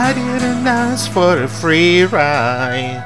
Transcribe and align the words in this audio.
I 0.00 0.12
didn't 0.12 0.64
ask 0.64 1.10
for 1.10 1.42
a 1.42 1.48
free 1.48 2.04
ride. 2.04 3.02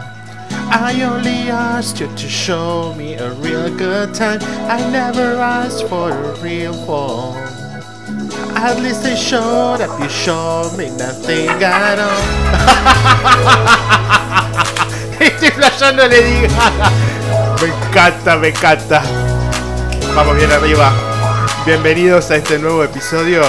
I 0.71 1.03
only 1.05 1.49
asked 1.49 2.01
you 2.01 2.07
to 2.07 2.29
show 2.29 2.95
me 2.99 3.15
a 3.15 3.33
real 3.41 3.75
good 3.75 4.13
time. 4.15 4.41
I 4.69 4.79
never 4.91 5.37
asked 5.41 5.89
for 5.89 6.11
a 6.11 6.35
real 6.43 6.75
fall. 6.85 7.35
At 8.55 8.79
least 8.83 9.07
I 9.07 9.15
showed 9.15 9.81
up, 9.81 9.99
you 10.01 10.09
showed 10.11 10.77
me 10.77 10.91
nothing 10.91 11.49
at 11.65 11.99
all. 11.99 12.23
Estoy 15.19 15.51
flasheando 15.51 16.07
le 16.07 16.21
diga. 16.21 16.49
Me 17.63 17.69
encanta, 17.69 18.37
me 18.37 18.49
encanta. 18.49 19.03
Vamos 20.15 20.37
bien 20.37 20.53
arriba. 20.53 20.93
Bienvenidos 21.65 22.31
a 22.31 22.37
este 22.37 22.59
nuevo 22.59 22.85
episodio 22.85 23.41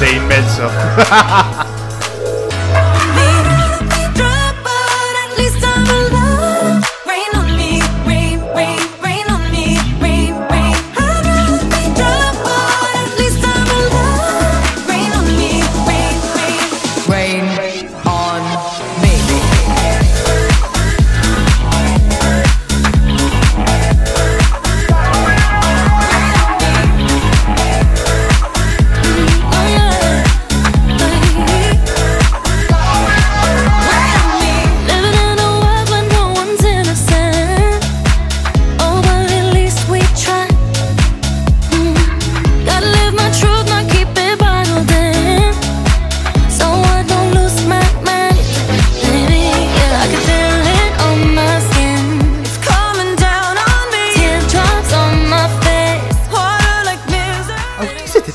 de 0.00 0.10
Inmenso. 0.10 0.68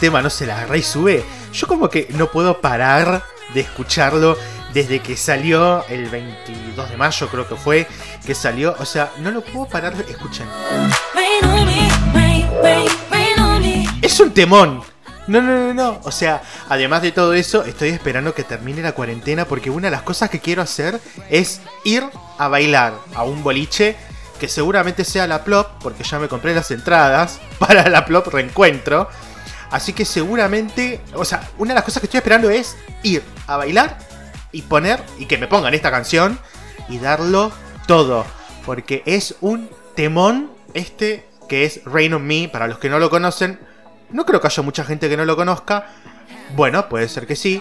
tema 0.04 0.22
no 0.22 0.30
se 0.30 0.46
la 0.46 0.58
agarra 0.58 0.76
y 0.76 0.84
sube, 0.84 1.24
yo 1.54 1.66
como 1.66 1.90
que 1.90 2.10
no 2.10 2.30
puedo 2.30 2.60
parar 2.60 3.24
de 3.54 3.62
escucharlo 3.62 4.38
desde 4.74 5.00
que 5.00 5.16
salió 5.16 5.88
el 5.88 6.10
22 6.10 6.90
de 6.90 6.98
mayo, 6.98 7.30
creo 7.30 7.48
que 7.48 7.56
fue, 7.56 7.88
que 8.26 8.36
salió. 8.36 8.76
O 8.80 8.86
sea, 8.86 9.14
no 9.20 9.32
lo 9.32 9.40
puedo 9.40 9.66
parar 9.66 9.96
de 9.96 10.12
escuchar. 10.12 10.46
Es 14.02 14.20
un 14.20 14.34
temón. 14.34 14.84
No, 15.28 15.42
no, 15.42 15.68
no, 15.68 15.74
no. 15.74 16.02
O 16.04 16.12
sea, 16.12 16.42
además 16.68 17.02
de 17.02 17.14
todo 17.14 17.34
eso, 17.34 17.64
estoy 17.64 17.88
esperando 17.88 18.34
que 18.34 18.44
termine 18.44 18.82
la 18.82 18.92
cuarentena 18.92 19.46
porque 19.46 19.70
una 19.70 19.88
de 19.88 19.92
las 19.92 20.02
cosas 20.02 20.30
que 20.30 20.42
quiero 20.42 20.62
hacer 20.62 21.00
es 21.30 21.62
ir 21.86 22.04
a 22.38 22.50
bailar 22.50 22.94
a 23.16 23.24
un 23.24 23.42
boliche 23.42 23.96
que 24.38 24.50
seguramente 24.50 25.06
sea 25.06 25.28
la 25.28 25.46
Plop, 25.46 25.82
porque 25.82 26.04
ya 26.04 26.20
me 26.20 26.28
compré 26.28 26.54
las 26.54 26.70
entradas 26.72 27.40
para 27.58 27.88
la 27.88 28.06
Plop 28.06 28.28
Reencuentro. 28.28 29.08
Así 29.74 29.92
que 29.92 30.06
seguramente, 30.06 31.02
o 31.16 31.26
sea, 31.26 31.50
una 31.58 31.72
de 31.72 31.76
las 31.76 31.84
cosas 31.84 32.00
que 32.00 32.06
estoy 32.06 32.20
esperando 32.20 32.52
es 32.52 32.78
ir 33.02 33.24
a 33.48 33.58
bailar 33.58 33.98
y 34.52 34.62
poner, 34.62 35.02
y 35.18 35.26
que 35.26 35.40
me 35.40 35.48
pongan 35.48 35.74
esta 35.74 35.90
canción 35.90 36.38
y 36.90 37.00
darlo 37.00 37.52
todo. 37.88 38.24
Porque 38.68 39.02
es 39.08 39.36
un 39.42 39.68
temón 39.96 40.52
este 40.76 41.28
que 41.50 41.66
es 41.66 41.82
Rain 41.86 42.14
on 42.14 42.24
Me, 42.24 42.50
para 42.50 42.68
los 42.68 42.78
que 42.78 42.88
no 42.88 43.00
lo 43.00 43.10
conocen. 43.10 43.60
No 44.12 44.28
creo 44.28 44.40
que 44.40 44.46
haya 44.46 44.62
mucha 44.62 44.86
gente 44.86 45.10
que 45.10 45.18
no 45.18 45.26
lo 45.26 45.36
conozca. 45.36 45.88
Bueno, 46.56 46.88
puede 46.88 47.10
ser 47.10 47.26
que 47.26 47.36
sí. 47.36 47.60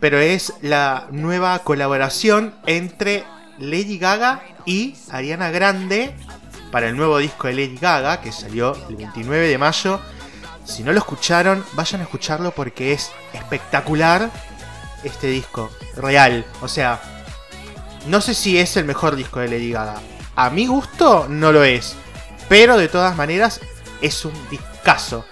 Pero 0.00 0.18
es 0.18 0.54
la 0.62 1.08
nueva 1.10 1.58
colaboración 1.58 2.54
entre 2.64 3.22
Lady 3.58 3.98
Gaga 3.98 4.42
y 4.64 4.96
Ariana 5.10 5.50
Grande 5.50 6.14
para 6.72 6.88
el 6.88 6.96
nuevo 6.96 7.18
disco 7.18 7.48
de 7.48 7.52
Lady 7.52 7.76
Gaga 7.76 8.22
que 8.22 8.32
salió 8.32 8.74
el 8.88 8.96
29 8.96 9.46
de 9.46 9.58
mayo 9.58 10.00
si 10.64 10.82
no 10.82 10.92
lo 10.92 10.98
escucharon, 10.98 11.64
vayan 11.72 12.00
a 12.00 12.04
escucharlo 12.04 12.52
porque 12.52 12.92
es 12.92 13.10
espectacular 13.32 14.30
este 15.02 15.28
disco. 15.28 15.70
Real. 15.96 16.44
O 16.62 16.68
sea, 16.68 17.00
no 18.06 18.20
sé 18.20 18.34
si 18.34 18.58
es 18.58 18.76
el 18.76 18.84
mejor 18.84 19.16
disco 19.16 19.40
de 19.40 19.48
Lady 19.48 19.72
Gaga. 19.72 20.00
A 20.36 20.50
mi 20.50 20.66
gusto 20.66 21.26
no 21.28 21.52
lo 21.52 21.64
es. 21.64 21.94
Pero 22.48 22.76
de 22.76 22.88
todas 22.88 23.16
maneras 23.16 23.60
es 24.00 24.24
un 24.24 24.34
discazo. 24.50 25.24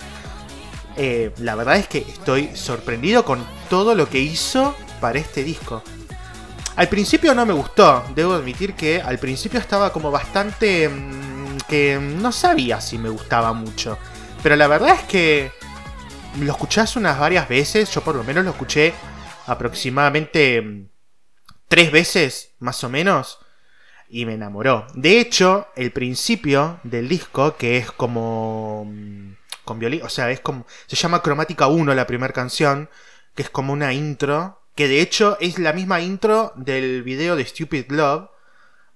Eh, 0.96 1.32
la 1.38 1.54
verdad 1.54 1.76
es 1.76 1.88
que 1.88 1.98
estoy 1.98 2.54
sorprendido 2.54 3.24
con 3.24 3.44
todo 3.70 3.94
lo 3.94 4.08
que 4.08 4.20
hizo 4.20 4.74
para 5.00 5.18
este 5.18 5.42
disco. 5.42 5.82
Al 6.76 6.88
principio 6.88 7.34
no 7.34 7.44
me 7.44 7.52
gustó, 7.52 8.02
debo 8.14 8.34
admitir 8.34 8.74
que 8.74 9.00
al 9.00 9.18
principio 9.18 9.60
estaba 9.60 9.92
como 9.92 10.10
bastante... 10.10 10.88
Mm, 10.88 11.22
que 11.68 11.98
no 11.98 12.32
sabía 12.32 12.80
si 12.80 12.98
me 12.98 13.08
gustaba 13.08 13.52
mucho. 13.52 13.98
Pero 14.42 14.56
la 14.56 14.66
verdad 14.66 14.94
es 14.94 15.02
que 15.02 15.52
lo 16.40 16.50
escuchás 16.50 16.96
unas 16.96 17.18
varias 17.18 17.48
veces, 17.48 17.92
yo 17.94 18.00
por 18.00 18.14
lo 18.14 18.24
menos 18.24 18.44
lo 18.44 18.50
escuché 18.50 18.92
aproximadamente 19.46 20.60
mm, 20.60 20.88
tres 21.68 21.92
veces, 21.92 22.52
más 22.58 22.82
o 22.84 22.88
menos, 22.88 23.38
y 24.08 24.26
me 24.26 24.34
enamoró. 24.34 24.86
De 24.94 25.20
hecho, 25.20 25.68
el 25.76 25.92
principio 25.92 26.80
del 26.82 27.08
disco, 27.08 27.56
que 27.56 27.78
es 27.78 27.90
como... 27.92 28.86
Mm, 28.86 29.32
con 29.64 29.78
violín, 29.78 30.02
o 30.02 30.08
sea, 30.08 30.30
es 30.30 30.40
como... 30.40 30.66
Se 30.86 30.96
llama 30.96 31.22
Cromática 31.22 31.68
1 31.68 31.94
la 31.94 32.06
primera 32.06 32.32
canción, 32.32 32.90
que 33.34 33.42
es 33.42 33.50
como 33.50 33.72
una 33.72 33.92
intro, 33.92 34.60
que 34.74 34.88
de 34.88 35.00
hecho 35.00 35.38
es 35.40 35.58
la 35.58 35.72
misma 35.72 36.00
intro 36.00 36.52
del 36.56 37.02
video 37.02 37.36
de 37.36 37.44
Stupid 37.44 37.90
Love. 37.90 38.28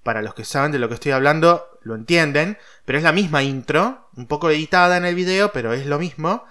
Para 0.07 0.23
los 0.23 0.35
que 0.35 0.45
saben 0.45 0.71
de 0.71 0.79
lo 0.79 0.87
que 0.87 0.95
estoy 0.95 1.11
hablando, 1.11 1.81
lo 1.83 1.97
entienden, 1.97 2.59
pero 2.85 2.97
es 2.97 3.03
la 3.03 3.11
misma 3.11 3.43
intro, 3.43 4.09
un 4.15 4.29
poco 4.29 4.51
editada 4.51 4.97
en 4.97 5.05
el 5.05 5.17
video, 5.17 5.51
pero 5.51 5.73
es 5.73 5.85
lo 5.85 5.99
mismo, 5.99 6.45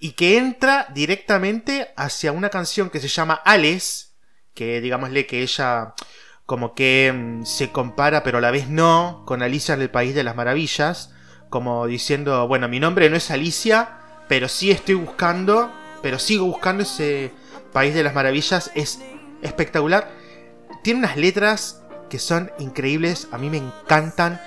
y 0.00 0.14
que 0.14 0.36
entra 0.36 0.88
directamente 0.92 1.92
hacia 1.96 2.32
una 2.32 2.48
canción 2.48 2.90
que 2.90 2.98
se 2.98 3.06
llama 3.06 3.34
Alice, 3.44 4.06
que 4.52 4.80
digámosle 4.80 5.26
que 5.26 5.42
ella 5.42 5.94
como 6.44 6.74
que 6.74 7.12
mm, 7.14 7.44
se 7.44 7.70
compara, 7.70 8.24
pero 8.24 8.38
a 8.38 8.40
la 8.40 8.50
vez 8.50 8.68
no, 8.68 9.22
con 9.28 9.44
Alicia 9.44 9.74
en 9.74 9.82
el 9.82 9.90
País 9.90 10.12
de 10.12 10.24
las 10.24 10.34
Maravillas, 10.34 11.14
como 11.50 11.86
diciendo, 11.86 12.48
bueno, 12.48 12.66
mi 12.66 12.80
nombre 12.80 13.08
no 13.08 13.16
es 13.16 13.30
Alicia, 13.30 14.00
pero 14.26 14.48
sí 14.48 14.72
estoy 14.72 14.96
buscando, 14.96 15.72
pero 16.02 16.18
sigo 16.18 16.46
buscando 16.46 16.82
ese 16.82 17.32
País 17.72 17.94
de 17.94 18.02
las 18.02 18.14
Maravillas, 18.14 18.72
es 18.74 18.98
espectacular. 19.40 20.10
Tiene 20.82 20.98
unas 20.98 21.16
letras 21.16 21.81
que 22.12 22.18
son 22.18 22.52
increíbles, 22.58 23.26
a 23.32 23.38
mí 23.38 23.48
me 23.48 23.56
encantan. 23.56 24.38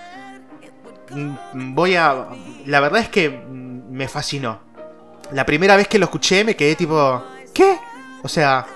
Mm, 1.10 1.74
voy 1.74 1.96
a... 1.96 2.28
La 2.68 2.80
verdad 2.80 3.02
es 3.02 3.10
que 3.10 3.28
mm, 3.28 3.90
me 3.90 4.08
fascinó. 4.08 4.60
La 5.32 5.48
primera 5.48 5.76
vez 5.76 5.88
que 5.88 5.98
lo 5.98 6.06
escuché 6.06 6.44
me 6.44 6.56
quedé 6.56 6.76
tipo... 6.76 7.24
¿Qué? 7.56 7.80
O 8.22 8.28
sea... 8.28 8.68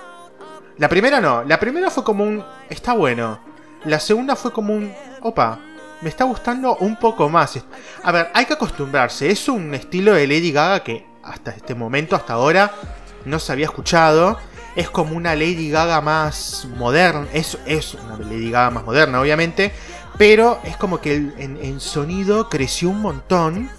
La 0.76 0.88
primera 0.88 1.20
no. 1.20 1.44
La 1.44 1.60
primera 1.60 1.88
fue 1.88 2.02
como 2.02 2.24
un... 2.24 2.44
Está 2.68 2.94
bueno. 2.94 3.38
La 3.84 4.00
segunda 4.00 4.34
fue 4.34 4.52
como 4.52 4.74
un... 4.74 4.92
Opa. 5.20 5.60
Me 6.00 6.08
está 6.08 6.24
gustando 6.24 6.74
un 6.78 6.96
poco 6.96 7.28
más. 7.28 7.64
A 8.02 8.10
ver, 8.10 8.32
hay 8.34 8.44
que 8.44 8.54
acostumbrarse. 8.54 9.30
Es 9.30 9.48
un 9.48 9.72
estilo 9.72 10.14
de 10.14 10.26
Lady 10.26 10.50
Gaga 10.50 10.82
que 10.82 11.06
hasta 11.22 11.52
este 11.52 11.76
momento, 11.76 12.16
hasta 12.16 12.32
ahora, 12.32 12.72
no 13.24 13.38
se 13.38 13.52
había 13.52 13.66
escuchado. 13.66 14.36
Es 14.76 14.88
como 14.90 15.16
una 15.16 15.34
Lady 15.34 15.70
Gaga 15.70 16.00
más 16.00 16.66
moderna. 16.76 17.26
Es, 17.32 17.58
es 17.66 17.94
una 17.94 18.18
Lady 18.18 18.50
Gaga 18.50 18.70
más 18.70 18.84
moderna, 18.84 19.20
obviamente. 19.20 19.72
Pero 20.16 20.60
es 20.64 20.76
como 20.76 21.00
que 21.00 21.14
en, 21.14 21.80
sonido 21.80 22.48
creció 22.48 22.90
un 22.90 23.00
montón. 23.00 23.70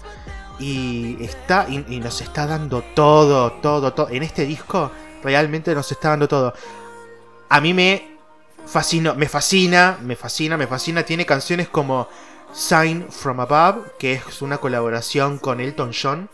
Y 0.58 1.22
está. 1.24 1.66
Y, 1.68 2.00
nos 2.00 2.20
está 2.20 2.46
dando 2.46 2.82
todo, 2.94 3.52
todo, 3.52 3.92
todo. 3.92 4.08
En 4.10 4.22
este 4.22 4.44
disco 4.44 4.90
realmente 5.22 5.74
nos 5.74 5.90
está 5.90 6.10
dando 6.10 6.28
todo. 6.28 6.54
A 7.48 7.60
mí 7.60 7.74
me 7.74 8.16
fascina, 8.66 9.14
me 9.14 9.28
fascina, 9.28 9.98
me 10.02 10.16
fascina, 10.16 10.56
me 10.56 10.66
fascina. 10.66 11.02
Tiene 11.02 11.26
canciones 11.26 11.68
como 11.68 12.08
Sign 12.52 13.06
from 13.10 13.40
Above, 13.40 13.92
que 13.98 14.14
es 14.14 14.42
una 14.42 14.58
colaboración 14.58 15.38
con 15.38 15.60
Elton 15.60 15.92
John. 16.00 16.28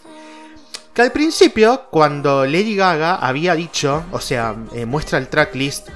Que 0.99 1.03
al 1.03 1.13
principio, 1.13 1.87
cuando 1.93 2.45
Lady 2.45 2.75
Gaga 2.75 3.15
había 3.15 3.55
dicho, 3.55 4.03
o 4.11 4.21
sea, 4.21 4.57
eh, 4.73 4.85
muestra 4.85 5.19
el 5.19 5.29
tracklist 5.29 5.91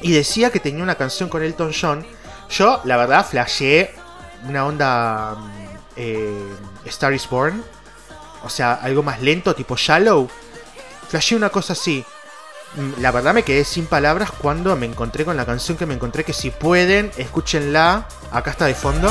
y 0.00 0.10
decía 0.10 0.50
que 0.50 0.58
tenía 0.58 0.82
una 0.82 0.96
canción 0.96 1.28
con 1.28 1.44
Elton 1.44 1.70
John, 1.72 2.04
yo, 2.50 2.80
la 2.82 2.96
verdad, 2.96 3.24
flasheé 3.24 3.94
una 4.48 4.66
onda 4.66 5.36
mm, 5.36 5.76
eh, 5.94 6.56
Star 6.86 7.12
is 7.12 7.28
Born. 7.30 7.62
O 8.42 8.50
sea, 8.50 8.72
algo 8.72 9.04
más 9.04 9.22
lento, 9.22 9.54
tipo 9.54 9.76
Shallow. 9.76 10.28
Flasheé 11.08 11.38
una 11.38 11.50
cosa 11.50 11.74
así. 11.74 12.04
mm, 12.74 13.00
la 13.00 13.12
verdad 13.12 13.34
me 13.34 13.44
quedé 13.44 13.62
sin 13.62 13.86
palabras 13.86 14.32
cuando 14.32 14.74
me 14.74 14.86
encontré 14.86 15.24
con 15.24 15.36
la 15.36 15.46
canción 15.46 15.78
que 15.78 15.86
me 15.86 15.94
encontré, 15.94 16.24
que 16.24 16.32
si 16.32 16.50
pueden, 16.50 17.12
escúchenla, 17.16 18.08
acá 18.32 18.50
está 18.50 18.66
de 18.66 18.74
fondo. 18.74 19.08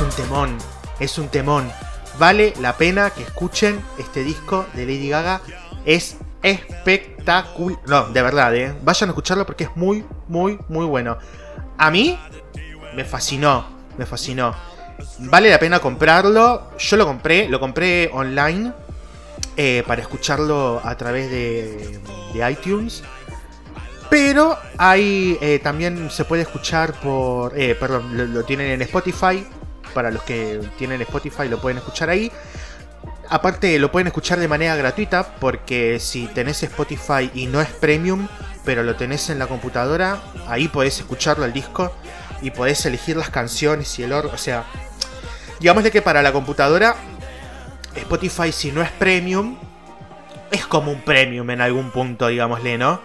Un 0.00 0.08
temón, 0.08 0.56
es 0.98 1.18
un 1.18 1.28
temón. 1.28 1.70
Vale 2.18 2.54
la 2.58 2.78
pena 2.78 3.10
que 3.10 3.22
escuchen 3.22 3.82
este 3.98 4.24
disco 4.24 4.64
de 4.72 4.86
Lady 4.86 5.10
Gaga. 5.10 5.42
Es 5.84 6.16
espectacular. 6.42 7.78
No, 7.86 8.04
de 8.08 8.22
verdad, 8.22 8.56
¿eh? 8.56 8.74
Vayan 8.82 9.10
a 9.10 9.12
escucharlo 9.12 9.44
porque 9.44 9.64
es 9.64 9.76
muy, 9.76 10.06
muy, 10.26 10.58
muy 10.68 10.86
bueno. 10.86 11.18
A 11.76 11.90
mí 11.90 12.18
me 12.94 13.04
fascinó, 13.04 13.66
me 13.98 14.06
fascinó. 14.06 14.54
Vale 15.18 15.50
la 15.50 15.58
pena 15.58 15.80
comprarlo. 15.80 16.70
Yo 16.78 16.96
lo 16.96 17.04
compré, 17.04 17.46
lo 17.48 17.60
compré 17.60 18.08
online 18.14 18.72
eh, 19.58 19.84
para 19.86 20.00
escucharlo 20.00 20.80
a 20.82 20.96
través 20.96 21.30
de, 21.30 22.00
iTunes. 22.50 23.02
Pero 24.08 24.56
hay 24.78 25.36
eh, 25.42 25.60
también 25.62 26.10
se 26.10 26.24
puede 26.24 26.42
escuchar 26.42 26.98
por. 27.00 27.52
Perdón, 27.52 28.32
lo, 28.32 28.44
tienen 28.44 28.70
en 28.70 28.80
Spotify. 28.82 29.46
Para 29.94 30.10
los 30.10 30.22
que 30.22 30.60
tienen 30.78 31.00
Spotify 31.02 31.48
lo 31.48 31.60
pueden 31.60 31.78
escuchar 31.78 32.10
ahí. 32.10 32.30
Aparte 33.28 33.78
lo 33.78 33.92
pueden 33.92 34.08
escuchar 34.08 34.38
de 34.38 34.48
manera 34.48 34.74
gratuita 34.76 35.34
porque 35.40 36.00
si 36.00 36.26
tenés 36.28 36.62
Spotify 36.62 37.30
y 37.34 37.46
no 37.46 37.60
es 37.60 37.68
premium, 37.68 38.26
pero 38.64 38.82
lo 38.82 38.96
tenés 38.96 39.30
en 39.30 39.38
la 39.38 39.46
computadora, 39.46 40.20
ahí 40.48 40.68
podés 40.68 40.98
escucharlo 40.98 41.44
al 41.44 41.52
disco 41.52 41.92
y 42.42 42.50
podés 42.50 42.84
elegir 42.86 43.16
las 43.16 43.30
canciones 43.30 43.98
y 43.98 44.02
el 44.02 44.12
orden. 44.12 44.34
O 44.34 44.38
sea, 44.38 44.64
Digámosle 45.60 45.90
que 45.90 46.00
para 46.00 46.22
la 46.22 46.32
computadora, 46.32 46.96
Spotify 47.94 48.50
si 48.50 48.72
no 48.72 48.80
es 48.80 48.90
premium, 48.92 49.58
es 50.50 50.66
como 50.66 50.90
un 50.90 51.02
premium 51.02 51.50
en 51.50 51.60
algún 51.60 51.90
punto, 51.90 52.28
digámosle, 52.28 52.78
¿no? 52.78 53.02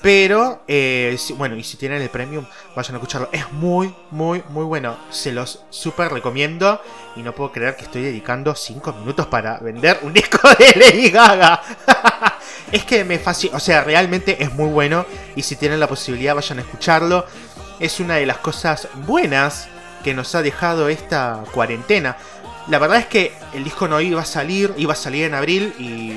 Pero, 0.00 0.62
eh, 0.68 1.16
bueno, 1.36 1.56
y 1.56 1.64
si 1.64 1.76
tienen 1.76 2.00
el 2.00 2.08
premium, 2.08 2.44
vayan 2.76 2.94
a 2.94 2.98
escucharlo. 2.98 3.28
Es 3.32 3.50
muy, 3.52 3.92
muy, 4.10 4.44
muy 4.50 4.64
bueno. 4.64 4.96
Se 5.10 5.32
los 5.32 5.64
súper 5.70 6.12
recomiendo. 6.12 6.80
Y 7.16 7.22
no 7.22 7.34
puedo 7.34 7.50
creer 7.50 7.74
que 7.74 7.84
estoy 7.84 8.02
dedicando 8.02 8.54
5 8.54 8.92
minutos 8.92 9.26
para 9.26 9.58
vender 9.58 9.98
un 10.02 10.12
disco 10.14 10.48
de 10.56 10.72
Lady 10.76 11.10
Gaga. 11.10 11.62
es 12.72 12.84
que 12.84 13.04
me 13.04 13.18
fascina. 13.18 13.56
O 13.56 13.60
sea, 13.60 13.82
realmente 13.82 14.40
es 14.40 14.52
muy 14.54 14.68
bueno. 14.68 15.04
Y 15.34 15.42
si 15.42 15.56
tienen 15.56 15.80
la 15.80 15.88
posibilidad, 15.88 16.36
vayan 16.36 16.58
a 16.58 16.62
escucharlo. 16.62 17.26
Es 17.80 17.98
una 17.98 18.16
de 18.16 18.26
las 18.26 18.38
cosas 18.38 18.88
buenas 19.06 19.68
que 20.04 20.14
nos 20.14 20.32
ha 20.36 20.42
dejado 20.42 20.88
esta 20.88 21.42
cuarentena. 21.52 22.16
La 22.68 22.78
verdad 22.78 22.98
es 22.98 23.06
que 23.06 23.32
el 23.54 23.64
disco 23.64 23.88
no 23.88 24.00
iba 24.00 24.20
a 24.20 24.26
salir, 24.26 24.74
iba 24.76 24.92
a 24.92 24.96
salir 24.96 25.24
en 25.24 25.34
abril 25.34 25.74
y 25.78 26.12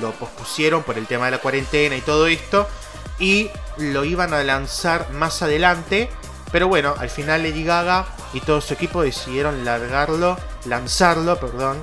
lo 0.00 0.12
pospusieron 0.12 0.84
por 0.84 0.96
el 0.96 1.06
tema 1.06 1.24
de 1.24 1.32
la 1.32 1.38
cuarentena 1.38 1.96
y 1.96 2.00
todo 2.00 2.28
esto. 2.28 2.68
Y 3.18 3.50
lo 3.78 4.04
iban 4.04 4.32
a 4.34 4.42
lanzar 4.42 5.10
más 5.12 5.42
adelante. 5.42 6.08
Pero 6.52 6.68
bueno, 6.68 6.94
al 6.98 7.10
final 7.10 7.42
Lady 7.42 7.64
Gaga 7.64 8.06
y 8.32 8.40
todo 8.40 8.60
su 8.60 8.74
equipo 8.74 9.02
decidieron 9.02 9.64
largarlo, 9.64 10.38
lanzarlo, 10.64 11.38
perdón, 11.38 11.78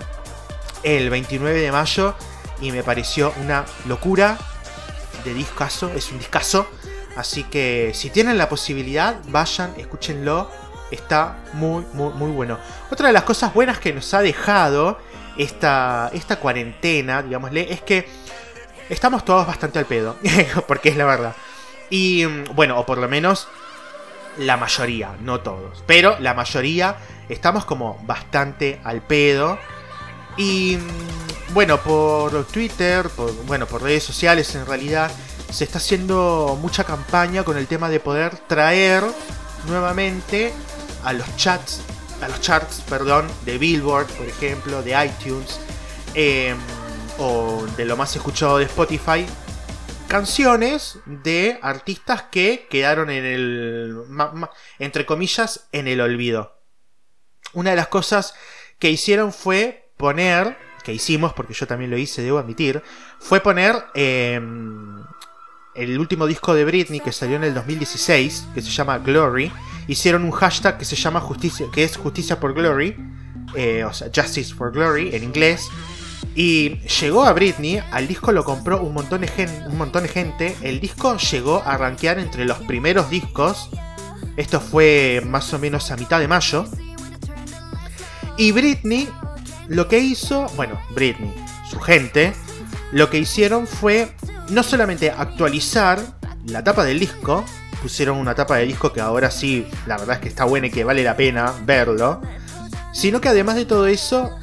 el 0.84 1.10
29 1.10 1.62
de 1.62 1.72
mayo. 1.72 2.16
Y 2.62 2.72
me 2.72 2.84
pareció 2.84 3.34
una 3.42 3.66
locura 3.88 4.38
de 5.24 5.34
discazo, 5.34 5.92
es 5.96 6.12
un 6.12 6.20
discazo. 6.20 6.68
Así 7.16 7.44
que 7.44 7.92
si 7.94 8.10
tienen 8.10 8.38
la 8.38 8.50
posibilidad, 8.50 9.18
vayan, 9.28 9.74
escúchenlo 9.78 10.50
está 10.92 11.38
muy, 11.54 11.86
muy, 11.94 12.14
muy 12.14 12.32
bueno. 12.32 12.58
Otra 12.92 13.08
de 13.08 13.14
las 13.14 13.24
cosas 13.24 13.54
buenas 13.54 13.80
que 13.80 13.94
nos 13.94 14.14
ha 14.14 14.22
dejado 14.22 15.00
esta, 15.38 16.10
esta 16.14 16.38
cuarentena, 16.38 17.22
digámosle, 17.22 17.72
es 17.72 17.82
que 17.82 18.08
estamos 18.90 19.26
todos 19.26 19.48
bastante 19.48 19.80
al 19.80 19.86
pedo, 19.86 20.18
porque 20.68 20.90
es 20.90 20.98
la 20.98 21.06
verdad. 21.06 21.36
Y 21.90 22.26
bueno, 22.26 22.80
o 22.80 22.86
por 22.86 22.98
lo 22.98 23.08
menos 23.08 23.48
la 24.38 24.58
mayoría, 24.58 25.16
no 25.22 25.40
todos, 25.40 25.84
pero 25.86 26.18
la 26.20 26.34
mayoría 26.34 26.98
estamos 27.30 27.66
como 27.66 28.00
bastante 28.04 28.80
al 28.84 29.02
pedo. 29.02 29.58
Y 30.38 30.78
bueno, 31.54 31.80
por 31.80 32.46
Twitter, 32.46 33.10
por, 33.10 33.34
bueno, 33.46 33.66
por 33.66 33.82
redes 33.82 34.04
sociales 34.04 34.54
en 34.56 34.66
realidad, 34.66 35.12
se 35.52 35.64
está 35.64 35.78
haciendo 35.78 36.58
mucha 36.62 36.84
campaña 36.84 37.44
con 37.44 37.58
el 37.58 37.68
tema 37.68 37.90
de 37.90 38.00
poder 38.00 38.38
traer 38.48 39.04
nuevamente 39.68 40.54
a 41.04 41.14
los 41.14 41.36
chats, 41.38 41.82
a 42.22 42.28
los 42.28 42.42
charts, 42.42 42.82
perdón, 42.90 43.28
de 43.46 43.58
Billboard, 43.58 44.08
por 44.08 44.28
ejemplo, 44.28 44.82
de 44.82 45.06
iTunes, 45.06 45.60
em, 46.14 46.58
o 47.18 47.66
de 47.78 47.86
lo 47.86 47.98
más 47.98 48.16
escuchado 48.16 48.58
de 48.58 48.66
Spotify, 48.66 49.26
canciones 50.08 51.00
de 51.06 51.60
artistas 51.62 52.24
que 52.32 52.68
quedaron 52.70 53.10
en 53.10 53.26
el, 53.26 54.04
entre 54.80 55.06
comillas, 55.06 55.68
en 55.72 55.88
el 55.88 56.02
olvido. 56.02 56.60
Una 57.54 57.72
de 57.72 57.76
las 57.76 57.88
cosas 57.88 58.34
que 58.80 58.90
hicieron 58.90 59.32
fue 59.34 59.90
poner, 59.98 60.58
que 60.84 60.94
hicimos, 60.94 61.34
porque 61.34 61.54
yo 61.54 61.68
también 61.68 61.92
lo 61.92 61.98
hice, 61.98 62.22
debo 62.22 62.38
admitir, 62.38 62.84
fue 63.20 63.40
poner 63.40 63.76
em, 63.94 65.04
el 65.74 66.00
último 66.00 66.28
disco 66.28 66.54
de 66.54 66.66
Britney 66.66 67.00
que 67.00 67.12
salió 67.12 67.38
en 67.38 67.44
el 67.44 67.54
2016, 67.54 68.48
que 68.54 68.62
se 68.62 68.70
llama 68.70 69.00
Glory, 69.00 69.52
hicieron 69.88 70.24
un 70.24 70.32
hashtag 70.32 70.78
que 70.78 70.86
se 70.86 70.96
llama 70.96 71.22
justicia, 71.22 71.68
que 71.72 71.84
es 71.84 71.98
justicia 71.98 72.40
por 72.40 72.54
glory, 72.54 72.96
eh, 73.56 73.84
o 73.84 73.94
sea, 73.94 74.10
justice 74.14 74.54
for 74.54 74.72
glory 74.72 75.16
en 75.16 75.24
inglés. 75.24 75.70
Y 76.36 76.80
llegó 77.00 77.24
a 77.24 77.32
Britney, 77.32 77.82
al 77.92 78.08
disco 78.08 78.34
lo 78.34 78.44
compró 78.44 78.82
un 78.82 78.94
montón 78.94 79.22
de, 79.22 80.08
gente. 80.08 80.56
El 80.62 80.82
disco 80.82 81.16
llegó 81.18 81.64
a 81.66 81.78
rankear 81.78 82.20
entre 82.20 82.44
los 82.44 82.58
primeros 82.60 83.10
discos. 83.10 83.70
Esto 84.36 84.60
fue 84.60 85.24
más 85.26 85.54
o 85.54 85.60
menos 85.60 85.92
a 85.92 85.96
mitad 85.96 86.20
de 86.20 86.28
mayo. 86.28 86.66
Y 88.38 88.52
Britney 88.52 89.08
lo 89.70 89.88
que 89.88 90.00
hizo, 90.00 90.48
bueno, 90.58 90.80
Britney, 90.94 91.34
su 91.70 91.80
gente, 91.80 92.34
lo 92.92 93.10
que 93.10 93.18
hicieron 93.18 93.66
fue 93.66 94.12
no 94.50 94.62
solamente 94.62 95.10
actualizar 95.10 96.00
la 96.46 96.64
tapa 96.64 96.84
del 96.84 97.00
disco, 97.00 97.44
pusieron 97.82 98.18
una 98.18 98.36
tapa 98.36 98.58
de 98.58 98.66
disco 98.66 98.92
que 98.92 99.02
ahora 99.02 99.32
sí, 99.32 99.66
la 99.88 99.98
verdad 99.98 100.16
es 100.16 100.22
que 100.22 100.28
está 100.28 100.44
buena 100.44 100.68
y 100.68 100.72
que 100.72 100.84
vale 100.84 101.04
la 101.04 101.16
pena 101.16 101.54
verlo. 101.64 102.22
Sino 102.94 103.22
que 103.22 103.30
además 103.30 103.56
de 103.56 103.66
todo 103.66 103.88
eso, 103.88 104.38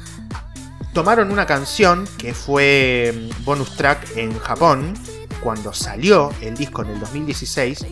tomaron 0.93 1.31
una 1.31 1.45
canción 1.45 2.07
que 2.17 2.33
fue 2.33 3.13
mm, 3.13 3.43
bonus 3.43 3.75
track 3.75 4.17
en 4.17 4.37
Japón, 4.39 4.93
cuando 5.41 5.73
salió 5.73 6.31
el 6.41 6.55
disco 6.55 6.83
en 6.83 6.91
el 6.91 6.99
2016. 6.99 7.85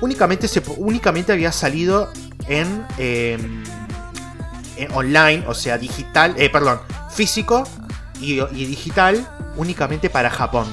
Únicamente, 0.00 0.46
se, 0.48 0.62
únicamente 0.76 1.32
había 1.32 1.52
salido 1.52 2.12
en, 2.46 2.86
em, 2.98 3.64
online, 4.94 5.44
o 5.46 5.54
sea, 5.54 5.78
digital, 5.78 6.34
eh, 6.36 6.50
perdón, 6.50 6.80
físico 7.10 7.64
y 8.20 8.36
digital, 8.66 9.26
únicamente 9.56 10.08
para 10.08 10.30
Japón. 10.30 10.66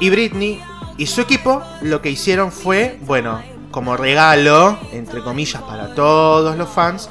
Y 0.00 0.10
Britney 0.10 0.62
y 0.96 1.06
su 1.06 1.20
equipo 1.20 1.62
lo 1.82 2.02
que 2.02 2.10
hicieron 2.10 2.52
fue, 2.52 2.98
bueno, 3.02 3.42
como 3.70 3.96
regalo, 3.96 4.78
entre 4.92 5.22
comillas, 5.22 5.62
para 5.62 5.94
todos 5.94 6.56
los 6.56 6.68
fans, 6.68 7.08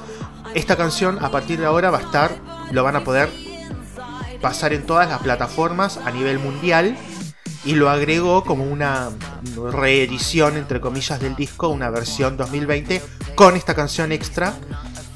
esta 0.54 0.78
canción 0.78 1.18
a 1.24 1.30
partir 1.30 1.60
de 1.60 1.66
ahora 1.66 1.92
va 1.92 1.98
a 1.98 2.02
estar, 2.02 2.32
lo 2.74 2.84
van 2.84 2.96
a 2.96 3.04
poder 3.04 3.30
pasar 4.42 4.74
en 4.74 4.84
todas 4.86 5.08
las 5.08 5.22
plataformas 5.22 5.98
a 5.98 6.12
nivel 6.12 6.40
mundial. 6.40 6.98
Y 7.66 7.76
lo 7.76 7.90
agregó 7.90 8.44
como 8.44 8.66
una 8.66 9.10
reedición, 9.72 10.58
entre 10.58 10.82
comillas, 10.82 11.22
del 11.22 11.34
disco, 11.36 11.70
una 11.70 11.90
versión 11.90 12.36
2020 12.36 13.02
con 13.36 13.56
esta 13.56 13.74
canción 13.74 14.12
extra, 14.12 14.54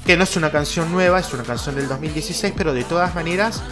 que 0.06 0.16
no 0.16 0.24
es 0.24 0.34
una 0.34 0.50
canción 0.50 0.90
nueva, 0.90 1.20
es 1.20 1.30
una 1.34 1.42
canción 1.42 1.74
del 1.74 1.88
2016, 1.88 2.54
pero 2.56 2.72
de 2.72 2.84
todas 2.84 3.14
maneras 3.14 3.62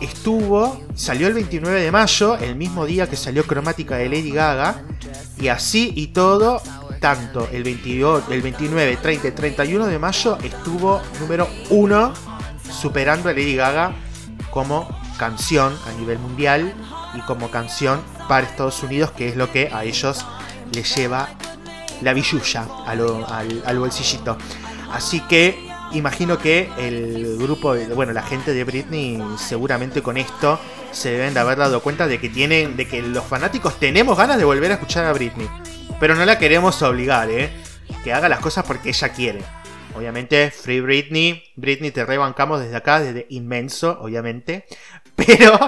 estuvo, 0.00 0.80
salió 0.94 1.26
el 1.26 1.34
29 1.34 1.80
de 1.80 1.90
mayo, 1.90 2.36
el 2.38 2.54
mismo 2.54 2.86
día 2.86 3.10
que 3.10 3.16
salió 3.16 3.44
Cromática 3.44 3.96
de 3.96 4.08
Lady 4.08 4.30
Gaga, 4.30 4.82
y 5.40 5.48
así 5.48 5.92
y 5.96 6.08
todo, 6.08 6.62
tanto 7.00 7.48
el, 7.50 7.64
22, 7.64 8.24
el 8.30 8.42
29, 8.42 8.96
30 9.02 9.28
y 9.28 9.30
31 9.32 9.86
de 9.88 9.98
mayo 9.98 10.38
estuvo 10.40 11.02
número 11.18 11.48
1, 11.70 12.12
superando 12.72 13.28
a 13.28 13.32
Lady 13.32 13.54
Gaga 13.54 13.92
como 14.50 14.88
canción 15.18 15.76
a 15.86 15.92
nivel 15.98 16.18
mundial 16.18 16.74
y 17.14 17.20
como 17.20 17.50
canción 17.50 18.00
para 18.28 18.46
Estados 18.46 18.82
Unidos, 18.82 19.10
que 19.12 19.28
es 19.28 19.36
lo 19.36 19.50
que 19.50 19.70
a 19.72 19.84
ellos 19.84 20.24
les 20.72 20.94
lleva 20.94 21.28
la 22.00 22.12
billulla 22.12 22.66
al, 22.86 23.62
al 23.64 23.78
bolsillito. 23.78 24.36
Así 24.92 25.20
que 25.20 25.70
imagino 25.92 26.38
que 26.38 26.70
el 26.78 27.36
grupo, 27.38 27.74
bueno, 27.94 28.12
la 28.12 28.22
gente 28.22 28.52
de 28.52 28.64
Britney 28.64 29.22
seguramente 29.38 30.02
con 30.02 30.16
esto 30.16 30.58
se 30.90 31.10
deben 31.10 31.34
de 31.34 31.40
haber 31.40 31.58
dado 31.58 31.80
cuenta 31.80 32.06
de 32.06 32.20
que 32.20 32.28
tienen, 32.28 32.76
de 32.76 32.86
que 32.86 33.02
los 33.02 33.24
fanáticos 33.24 33.78
tenemos 33.78 34.16
ganas 34.16 34.38
de 34.38 34.44
volver 34.44 34.70
a 34.70 34.74
escuchar 34.74 35.04
a 35.04 35.12
Britney, 35.12 35.48
pero 36.00 36.14
no 36.14 36.24
la 36.24 36.38
queremos 36.38 36.80
obligar, 36.82 37.30
¿eh? 37.30 37.50
Que 38.04 38.12
haga 38.12 38.28
las 38.28 38.40
cosas 38.40 38.64
porque 38.64 38.88
ella 38.90 39.08
quiere. 39.10 39.42
Obviamente, 39.94 40.50
Free 40.50 40.80
Britney. 40.80 41.42
Britney 41.56 41.90
te 41.90 42.04
rebancamos 42.04 42.60
desde 42.60 42.76
acá, 42.76 43.00
desde 43.00 43.26
inmenso, 43.30 43.98
obviamente. 44.00 44.66
Pero, 45.16 45.58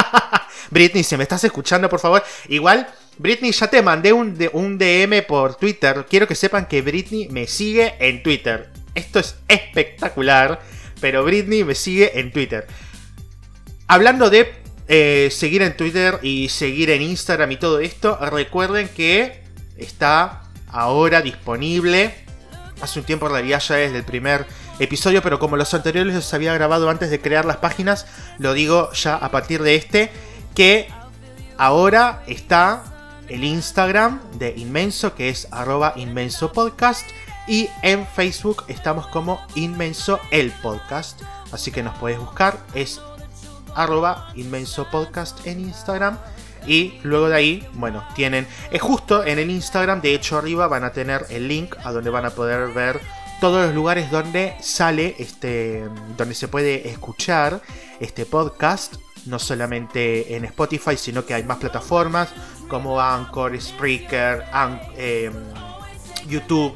Britney, 0.70 1.02
si 1.02 1.16
me 1.16 1.22
estás 1.22 1.44
escuchando, 1.44 1.88
por 1.88 2.00
favor, 2.00 2.22
igual, 2.48 2.88
Britney, 3.18 3.52
ya 3.52 3.68
te 3.68 3.82
mandé 3.82 4.12
un, 4.12 4.36
DM 4.36 5.22
por 5.26 5.56
Twitter. 5.56 6.06
Quiero 6.08 6.26
que 6.26 6.34
sepan 6.34 6.66
que 6.66 6.82
Britney 6.82 7.28
me 7.28 7.46
sigue 7.46 7.94
en 7.98 8.22
Twitter. 8.22 8.70
Esto 8.94 9.18
es 9.18 9.36
espectacular, 9.48 10.60
pero 11.00 11.24
Britney 11.24 11.64
me 11.64 11.74
sigue 11.74 12.18
en 12.18 12.32
Twitter. 12.32 12.66
Hablando 13.88 14.30
de 14.30 14.52
eh, 14.88 15.28
seguir 15.30 15.62
en 15.62 15.76
Twitter 15.76 16.18
y 16.22 16.48
seguir 16.48 16.90
en 16.90 17.02
Instagram 17.02 17.52
y 17.52 17.56
todo 17.56 17.80
esto, 17.80 18.18
recuerden 18.30 18.88
que 18.88 19.42
está 19.76 20.42
ahora 20.68 21.22
disponible. 21.22 22.25
Hace 22.80 23.00
un 23.00 23.06
tiempo 23.06 23.26
en 23.26 23.32
realidad 23.32 23.60
ya 23.60 23.76
desde 23.76 23.96
el 23.98 24.04
primer 24.04 24.46
episodio, 24.78 25.22
pero 25.22 25.38
como 25.38 25.56
los 25.56 25.72
anteriores 25.72 26.14
los 26.14 26.34
había 26.34 26.52
grabado 26.54 26.90
antes 26.90 27.10
de 27.10 27.20
crear 27.20 27.44
las 27.44 27.56
páginas, 27.56 28.06
lo 28.38 28.52
digo 28.52 28.92
ya 28.92 29.16
a 29.16 29.30
partir 29.30 29.62
de 29.62 29.76
este, 29.76 30.10
que 30.54 30.88
ahora 31.56 32.22
está 32.26 32.84
el 33.28 33.44
Instagram 33.44 34.20
de 34.38 34.54
Inmenso, 34.56 35.14
que 35.14 35.28
es 35.28 35.48
arroba 35.50 35.92
inmenso 35.96 36.52
podcast. 36.52 37.06
Y 37.48 37.68
en 37.82 38.06
Facebook 38.06 38.64
estamos 38.66 39.06
como 39.06 39.40
Inmenso 39.54 40.18
el 40.32 40.50
Podcast. 40.62 41.22
Así 41.52 41.70
que 41.70 41.82
nos 41.82 41.96
puedes 41.98 42.18
buscar. 42.18 42.58
Es 42.74 43.00
arroba 43.74 44.32
inmenso 44.34 44.88
podcast 44.90 45.46
en 45.46 45.60
Instagram. 45.60 46.18
Y 46.66 46.98
luego 47.02 47.28
de 47.28 47.36
ahí, 47.36 47.68
bueno, 47.74 48.04
tienen. 48.14 48.46
Es 48.70 48.82
justo 48.82 49.24
en 49.24 49.38
el 49.38 49.50
Instagram, 49.50 50.00
de 50.00 50.14
hecho, 50.14 50.38
arriba 50.38 50.66
van 50.66 50.84
a 50.84 50.92
tener 50.92 51.26
el 51.30 51.48
link 51.48 51.76
a 51.84 51.92
donde 51.92 52.10
van 52.10 52.26
a 52.26 52.30
poder 52.30 52.72
ver 52.72 53.00
todos 53.40 53.66
los 53.66 53.74
lugares 53.74 54.10
donde 54.10 54.56
sale 54.60 55.14
este. 55.18 55.84
donde 56.16 56.34
se 56.34 56.48
puede 56.48 56.88
escuchar 56.88 57.60
este 58.00 58.26
podcast. 58.26 58.96
No 59.26 59.40
solamente 59.40 60.36
en 60.36 60.44
Spotify, 60.44 60.96
sino 60.96 61.26
que 61.26 61.34
hay 61.34 61.42
más 61.42 61.58
plataformas 61.58 62.28
como 62.68 63.00
Anchor, 63.00 63.60
Spreaker, 63.60 64.44
em, 64.96 65.32
YouTube. 66.28 66.74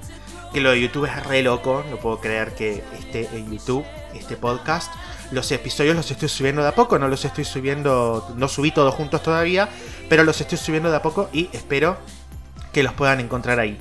Que 0.53 0.61
lo 0.61 0.73
de 0.73 0.81
YouTube 0.81 1.05
es 1.05 1.27
re 1.27 1.43
loco, 1.43 1.85
no 1.89 1.97
puedo 1.99 2.19
creer 2.19 2.57
que 2.57 2.83
esté 2.99 3.29
en 3.37 3.53
YouTube 3.53 3.85
este 4.15 4.37
podcast. 4.37 4.93
Los 5.31 5.51
episodios 5.53 5.97
los 5.97 6.11
estoy 6.11 6.29
subiendo 6.29 6.63
de 6.63 6.69
a 6.69 6.75
poco, 6.75 6.99
no 6.99 7.09
los 7.09 7.25
estoy 7.25 7.45
subiendo, 7.45 8.33
no 8.37 8.49
subí 8.49 8.73
todos 8.73 8.95
juntos 8.95 9.23
todavía, 9.23 9.69
pero 10.09 10.25
los 10.25 10.41
estoy 10.41 10.59
subiendo 10.59 10.91
de 10.91 10.97
a 10.97 11.03
poco 11.03 11.29
y 11.33 11.49
espero 11.53 11.97
que 12.73 12.83
los 12.83 12.93
puedan 12.95 13.21
encontrar 13.21 13.59
ahí. 13.61 13.79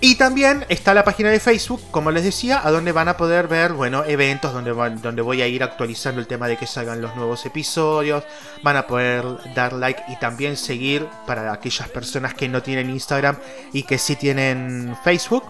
Y 0.00 0.14
también 0.14 0.64
está 0.68 0.94
la 0.94 1.02
página 1.02 1.28
de 1.30 1.40
Facebook, 1.40 1.82
como 1.90 2.12
les 2.12 2.22
decía, 2.22 2.64
a 2.64 2.70
donde 2.70 2.92
van 2.92 3.08
a 3.08 3.16
poder 3.16 3.48
ver, 3.48 3.72
bueno, 3.72 4.04
eventos 4.04 4.52
donde, 4.52 4.72
donde 4.72 5.22
voy 5.22 5.42
a 5.42 5.48
ir 5.48 5.64
actualizando 5.64 6.20
el 6.20 6.28
tema 6.28 6.46
de 6.46 6.56
que 6.56 6.68
salgan 6.68 7.02
los 7.02 7.16
nuevos 7.16 7.44
episodios. 7.46 8.22
Van 8.62 8.76
a 8.76 8.86
poder 8.86 9.24
dar 9.56 9.72
like 9.72 10.00
y 10.06 10.14
también 10.16 10.56
seguir 10.56 11.08
para 11.26 11.52
aquellas 11.52 11.88
personas 11.88 12.34
que 12.34 12.48
no 12.48 12.62
tienen 12.62 12.90
Instagram 12.90 13.38
y 13.72 13.82
que 13.82 13.98
sí 13.98 14.14
tienen 14.14 14.96
Facebook, 15.02 15.42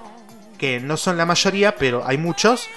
que 0.57 0.81
no 0.81 0.97
son 0.97 1.19
la 1.19 1.27
mayoría, 1.27 1.77
pero 1.77 2.03
hay 2.07 2.17
muchos. 2.17 2.69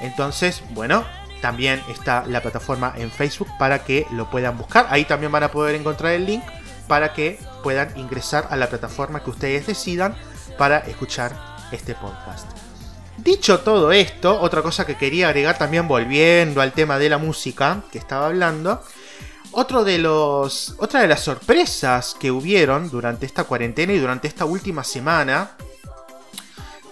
Entonces, 0.00 0.62
bueno, 0.70 1.04
también 1.40 1.82
está 1.88 2.24
la 2.26 2.42
plataforma 2.42 2.94
en 2.96 3.10
Facebook 3.10 3.48
para 3.58 3.84
que 3.84 4.06
lo 4.12 4.30
puedan 4.30 4.56
buscar. 4.56 4.86
Ahí 4.90 5.04
también 5.04 5.32
van 5.32 5.42
a 5.42 5.50
poder 5.50 5.74
encontrar 5.74 6.12
el 6.12 6.26
link 6.26 6.42
para 6.88 7.12
que 7.12 7.38
puedan 7.62 7.96
ingresar 7.96 8.46
a 8.50 8.56
la 8.56 8.68
plataforma 8.68 9.22
que 9.22 9.30
ustedes 9.30 9.66
decidan 9.66 10.14
para 10.58 10.78
escuchar 10.78 11.36
este 11.72 11.94
podcast. 11.94 12.46
Dicho 13.18 13.60
todo 13.60 13.92
esto, 13.92 14.40
otra 14.40 14.62
cosa 14.62 14.86
que 14.86 14.96
quería 14.96 15.28
agregar 15.28 15.58
también 15.58 15.88
volviendo 15.88 16.60
al 16.60 16.72
tema 16.72 16.98
de 16.98 17.08
la 17.08 17.18
música 17.18 17.82
que 17.90 17.98
estaba 17.98 18.26
hablando, 18.26 18.82
otro 19.52 19.84
de 19.84 19.98
los, 19.98 20.74
otra 20.78 21.00
de 21.00 21.08
las 21.08 21.20
sorpresas 21.20 22.14
que 22.20 22.30
hubieron 22.30 22.90
durante 22.90 23.26
esta 23.26 23.44
cuarentena 23.44 23.94
y 23.94 23.98
durante 23.98 24.28
esta 24.28 24.44
última 24.44 24.84
semana, 24.84 25.52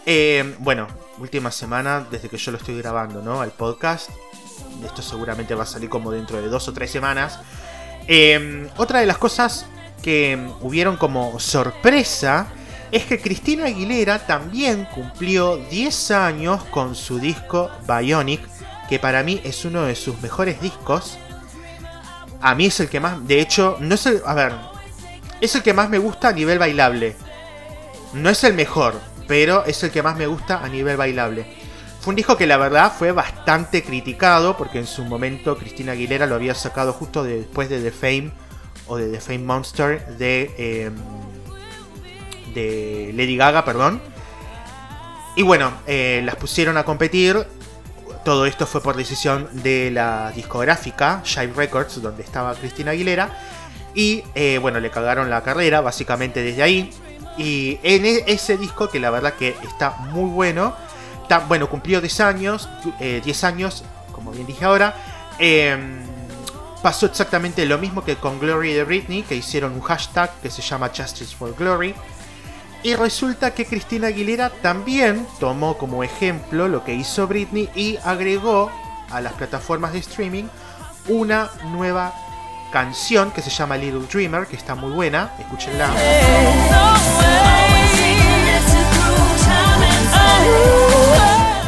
eh, 0.07 0.55
bueno, 0.59 0.89
última 1.19 1.51
semana 1.51 2.07
desde 2.11 2.29
que 2.29 2.37
yo 2.37 2.53
lo 2.53 2.59
estoy 2.59 2.79
grabando, 2.79 3.23
¿no? 3.23 3.41
Al 3.41 3.51
podcast. 3.51 4.11
Esto 4.85 5.03
seguramente 5.03 5.55
va 5.55 5.63
a 5.63 5.67
salir 5.67 5.89
como 5.89 6.11
dentro 6.11 6.41
de 6.41 6.49
dos 6.49 6.69
o 6.69 6.73
tres 6.73 6.91
semanas. 6.91 7.39
Eh, 8.07 8.69
otra 8.77 9.01
de 9.01 9.07
las 9.07 9.19
cosas 9.19 9.67
que 10.03 10.39
hubieron 10.61 10.97
como 10.97 11.41
sorpresa 11.41 12.49
es 12.93 13.07
que 13.07 13.21
Cristina 13.21 13.65
Aguilera 13.65 14.27
también 14.27 14.87
cumplió 14.95 15.57
10 15.57 16.11
años 16.13 16.63
con 16.65 16.95
su 16.95 17.19
disco 17.19 17.71
Bionic, 17.89 18.41
que 18.89 18.99
para 18.99 19.23
mí 19.23 19.41
es 19.43 19.65
uno 19.65 19.83
de 19.83 19.97
sus 19.97 20.21
mejores 20.21 20.61
discos. 20.61 21.19
A 22.41 22.55
mí 22.55 22.67
es 22.67 22.79
el 22.79 22.89
que 22.89 23.01
más, 23.01 23.27
de 23.27 23.41
hecho, 23.41 23.79
no 23.81 23.95
es 23.95 24.07
el, 24.07 24.23
a 24.25 24.35
ver, 24.35 24.53
es 25.41 25.55
el 25.55 25.63
que 25.63 25.73
más 25.73 25.89
me 25.89 25.99
gusta 25.99 26.29
a 26.29 26.33
nivel 26.33 26.59
bailable. 26.59 27.17
No 28.13 28.31
es 28.31 28.45
el 28.45 28.55
mejor, 28.55 29.01
pero 29.27 29.65
es 29.65 29.83
el 29.83 29.91
que 29.91 30.03
más 30.03 30.17
me 30.17 30.27
gusta 30.27 30.63
a 30.63 30.69
nivel 30.69 30.97
bailable. 30.97 31.64
Fue 32.05 32.11
un 32.11 32.17
disco 32.17 32.37
que 32.37 32.47
la 32.47 32.59
verdad 32.59 32.93
fue 32.95 33.13
bastante 33.13 33.83
criticado, 33.83 34.59
porque 34.59 34.79
en 34.79 34.87
su 34.87 35.05
momento 35.05 35.57
Cristina 35.57 35.93
Aguilera 35.93 36.27
lo 36.27 36.35
había 36.35 36.55
sacado 36.55 36.93
justo 36.93 37.25
después 37.25 37.71
de 37.71 37.81
The 37.81 37.93
Fame, 37.93 38.31
o 38.87 38.99
de 38.99 39.09
The 39.09 39.21
Fame 39.21 39.39
Monster, 39.39 40.07
de, 40.19 40.53
em, 40.59 40.95
de 42.53 43.11
Lady 43.15 43.39
Gaga, 43.39 43.65
perdón. 43.65 44.03
Y 45.35 45.41
bueno, 45.45 45.73
eh, 45.87 46.21
las 46.27 46.37
pusieron 46.37 46.77
a 46.77 46.85
competir. 46.85 47.47
Todo 48.23 48.45
esto 48.45 48.67
fue 48.67 48.83
por 48.83 48.97
decisión 48.97 49.49
de 49.63 49.91
la 49.91 50.31
discográfica, 50.33 51.23
Jive 51.25 51.55
Records, 51.57 52.03
donde 52.03 52.23
estaba 52.23 52.55
Cristina 52.55 52.91
Aguilera. 52.91 53.35
Y 53.95 54.25
eh, 54.35 54.59
bueno, 54.61 54.79
le 54.79 54.91
cagaron 54.91 55.31
la 55.31 55.43
carrera, 55.43 55.81
básicamente 55.81 56.43
desde 56.43 56.63
ahí. 56.63 56.91
Y 57.39 57.79
en 57.83 58.05
e, 58.05 58.25
ese 58.27 58.59
disco, 58.59 58.91
que 58.91 59.01
la 59.01 59.09
verdad 59.09 59.33
que 59.33 59.57
está 59.63 59.93
muy 60.11 60.29
bueno, 60.29 60.77
bueno, 61.49 61.69
cumplió 61.69 62.01
10 62.01 62.21
años, 62.21 62.69
10 62.99 63.43
eh, 63.43 63.47
años, 63.47 63.85
como 64.13 64.31
bien 64.31 64.47
dije 64.47 64.65
ahora. 64.65 64.95
Em, 65.39 66.03
pasó 66.83 67.07
exactamente 67.07 67.65
lo 67.67 67.79
mismo 67.79 68.05
que 68.05 68.17
con 68.17 68.39
Glory 68.39 68.73
de 68.73 68.85
Britney, 68.85 69.23
que 69.23 69.35
hicieron 69.35 69.73
un 69.73 69.81
hashtag 69.81 70.31
que 70.43 70.51
se 70.51 70.63
llama 70.63 70.91
Justice 70.95 71.35
for 71.35 71.55
Glory. 71.55 71.95
Y 72.83 72.95
resulta 72.97 73.55
que 73.55 73.65
Cristina 73.65 74.09
Aguilera 74.09 74.51
también 74.51 75.27
tomó 75.41 75.79
como 75.79 76.05
ejemplo 76.05 76.69
lo 76.69 76.85
que 76.85 76.93
hizo 76.95 77.27
Britney 77.27 77.71
y 77.75 77.97
agregó 78.05 78.71
a 79.11 79.23
las 79.23 79.33
plataformas 79.33 79.95
de 79.95 80.01
streaming 80.01 80.45
una 81.09 81.51
nueva 81.73 82.13
canción 82.71 83.31
que 83.31 83.41
se 83.41 83.51
llama 83.51 83.77
Little 83.79 84.07
Dreamer, 84.13 84.47
que 84.47 84.57
está 84.57 84.75
muy 84.75 84.91
buena, 84.91 85.33
escúchenla. 85.39 85.89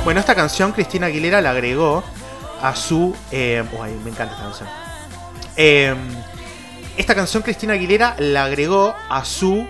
Bueno, 0.07 0.21
esta 0.21 0.37
canción 0.37 0.71
Cristina 0.71 1.09
Aguilera 1.09 1.41
la 1.41 1.51
agregó 1.51 2.05
a 2.63 2.77
su... 2.77 3.13
Eh, 3.33 3.65
me 4.05 4.11
encanta 4.11 4.35
esta 4.35 4.45
canción. 4.45 4.69
Em, 5.57 5.99
esta 6.97 7.13
canción 7.17 7.43
Cristina 7.43 7.73
Aguilera 7.73 8.15
la 8.21 8.45
agregó 8.45 8.95
a, 9.09 9.25
su, 9.25 9.67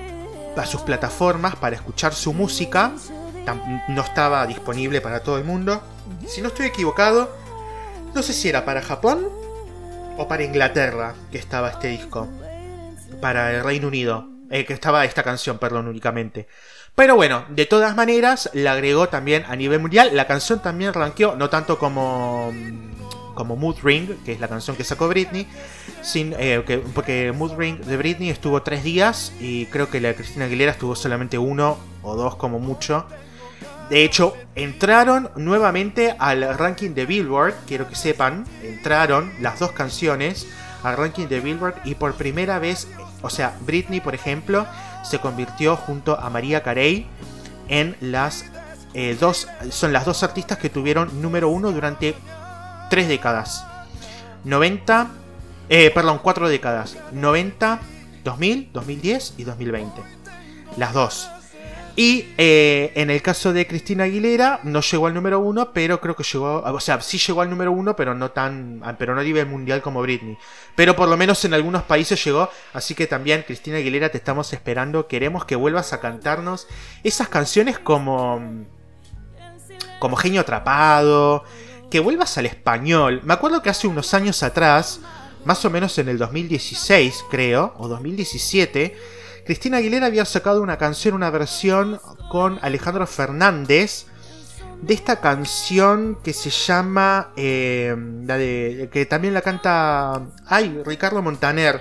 a 0.54 0.66
sus 0.66 0.82
plataformas 0.82 1.56
para 1.56 1.76
escuchar 1.76 2.12
su 2.12 2.34
música. 2.34 2.92
No 3.88 4.02
estaba 4.02 4.46
disponible 4.46 5.00
para 5.00 5.20
todo 5.20 5.38
el 5.38 5.44
mundo. 5.44 5.82
Si 6.26 6.42
no 6.42 6.48
estoy 6.48 6.66
equivocado, 6.66 7.34
no 8.14 8.22
sé 8.22 8.34
si 8.34 8.50
era 8.50 8.66
para 8.66 8.82
Japón 8.82 9.30
o 10.18 10.28
para 10.28 10.44
Inglaterra 10.44 11.14
que 11.32 11.38
estaba 11.38 11.70
este 11.70 11.88
disco. 11.88 12.28
Para 13.22 13.52
el 13.54 13.64
Reino 13.64 13.88
Unido. 13.88 14.28
Eh, 14.50 14.66
que 14.66 14.74
estaba 14.74 15.06
esta 15.06 15.22
canción, 15.22 15.56
perdón, 15.56 15.88
únicamente. 15.88 16.46
Pero 16.96 17.14
bueno, 17.14 17.44
de 17.50 17.66
todas 17.66 17.94
maneras, 17.94 18.50
la 18.54 18.72
agregó 18.72 19.10
también 19.10 19.44
a 19.48 19.54
nivel 19.54 19.80
mundial. 19.80 20.10
La 20.14 20.26
canción 20.26 20.62
también 20.62 20.94
ranqueó, 20.94 21.36
no 21.36 21.50
tanto 21.50 21.78
como, 21.78 22.50
como 23.34 23.54
Mood 23.54 23.76
Ring, 23.82 24.08
que 24.24 24.32
es 24.32 24.40
la 24.40 24.48
canción 24.48 24.76
que 24.76 24.82
sacó 24.82 25.06
Britney, 25.06 25.46
sin, 26.00 26.34
eh, 26.38 26.82
porque 26.94 27.32
Mood 27.32 27.52
Ring 27.58 27.80
de 27.80 27.98
Britney 27.98 28.30
estuvo 28.30 28.62
tres 28.62 28.82
días 28.82 29.34
y 29.38 29.66
creo 29.66 29.90
que 29.90 30.00
la 30.00 30.08
de 30.08 30.14
Cristina 30.14 30.46
Aguilera 30.46 30.72
estuvo 30.72 30.96
solamente 30.96 31.36
uno 31.36 31.76
o 32.02 32.16
dos 32.16 32.36
como 32.36 32.58
mucho. 32.58 33.06
De 33.90 34.02
hecho, 34.02 34.34
entraron 34.54 35.30
nuevamente 35.36 36.16
al 36.18 36.56
ranking 36.56 36.92
de 36.92 37.04
Billboard, 37.04 37.54
quiero 37.66 37.86
que 37.86 37.94
sepan, 37.94 38.46
entraron 38.62 39.30
las 39.40 39.60
dos 39.60 39.72
canciones 39.72 40.46
al 40.82 40.96
ranking 40.96 41.26
de 41.26 41.40
Billboard 41.40 41.74
y 41.84 41.94
por 41.94 42.14
primera 42.14 42.58
vez, 42.58 42.88
o 43.20 43.28
sea, 43.28 43.54
Britney, 43.66 44.00
por 44.00 44.14
ejemplo, 44.14 44.66
se 45.08 45.18
convirtió 45.18 45.76
junto 45.76 46.18
a 46.18 46.30
María 46.30 46.62
Carey 46.62 47.06
en 47.68 47.96
las 48.00 48.44
eh, 48.94 49.16
dos, 49.18 49.48
son 49.70 49.92
las 49.92 50.04
dos 50.04 50.22
artistas 50.22 50.58
que 50.58 50.70
tuvieron 50.70 51.20
número 51.20 51.48
uno 51.48 51.70
durante 51.72 52.14
tres 52.88 53.08
décadas. 53.08 53.64
90, 54.44 55.08
eh, 55.68 55.90
perdón, 55.90 56.20
cuatro 56.22 56.48
décadas. 56.48 56.96
90, 57.12 57.80
2000, 58.24 58.70
2010 58.72 59.34
y 59.36 59.44
2020. 59.44 60.02
Las 60.76 60.92
dos. 60.92 61.28
Y 61.98 62.28
eh, 62.36 62.92
en 62.94 63.08
el 63.08 63.22
caso 63.22 63.54
de 63.54 63.66
Cristina 63.66 64.04
Aguilera, 64.04 64.60
no 64.64 64.82
llegó 64.82 65.06
al 65.06 65.14
número 65.14 65.40
uno, 65.40 65.72
pero 65.72 65.98
creo 65.98 66.14
que 66.14 66.24
llegó. 66.24 66.60
O 66.60 66.78
sea, 66.78 67.00
sí 67.00 67.16
llegó 67.16 67.40
al 67.40 67.48
número 67.48 67.72
uno, 67.72 67.96
pero 67.96 68.14
no 68.14 68.32
tan. 68.32 68.82
Pero 68.98 69.14
no 69.14 69.22
a 69.22 69.24
nivel 69.24 69.46
mundial 69.46 69.80
como 69.80 70.02
Britney. 70.02 70.36
Pero 70.74 70.94
por 70.94 71.08
lo 71.08 71.16
menos 71.16 71.42
en 71.46 71.54
algunos 71.54 71.84
países 71.84 72.22
llegó. 72.22 72.50
Así 72.74 72.94
que 72.94 73.06
también, 73.06 73.44
Cristina 73.46 73.78
Aguilera, 73.78 74.10
te 74.10 74.18
estamos 74.18 74.52
esperando. 74.52 75.08
Queremos 75.08 75.46
que 75.46 75.56
vuelvas 75.56 75.94
a 75.94 76.00
cantarnos 76.00 76.68
esas 77.02 77.28
canciones 77.28 77.78
como. 77.78 78.66
como 79.98 80.16
genio 80.16 80.42
atrapado. 80.42 81.44
Que 81.90 82.00
vuelvas 82.00 82.36
al 82.36 82.44
español. 82.44 83.22
Me 83.24 83.32
acuerdo 83.32 83.62
que 83.62 83.70
hace 83.70 83.86
unos 83.86 84.12
años 84.12 84.42
atrás, 84.42 85.00
más 85.46 85.64
o 85.64 85.70
menos 85.70 85.96
en 85.96 86.10
el 86.10 86.18
2016, 86.18 87.24
creo, 87.30 87.72
o 87.78 87.88
2017 87.88 89.16
Cristina 89.46 89.76
Aguilera 89.76 90.06
había 90.06 90.24
sacado 90.24 90.60
una 90.60 90.76
canción, 90.76 91.14
una 91.14 91.30
versión 91.30 92.00
con 92.30 92.58
Alejandro 92.62 93.06
Fernández 93.06 94.06
de 94.82 94.92
esta 94.92 95.20
canción 95.20 96.18
que 96.22 96.32
se 96.32 96.50
llama 96.50 97.32
eh, 97.36 97.94
la 98.26 98.36
de 98.36 98.88
que 98.92 99.06
también 99.06 99.32
la 99.34 99.42
canta 99.42 100.20
ay 100.46 100.82
Ricardo 100.84 101.22
Montaner. 101.22 101.80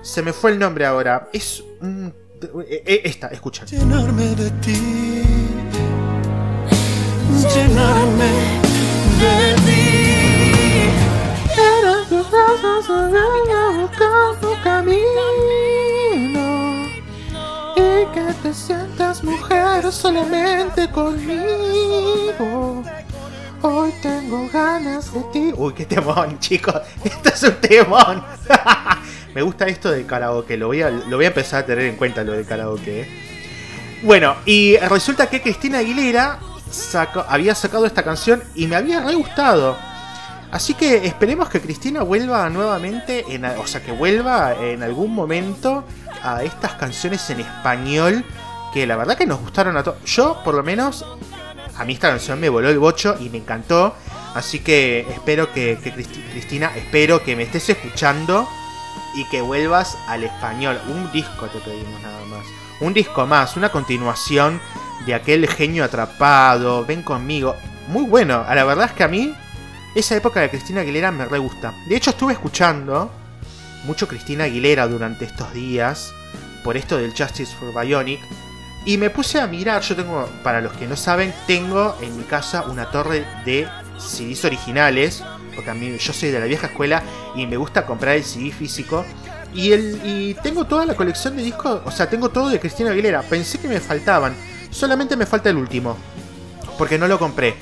Se 0.00 0.22
me 0.22 0.32
fue 0.32 0.52
el 0.52 0.58
nombre 0.58 0.86
ahora. 0.86 1.28
Es 1.30 1.62
eh, 2.66 3.02
esta 3.04 3.28
escucha. 3.28 3.66
Llenarme 3.66 4.34
de 4.34 4.50
ti. 4.50 5.22
Llenarme 7.54 8.24
de 9.20 9.54
ti 9.66 9.84
que 18.12 18.34
te 18.42 18.52
sientas 18.52 19.22
mujer 19.24 19.90
solamente 19.90 20.90
conmigo. 20.90 22.82
Hoy 23.62 23.92
tengo 24.02 24.48
ganas 24.52 25.12
de 25.14 25.20
ti. 25.32 25.52
Uy, 25.56 25.72
qué 25.72 25.86
temón, 25.86 26.38
chicos. 26.40 26.82
Esto 27.02 27.28
es 27.30 27.42
un 27.44 27.54
temón. 27.54 28.22
Me 29.34 29.42
gusta 29.42 29.66
esto 29.66 29.90
de 29.90 30.04
karaoke. 30.04 30.56
Lo 30.56 30.66
voy, 30.66 30.82
a, 30.82 30.90
lo 30.90 31.16
voy 31.16 31.24
a 31.24 31.28
empezar 31.28 31.62
a 31.62 31.66
tener 31.66 31.86
en 31.86 31.96
cuenta 31.96 32.22
lo 32.24 32.32
de 32.32 32.44
karaoke. 32.44 33.02
¿eh? 33.02 33.08
Bueno, 34.02 34.36
y 34.44 34.76
resulta 34.76 35.30
que 35.30 35.40
Cristina 35.40 35.78
Aguilera 35.78 36.38
había 37.28 37.54
sacado 37.54 37.86
esta 37.86 38.02
canción 38.02 38.42
y 38.54 38.66
me 38.66 38.76
había 38.76 39.00
re 39.00 39.14
gustado. 39.14 39.78
Así 40.50 40.74
que 40.74 41.06
esperemos 41.06 41.48
que 41.48 41.60
Cristina 41.60 42.02
vuelva 42.02 42.48
nuevamente, 42.50 43.24
en, 43.28 43.44
o 43.44 43.66
sea, 43.66 43.82
que 43.82 43.92
vuelva 43.92 44.54
en 44.60 44.82
algún 44.84 45.12
momento 45.12 45.84
a 46.24 46.42
estas 46.42 46.72
canciones 46.72 47.28
en 47.30 47.40
español 47.40 48.24
que 48.72 48.86
la 48.86 48.96
verdad 48.96 49.16
que 49.16 49.26
nos 49.26 49.40
gustaron 49.40 49.76
a 49.76 49.84
todos. 49.84 50.02
Yo, 50.04 50.42
por 50.42 50.54
lo 50.54 50.64
menos, 50.64 51.04
a 51.76 51.84
mí 51.84 51.92
esta 51.92 52.08
canción 52.08 52.40
me 52.40 52.48
voló 52.48 52.68
el 52.68 52.78
bocho 52.78 53.16
y 53.20 53.28
me 53.28 53.38
encantó. 53.38 53.94
Así 54.34 54.58
que 54.58 55.06
espero 55.10 55.52
que, 55.52 55.78
Cristina, 56.32 56.72
espero 56.74 57.22
que 57.22 57.36
me 57.36 57.44
estés 57.44 57.68
escuchando 57.68 58.48
y 59.14 59.24
que 59.28 59.40
vuelvas 59.40 59.96
al 60.08 60.24
español. 60.24 60.80
Un 60.88 61.12
disco 61.12 61.46
te 61.46 61.60
pedimos 61.60 62.02
nada 62.02 62.24
más. 62.24 62.44
Un 62.80 62.92
disco 62.92 63.26
más, 63.26 63.56
una 63.56 63.70
continuación 63.70 64.60
de 65.06 65.14
aquel 65.14 65.46
genio 65.46 65.84
atrapado. 65.84 66.84
Ven 66.84 67.02
conmigo. 67.02 67.54
Muy 67.88 68.04
bueno. 68.06 68.44
La 68.52 68.64
verdad 68.64 68.86
es 68.86 68.92
que 68.92 69.04
a 69.04 69.08
mí 69.08 69.32
esa 69.94 70.16
época 70.16 70.40
de 70.40 70.50
Cristina 70.50 70.80
Aguilera 70.80 71.12
me 71.12 71.26
re 71.26 71.38
gusta. 71.38 71.72
De 71.86 71.94
hecho 71.94 72.10
estuve 72.10 72.32
escuchando 72.32 73.12
mucho 73.84 74.08
Cristina 74.08 74.44
Aguilera 74.44 74.86
durante 74.88 75.24
estos 75.24 75.52
días, 75.52 76.12
por 76.62 76.76
esto 76.76 76.96
del 76.96 77.14
Justice 77.16 77.54
for 77.54 77.72
Bionic, 77.72 78.20
y 78.86 78.98
me 78.98 79.08
puse 79.08 79.40
a 79.40 79.46
mirar, 79.46 79.82
yo 79.82 79.96
tengo, 79.96 80.28
para 80.42 80.60
los 80.60 80.72
que 80.74 80.86
no 80.86 80.96
saben, 80.96 81.32
tengo 81.46 81.96
en 82.02 82.16
mi 82.18 82.24
casa 82.24 82.64
una 82.68 82.90
torre 82.90 83.24
de 83.44 83.66
CDs 83.98 84.44
originales, 84.44 85.22
porque 85.54 85.70
a 85.70 85.74
mí 85.74 85.96
yo 85.96 86.12
soy 86.12 86.30
de 86.30 86.40
la 86.40 86.46
vieja 86.46 86.66
escuela 86.66 87.02
y 87.34 87.46
me 87.46 87.56
gusta 87.56 87.86
comprar 87.86 88.16
el 88.16 88.24
CD 88.24 88.50
físico. 88.50 89.04
Y, 89.54 89.72
el, 89.72 90.00
y 90.04 90.34
tengo 90.42 90.66
toda 90.66 90.84
la 90.84 90.94
colección 90.94 91.36
de 91.36 91.42
discos, 91.42 91.80
o 91.84 91.90
sea, 91.90 92.10
tengo 92.10 92.28
todo 92.28 92.50
de 92.50 92.60
Cristina 92.60 92.90
Aguilera. 92.90 93.22
Pensé 93.22 93.58
que 93.58 93.68
me 93.68 93.80
faltaban, 93.80 94.34
solamente 94.70 95.16
me 95.16 95.24
falta 95.24 95.48
el 95.48 95.56
último, 95.56 95.96
porque 96.76 96.98
no 96.98 97.08
lo 97.08 97.18
compré. 97.18 97.54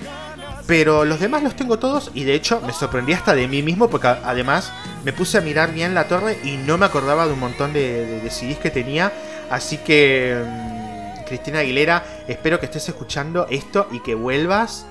Pero 0.66 1.05
los 1.05 1.18
demás 1.18 1.42
los 1.42 1.57
tengo 1.57 1.79
todos 1.79 2.11
y 2.14 2.25
de 2.25 2.35
hecho 2.35 2.61
me 2.64 2.72
sorprendí 2.72 3.12
hasta 3.12 3.35
de 3.35 3.48
mí 3.48 3.62
mismo 3.62 3.90
porque 3.90 4.07
además 4.07 4.72
me 5.05 5.12
puse 5.12 5.38
a 5.38 5.40
mirar 5.40 5.72
bien 5.72 5.94
la 5.94 6.07
torre 6.07 6.38
y 6.44 6.57
no 6.57 6.79
me 6.79 6.87
acordaba 6.87 7.27
de 7.27 7.33
un 7.33 7.40
montón 7.40 7.72
de, 7.72 8.20
de, 8.20 8.31
CDs 8.31 8.59
que 8.59 8.70
tenía. 8.70 9.12
Así 9.51 9.79
que, 9.79 10.40
mm, 10.44 11.25
Cristina 11.25 11.61
Aguilera, 11.61 12.05
espero 12.29 12.61
que 12.61 12.66
estés 12.66 12.88
escuchando 12.88 13.46
esto 13.51 13.88
y 13.90 14.01
que 14.01 14.14
vuelvas 14.14 14.87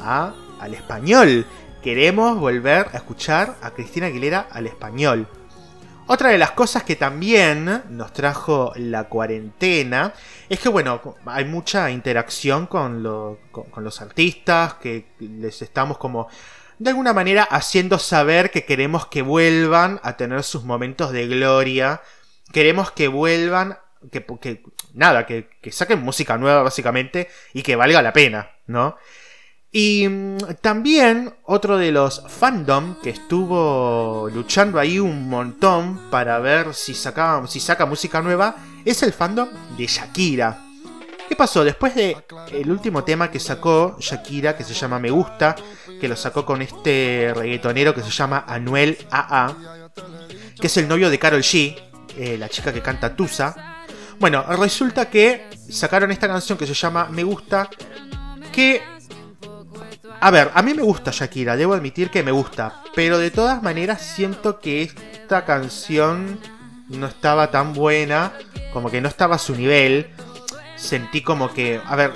a, 0.00 0.32
al 0.60 0.74
español. 0.74 1.44
Queremos 1.82 2.38
volver 2.38 2.88
a 2.92 2.98
escuchar 2.98 3.56
a 3.62 3.72
Cristina 3.72 4.06
Aguilera 4.06 4.46
al 4.50 4.66
español. 4.66 5.26
Otra 6.12 6.30
de 6.30 6.38
las 6.38 6.50
cosas 6.50 6.82
que 6.82 6.96
también 6.96 7.84
nos 7.88 8.12
trajo 8.12 8.72
la 8.74 9.04
cuarentena 9.04 10.12
es 10.48 10.58
que, 10.58 10.68
bueno, 10.68 11.00
hay 11.24 11.44
mucha 11.44 11.88
interacción 11.92 12.66
con, 12.66 13.00
los 13.04 14.00
artistas, 14.00 14.74
que 14.74 15.06
les 15.20 15.62
estamos 15.62 15.98
como 15.98 16.26
de 16.80 16.90
alguna 16.90 17.12
manera 17.12 17.44
haciendo 17.44 18.00
saber 18.00 18.50
que 18.50 18.64
queremos 18.64 19.06
que 19.06 19.22
vuelvan 19.22 20.00
a 20.02 20.16
tener 20.16 20.42
sus 20.42 20.64
momentos 20.64 21.12
de 21.12 21.28
gloria, 21.28 22.02
queremos 22.52 22.90
que 22.90 23.06
vuelvan, 23.06 23.78
que, 24.10 24.26
que 24.40 24.64
nada, 24.94 25.26
que 25.26 25.46
saquen 25.70 26.02
música 26.02 26.36
nueva 26.38 26.64
básicamente 26.64 27.28
y 27.54 27.62
que 27.62 27.76
valga 27.76 28.02
la 28.02 28.12
pena, 28.12 28.50
¿no? 28.66 28.96
Y 29.72 30.08
mm, 30.08 30.38
también 30.60 31.32
otro 31.44 31.78
de 31.78 31.92
los 31.92 32.22
fandom 32.28 32.96
que 33.00 33.10
estuvo 33.10 34.28
luchando 34.32 34.80
ahí 34.80 34.98
un 34.98 35.28
montón 35.28 36.10
para 36.10 36.38
ver 36.40 36.74
si, 36.74 36.94
saca, 36.94 37.46
si 37.46 37.60
saca 37.60 37.86
música 37.86 38.20
nueva 38.20 38.56
es 38.84 39.02
el 39.02 39.12
fandom 39.12 39.48
de 39.76 39.86
Shakira. 39.86 40.64
¿Qué 41.28 41.36
pasó? 41.36 41.62
Después 41.62 41.94
de 41.94 42.16
el 42.52 42.68
último 42.68 43.04
tema 43.04 43.30
que 43.30 43.38
sacó 43.38 43.96
Shakira, 44.00 44.56
que 44.56 44.64
se 44.64 44.74
llama 44.74 44.98
Me 44.98 45.10
Gusta, 45.10 45.54
que 46.00 46.08
lo 46.08 46.16
sacó 46.16 46.44
con 46.44 46.60
este 46.60 47.32
reggaetonero 47.36 47.94
que 47.94 48.02
se 48.02 48.10
llama 48.10 48.44
Anuel 48.48 48.98
AA, 49.12 49.56
que 50.60 50.66
es 50.66 50.76
el 50.76 50.88
novio 50.88 51.08
de 51.08 51.20
Carol 51.20 51.42
G, 51.42 51.80
eh, 52.16 52.36
la 52.36 52.48
chica 52.48 52.72
que 52.72 52.82
canta 52.82 53.14
Tusa. 53.14 53.84
Bueno, 54.18 54.42
resulta 54.42 55.08
que 55.08 55.48
sacaron 55.70 56.10
esta 56.10 56.26
canción 56.26 56.58
que 56.58 56.66
se 56.66 56.74
llama 56.74 57.08
Me 57.12 57.22
Gusta, 57.22 57.70
que 58.52 58.82
a 60.20 60.30
ver, 60.30 60.50
a 60.54 60.62
mí 60.62 60.74
me 60.74 60.82
gusta 60.82 61.10
Shakira, 61.12 61.56
debo 61.56 61.74
admitir 61.74 62.10
que 62.10 62.22
me 62.22 62.30
gusta, 62.30 62.82
pero 62.94 63.18
de 63.18 63.30
todas 63.30 63.62
maneras 63.62 64.02
siento 64.02 64.60
que 64.60 64.82
esta 64.82 65.44
canción 65.46 66.38
no 66.88 67.06
estaba 67.06 67.50
tan 67.50 67.72
buena, 67.72 68.32
como 68.72 68.90
que 68.90 69.00
no 69.00 69.08
estaba 69.08 69.36
a 69.36 69.38
su 69.38 69.54
nivel. 69.54 70.10
Sentí 70.76 71.22
como 71.22 71.52
que, 71.52 71.80
a 71.84 71.96
ver, 71.96 72.12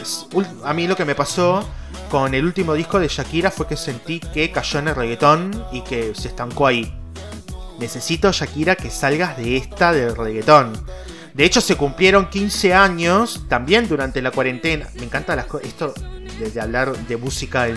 a 0.65 0.75
mí 0.75 0.87
lo 0.87 0.97
que 0.97 1.05
me 1.05 1.15
pasó 1.15 1.67
con 2.11 2.35
el 2.35 2.45
último 2.45 2.75
disco 2.75 2.99
de 2.99 3.09
Shakira 3.09 3.51
fue 3.51 3.67
que 3.67 3.77
sentí 3.77 4.21
que 4.21 4.51
cayó 4.51 4.79
en 4.79 4.89
el 4.89 4.95
reggaetón 4.95 5.65
y 5.73 5.83
que 5.83 6.15
se 6.15 6.29
estancó 6.29 6.67
ahí. 6.67 6.93
Necesito, 7.79 8.33
Shakira, 8.33 8.77
que 8.77 8.91
salgas 8.91 9.37
de 9.37 9.57
esta 9.57 9.93
del 9.93 10.17
reggaetón. 10.17 10.73
De 11.35 11.45
hecho, 11.45 11.61
se 11.61 11.77
cumplieron 11.77 12.31
15 12.31 12.73
años 12.73 13.45
también 13.49 13.89
durante 13.89 14.23
la 14.23 14.31
cuarentena. 14.31 14.89
Me 14.95 15.05
encanta 15.05 15.35
las 15.35 15.47
esto 15.63 15.93
de, 16.39 16.61
hablar 16.61 16.97
de 16.97 17.17
música 17.17 17.69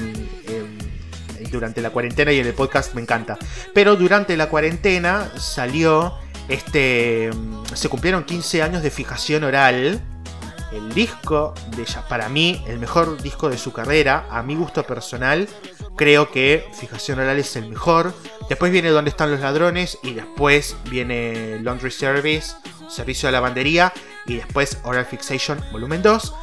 durante 1.52 1.82
la 1.82 1.90
cuarentena 1.92 2.32
y 2.32 2.40
en 2.40 2.48
el 2.48 2.54
podcast 2.54 2.94
me 2.94 3.02
encanta. 3.02 3.38
Pero 3.74 3.96
durante 3.96 4.36
la 4.38 4.50
cuarentena 4.50 5.32
salió 5.38 6.16
este. 6.48 7.30
Se 7.74 7.90
cumplieron 7.90 8.24
15 8.24 8.64
años 8.64 8.84
de 8.84 8.92
fijación 8.92 9.44
oral. 9.44 10.02
El 10.72 10.94
disco 10.94 11.54
de 11.78 11.84
ella, 11.84 12.06
para 12.10 12.28
mí, 12.28 12.62
el 12.68 12.78
mejor 12.78 13.22
disco 13.22 13.50
de 13.50 13.58
su 13.58 13.72
carrera, 13.72 14.28
a 14.30 14.44
mi 14.44 14.54
gusto 14.56 14.84
personal, 14.84 15.48
creo 15.96 16.30
que 16.30 16.66
Fijación 16.78 17.20
Oral 17.20 17.40
es 17.40 17.56
el 17.56 17.70
mejor. 17.70 18.14
Después 18.50 18.70
viene 18.70 18.90
Donde 18.90 19.10
están 19.10 19.32
los 19.32 19.40
ladrones 19.40 19.98
y 20.04 20.14
después 20.14 20.76
viene 20.90 21.60
Laundry 21.62 21.90
Service, 21.90 22.54
Servicio 22.90 23.28
de 23.28 23.34
Lavandería 23.34 23.94
y 24.26 24.36
después 24.36 24.78
Oral 24.84 25.06
Fixation 25.06 25.58
Volumen 25.72 26.02
2. 26.02 26.34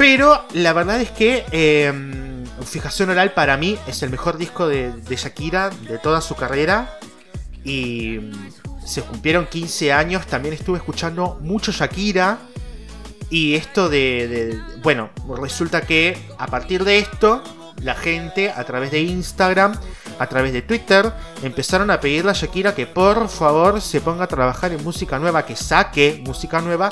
Pero 0.00 0.46
la 0.54 0.72
verdad 0.72 0.98
es 0.98 1.10
que 1.10 1.44
em, 1.52 2.46
Fijación 2.64 3.10
Oral 3.10 3.32
para 3.34 3.58
mí 3.58 3.76
es 3.86 4.02
el 4.02 4.08
mejor 4.08 4.38
disco 4.38 4.66
de, 4.66 4.94
Shakira 5.10 5.68
de 5.68 5.98
toda 5.98 6.22
su 6.22 6.34
carrera. 6.36 6.98
Y 7.64 8.18
mm, 8.18 8.86
se 8.86 9.02
cumplieron 9.02 9.46
15 9.46 9.92
años. 9.92 10.26
También 10.26 10.54
estuve 10.54 10.78
escuchando 10.78 11.38
mucho 11.42 11.70
Shakira. 11.70 12.38
Y 13.28 13.56
esto 13.56 13.90
de, 13.90 14.58
Bueno, 14.82 15.10
resulta 15.38 15.82
que 15.82 16.16
a 16.38 16.46
partir 16.46 16.82
de 16.84 16.98
esto, 16.98 17.42
la 17.82 17.94
gente 17.94 18.50
a 18.50 18.64
través 18.64 18.92
de 18.92 19.02
Instagram, 19.02 19.78
a 20.18 20.26
través 20.28 20.54
de 20.54 20.62
Twitter, 20.62 21.12
empezaron 21.42 21.90
a 21.90 22.00
pedirle 22.00 22.30
a 22.30 22.34
Shakira 22.34 22.74
que 22.74 22.86
por 22.86 23.28
favor 23.28 23.82
se 23.82 24.00
ponga 24.00 24.24
a 24.24 24.28
trabajar 24.28 24.72
en 24.72 24.82
música 24.82 25.18
nueva, 25.18 25.44
que 25.44 25.56
saque 25.56 26.22
música 26.24 26.62
nueva 26.62 26.88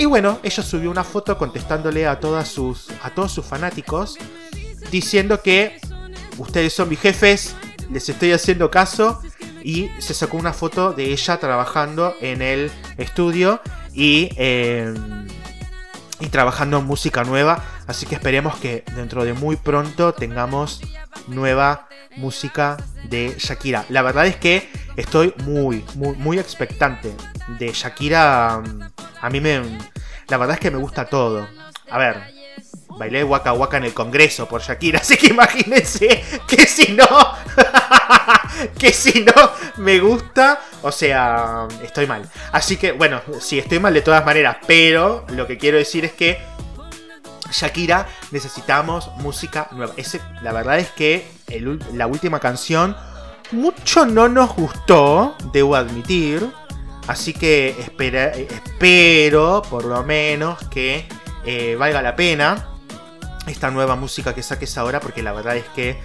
Y 0.00 0.06
bueno, 0.06 0.40
ella 0.42 0.62
subió 0.62 0.90
una 0.90 1.04
foto 1.04 1.36
contestándole 1.36 2.06
a, 2.06 2.18
todas 2.18 2.48
sus, 2.48 2.88
a 3.02 3.10
todos 3.10 3.32
sus 3.32 3.44
fanáticos 3.44 4.16
diciendo 4.90 5.42
que 5.42 5.78
ustedes 6.38 6.72
son 6.72 6.88
mis 6.88 6.98
jefes, 6.98 7.54
les 7.90 8.08
estoy 8.08 8.32
haciendo 8.32 8.70
caso 8.70 9.20
y 9.62 9.90
se 9.98 10.14
sacó 10.14 10.38
una 10.38 10.54
foto 10.54 10.94
de 10.94 11.12
ella 11.12 11.38
trabajando 11.38 12.14
en 12.22 12.40
el 12.40 12.70
estudio 12.96 13.60
y, 13.92 14.30
eh, 14.38 14.94
y 16.18 16.28
trabajando 16.28 16.78
en 16.78 16.86
música 16.86 17.22
nueva. 17.24 17.62
Así 17.86 18.06
que 18.06 18.14
esperemos 18.14 18.56
que 18.56 18.84
dentro 18.96 19.22
de 19.22 19.34
muy 19.34 19.56
pronto 19.56 20.14
tengamos 20.14 20.80
nueva 21.26 21.88
música 22.16 22.78
de 23.04 23.34
Shakira. 23.36 23.84
La 23.90 24.00
verdad 24.00 24.26
es 24.26 24.36
que 24.36 24.66
estoy 24.96 25.34
muy, 25.44 25.84
muy, 25.94 26.16
muy 26.16 26.38
expectante 26.38 27.14
de 27.58 27.70
Shakira. 27.74 28.62
A 29.20 29.30
mí 29.30 29.40
me... 29.40 29.62
La 30.28 30.36
verdad 30.36 30.54
es 30.54 30.60
que 30.60 30.70
me 30.70 30.78
gusta 30.78 31.06
todo. 31.06 31.48
A 31.90 31.98
ver, 31.98 32.22
bailé 32.98 33.24
Waka 33.24 33.52
Waka 33.52 33.78
en 33.78 33.84
el 33.84 33.94
Congreso 33.94 34.46
por 34.46 34.62
Shakira, 34.62 34.98
así 35.02 35.16
que 35.16 35.28
imagínense 35.28 36.22
que 36.46 36.66
si 36.66 36.92
no, 36.92 37.06
que 38.78 38.92
si 38.92 39.24
no 39.24 39.32
me 39.78 39.98
gusta, 39.98 40.60
o 40.82 40.92
sea, 40.92 41.66
estoy 41.82 42.06
mal. 42.06 42.28
Así 42.52 42.76
que, 42.76 42.92
bueno, 42.92 43.20
sí, 43.40 43.58
estoy 43.58 43.78
mal 43.78 43.94
de 43.94 44.02
todas 44.02 44.24
maneras, 44.24 44.58
pero 44.66 45.24
lo 45.30 45.46
que 45.46 45.58
quiero 45.58 45.78
decir 45.78 46.04
es 46.04 46.12
que 46.12 46.38
Shakira 47.50 48.06
necesitamos 48.30 49.10
música 49.16 49.68
nueva. 49.72 49.92
Ese, 49.96 50.20
la 50.42 50.52
verdad 50.52 50.78
es 50.78 50.90
que 50.90 51.26
la 51.94 52.06
última 52.06 52.38
canción 52.38 52.96
mucho 53.50 54.06
no 54.06 54.28
nos 54.28 54.54
gustó, 54.54 55.36
debo 55.52 55.74
admitir. 55.74 56.48
Así 57.06 57.32
que 57.32 57.76
espero, 57.80 59.62
por 59.68 59.84
lo 59.84 60.02
menos, 60.04 60.58
que 60.68 61.06
eh, 61.44 61.76
valga 61.76 62.02
la 62.02 62.14
pena 62.14 62.68
esta 63.46 63.70
nueva 63.70 63.96
música 63.96 64.34
que 64.34 64.42
saques 64.42 64.76
ahora, 64.78 65.00
porque 65.00 65.22
la 65.22 65.32
verdad 65.32 65.56
es 65.56 65.64
que 65.70 65.98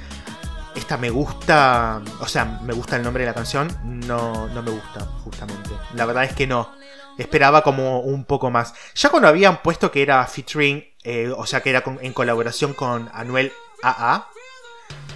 esta 0.75 0.97
me 0.97 1.09
gusta, 1.09 2.01
o 2.19 2.27
sea, 2.27 2.45
me 2.63 2.73
gusta 2.73 2.95
el 2.95 3.03
nombre 3.03 3.23
de 3.23 3.29
la 3.29 3.33
canción, 3.33 3.67
no, 3.83 4.47
no 4.47 4.61
me 4.61 4.71
gusta, 4.71 5.05
justamente. 5.23 5.69
La 5.93 6.05
verdad 6.05 6.25
es 6.25 6.33
que 6.33 6.47
no. 6.47 6.71
Esperaba 7.17 7.63
como 7.63 8.01
un 8.01 8.25
poco 8.25 8.51
más. 8.51 8.73
Ya 8.93 9.09
cuando 9.09 9.29
habían 9.29 9.61
puesto 9.61 9.89
que 9.89 10.01
era 10.01 10.25
featuring, 10.27 10.83
eh, 11.03 11.31
o 11.35 11.45
sea, 11.45 11.61
que 11.61 11.69
era 11.69 11.83
en 12.01 12.11
colaboración 12.11 12.73
con 12.73 13.09
Anuel 13.13 13.53
AA, 13.83 14.27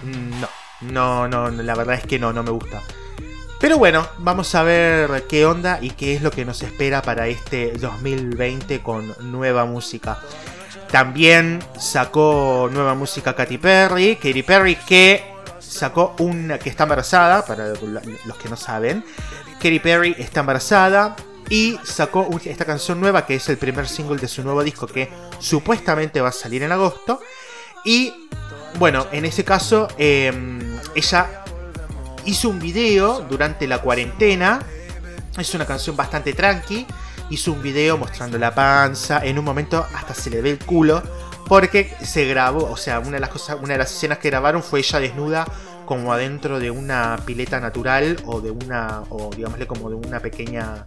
no, 0.02 0.48
no, 0.80 1.28
no, 1.28 1.62
la 1.62 1.74
verdad 1.74 1.96
es 1.96 2.06
que 2.06 2.18
no, 2.18 2.32
no 2.32 2.42
me 2.42 2.50
gusta. 2.50 2.80
Pero 3.60 3.76
bueno, 3.76 4.08
vamos 4.16 4.54
a 4.54 4.62
ver 4.62 5.26
qué 5.28 5.44
onda 5.44 5.80
y 5.82 5.90
qué 5.90 6.14
es 6.14 6.22
lo 6.22 6.30
que 6.30 6.46
nos 6.46 6.62
espera 6.62 7.02
para 7.02 7.28
este 7.28 7.72
2020 7.72 8.80
con 8.80 9.14
nueva 9.30 9.66
música. 9.66 10.18
También 10.90 11.62
sacó 11.78 12.70
nueva 12.72 12.94
música 12.94 13.36
Katy 13.36 13.58
Perry, 13.58 14.16
Katy 14.16 14.42
Perry 14.42 14.76
que 14.76 15.34
sacó 15.58 16.16
una 16.20 16.58
que 16.58 16.70
está 16.70 16.84
embarazada, 16.84 17.44
para 17.44 17.68
los 17.68 18.36
que 18.38 18.48
no 18.48 18.56
saben. 18.56 19.04
Katy 19.62 19.78
Perry 19.78 20.16
está 20.18 20.40
embarazada 20.40 21.14
y 21.50 21.78
sacó 21.84 22.30
esta 22.42 22.64
canción 22.64 22.98
nueva 22.98 23.26
que 23.26 23.34
es 23.34 23.48
el 23.50 23.58
primer 23.58 23.86
single 23.86 24.16
de 24.16 24.28
su 24.28 24.42
nuevo 24.42 24.64
disco 24.64 24.86
que 24.86 25.10
supuestamente 25.38 26.22
va 26.22 26.30
a 26.30 26.32
salir 26.32 26.62
en 26.62 26.72
agosto. 26.72 27.20
Y 27.84 28.28
bueno, 28.78 29.06
en 29.12 29.26
ese 29.26 29.44
caso 29.44 29.86
em, 29.98 30.78
ella 30.94 31.39
hizo 32.24 32.48
un 32.48 32.58
video 32.58 33.20
durante 33.20 33.66
la 33.66 33.78
cuarentena. 33.78 34.60
Es 35.38 35.54
una 35.54 35.66
canción 35.66 35.96
bastante 35.96 36.32
tranqui 36.32 36.86
hizo 37.30 37.52
un 37.52 37.62
video 37.62 37.96
mostrando 37.96 38.36
la 38.36 38.54
panza, 38.54 39.24
en 39.24 39.38
un 39.38 39.44
momento 39.44 39.86
hasta 39.94 40.14
se 40.14 40.30
le 40.30 40.42
ve 40.42 40.50
el 40.50 40.58
culo, 40.58 41.02
porque 41.46 41.92
se 42.02 42.26
grabó, 42.26 42.70
o 42.70 42.76
sea, 42.76 42.98
una 42.98 43.12
de 43.12 43.20
las 43.20 43.30
cosas, 43.30 43.56
una 43.60 43.72
de 43.72 43.78
las 43.78 43.92
escenas 43.92 44.18
que 44.18 44.30
grabaron 44.30 44.62
fue 44.62 44.80
ella 44.80 45.00
desnuda 45.00 45.46
como 45.86 46.12
adentro 46.12 46.60
de 46.60 46.70
una 46.70 47.18
pileta 47.24 47.58
natural 47.58 48.16
o 48.26 48.40
de 48.40 48.50
una, 48.50 49.02
o 49.08 49.30
digámosle 49.34 49.66
como 49.66 49.88
de 49.88 49.96
una 49.96 50.20
pequeña, 50.20 50.84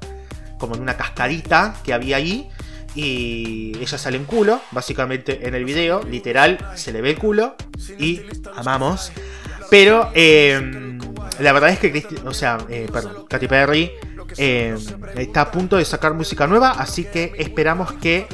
como 0.57 0.75
de 0.75 0.81
una 0.81 0.95
cascadita 0.95 1.75
que 1.83 1.93
había 1.93 2.17
ahí. 2.17 2.49
Y 2.95 3.75
ella 3.81 3.97
sale 3.97 4.17
en 4.17 4.25
culo, 4.25 4.61
básicamente 4.71 5.47
en 5.47 5.55
el 5.55 5.65
video, 5.65 6.03
literal, 6.03 6.59
se 6.75 6.93
le 6.93 7.01
ve 7.01 7.09
el 7.11 7.17
culo 7.17 7.55
y 7.97 8.21
amamos. 8.55 9.11
Pero 9.71 10.11
eh, 10.13 10.92
la 11.39 11.51
verdad 11.53 11.69
es 11.69 11.79
que, 11.79 12.05
o 12.25 12.33
sea, 12.33 12.57
eh, 12.69 12.87
perdón, 12.91 13.25
Katy 13.27 13.47
Perry 13.47 13.91
eh, 14.37 14.77
está 15.15 15.41
a 15.41 15.51
punto 15.51 15.77
de 15.77 15.85
sacar 15.85 16.13
música 16.13 16.47
nueva, 16.47 16.71
así 16.71 17.05
que 17.05 17.33
esperamos 17.37 17.93
que 17.93 18.27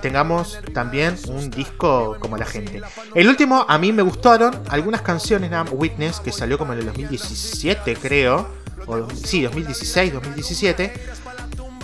tengamos 0.00 0.58
también 0.72 1.16
un 1.28 1.50
disco 1.50 2.16
como 2.20 2.36
la 2.36 2.46
gente. 2.46 2.82
El 3.14 3.28
último, 3.28 3.64
a 3.68 3.78
mí 3.78 3.92
me 3.92 4.02
gustaron 4.02 4.54
algunas 4.68 5.02
canciones, 5.02 5.50
Witness, 5.72 6.20
que 6.20 6.32
salió 6.32 6.58
como 6.58 6.72
en 6.72 6.80
el 6.80 6.86
2017, 6.86 7.96
creo. 7.96 8.48
O, 8.86 9.08
sí, 9.10 9.42
2016, 9.42 10.12
2017. 10.12 10.92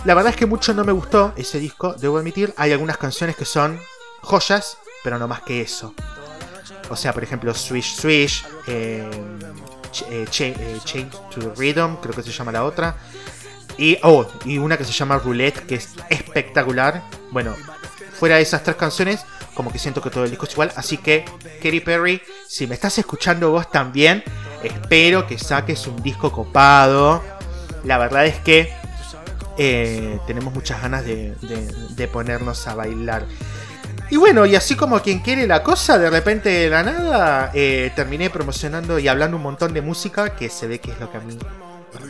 La 0.05 0.13
verdad 0.13 0.31
es 0.31 0.37
que 0.37 0.45
mucho 0.45 0.73
no 0.73 0.83
me 0.83 0.91
gustó 0.91 1.33
ese 1.35 1.59
disco, 1.59 1.93
debo 1.93 2.17
admitir. 2.17 2.53
Hay 2.57 2.71
algunas 2.71 2.97
canciones 2.97 3.35
que 3.35 3.45
son 3.45 3.79
joyas, 4.21 4.77
pero 5.03 5.17
no 5.17 5.27
más 5.27 5.41
que 5.41 5.61
eso. 5.61 5.93
O 6.89 6.95
sea, 6.95 7.13
por 7.13 7.23
ejemplo, 7.23 7.53
Swish 7.53 7.95
Swish, 7.95 8.45
eh, 8.67 9.09
eh, 10.01 10.25
eh, 10.39 10.79
Change 10.83 11.11
to 11.29 11.53
Rhythm, 11.55 11.95
creo 12.01 12.13
que 12.13 12.23
se 12.23 12.31
llama 12.31 12.51
la 12.51 12.63
otra. 12.63 12.95
Y, 13.77 13.97
oh, 14.03 14.25
y 14.45 14.57
una 14.57 14.77
que 14.77 14.83
se 14.83 14.91
llama 14.91 15.17
Roulette, 15.17 15.65
que 15.65 15.75
es 15.75 15.89
espectacular. 16.09 17.03
Bueno, 17.31 17.55
fuera 18.19 18.35
de 18.35 18.41
esas 18.41 18.63
tres 18.63 18.75
canciones, 18.75 19.25
como 19.53 19.71
que 19.71 19.79
siento 19.79 20.01
que 20.01 20.09
todo 20.09 20.23
el 20.23 20.29
disco 20.29 20.45
es 20.45 20.53
igual. 20.53 20.71
Así 20.75 20.97
que, 20.97 21.25
Katy 21.61 21.79
Perry, 21.79 22.21
si 22.47 22.67
me 22.67 22.75
estás 22.75 22.97
escuchando 22.97 23.51
vos 23.51 23.69
también, 23.71 24.23
espero 24.63 25.27
que 25.27 25.37
saques 25.37 25.87
un 25.87 26.01
disco 26.01 26.31
copado. 26.31 27.23
La 27.83 27.97
verdad 27.97 28.25
es 28.25 28.39
que 28.39 28.73
eh, 29.57 30.19
tenemos 30.25 30.53
muchas 30.53 30.81
ganas 30.81 31.05
de, 31.05 32.09
ponernos 32.11 32.67
a 32.67 32.75
bailar. 32.75 33.25
Y 34.09 34.17
bueno, 34.17 34.45
y 34.45 34.55
así 34.55 34.75
como 34.75 34.99
quien 35.01 35.19
quiere 35.19 35.47
la 35.47 35.63
cosa, 35.63 35.97
de 35.97 36.09
repente 36.09 36.49
de 36.49 36.69
la 36.69 36.83
nada, 36.83 37.51
eh, 37.53 37.91
terminé 37.95 38.29
promocionando 38.29 38.99
y 38.99 39.07
hablando 39.07 39.37
un 39.37 39.43
montón 39.43 39.73
de 39.73 39.81
música 39.81 40.35
que 40.35 40.49
se 40.49 40.67
ve 40.67 40.79
que 40.79 40.91
es 40.91 40.99
lo 40.99 41.11
que 41.11 41.17
a 41.17 41.21
mí 41.21 41.37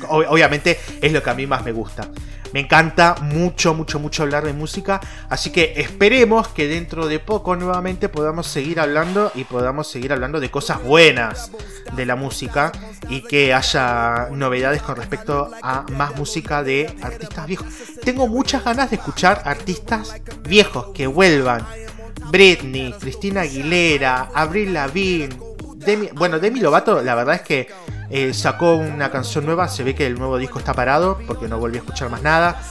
obviamente 0.09 0.79
es 1.01 1.11
lo 1.11 1.21
que 1.21 1.29
a 1.29 1.33
mí 1.33 1.47
más 1.47 1.63
me 1.63 1.71
gusta. 1.71 2.07
Me 2.53 2.59
encanta 2.59 3.15
mucho, 3.19 3.73
mucho, 3.73 3.99
mucho 3.99 4.21
hablar 4.21 4.45
de 4.45 4.53
música. 4.53 5.01
Así 5.27 5.49
que 5.49 5.73
esperemos 5.77 6.49
que 6.49 6.67
dentro 6.67 7.07
de 7.07 7.19
poco 7.19 7.55
nuevamente 7.55 8.09
podamos 8.09 8.45
seguir 8.45 8.79
hablando 8.79 9.31
y 9.33 9.43
podamos 9.43 9.87
seguir 9.89 10.13
hablando 10.13 10.39
de 10.39 10.51
cosas 10.51 10.83
buenas 10.83 11.49
de 11.95 12.05
la 12.05 12.15
música 12.15 12.71
y 13.09 13.23
que 13.23 13.55
haya 13.55 14.27
novedades 14.31 14.83
con 14.83 14.95
respecto 14.95 15.49
a 15.63 15.83
más 15.93 16.15
música 16.15 16.61
de 16.61 16.95
artistas 17.01 17.47
viejos. 17.47 17.67
Tengo 18.03 18.27
muchas 18.27 18.63
ganas 18.63 18.91
de 18.91 18.97
escuchar 18.97 19.41
artistas 19.45 20.13
viejos 20.43 20.89
que 20.93 21.07
vuelvan. 21.07 21.65
Britney, 22.29 22.93
Cristina 22.99 23.41
Aguilera, 23.41 24.29
Avril 24.33 24.73
Lavigne, 24.73 25.37
Demi, 25.75 26.09
bueno, 26.13 26.39
Demi 26.39 26.59
Lovato, 26.59 27.01
la 27.01 27.15
verdad 27.15 27.35
es 27.35 27.41
que 27.41 27.67
eh, 28.09 28.33
sacó 28.33 28.75
una 28.75 29.11
canción 29.11 29.45
nueva, 29.45 29.67
se 29.67 29.83
ve 29.83 29.95
que 29.95 30.05
el 30.05 30.15
nuevo 30.15 30.37
disco 30.37 30.59
está 30.59 30.73
parado 30.73 31.19
porque 31.27 31.47
no 31.47 31.57
volví 31.57 31.77
a 31.77 31.79
escuchar 31.79 32.09
más 32.09 32.21
nada. 32.21 32.61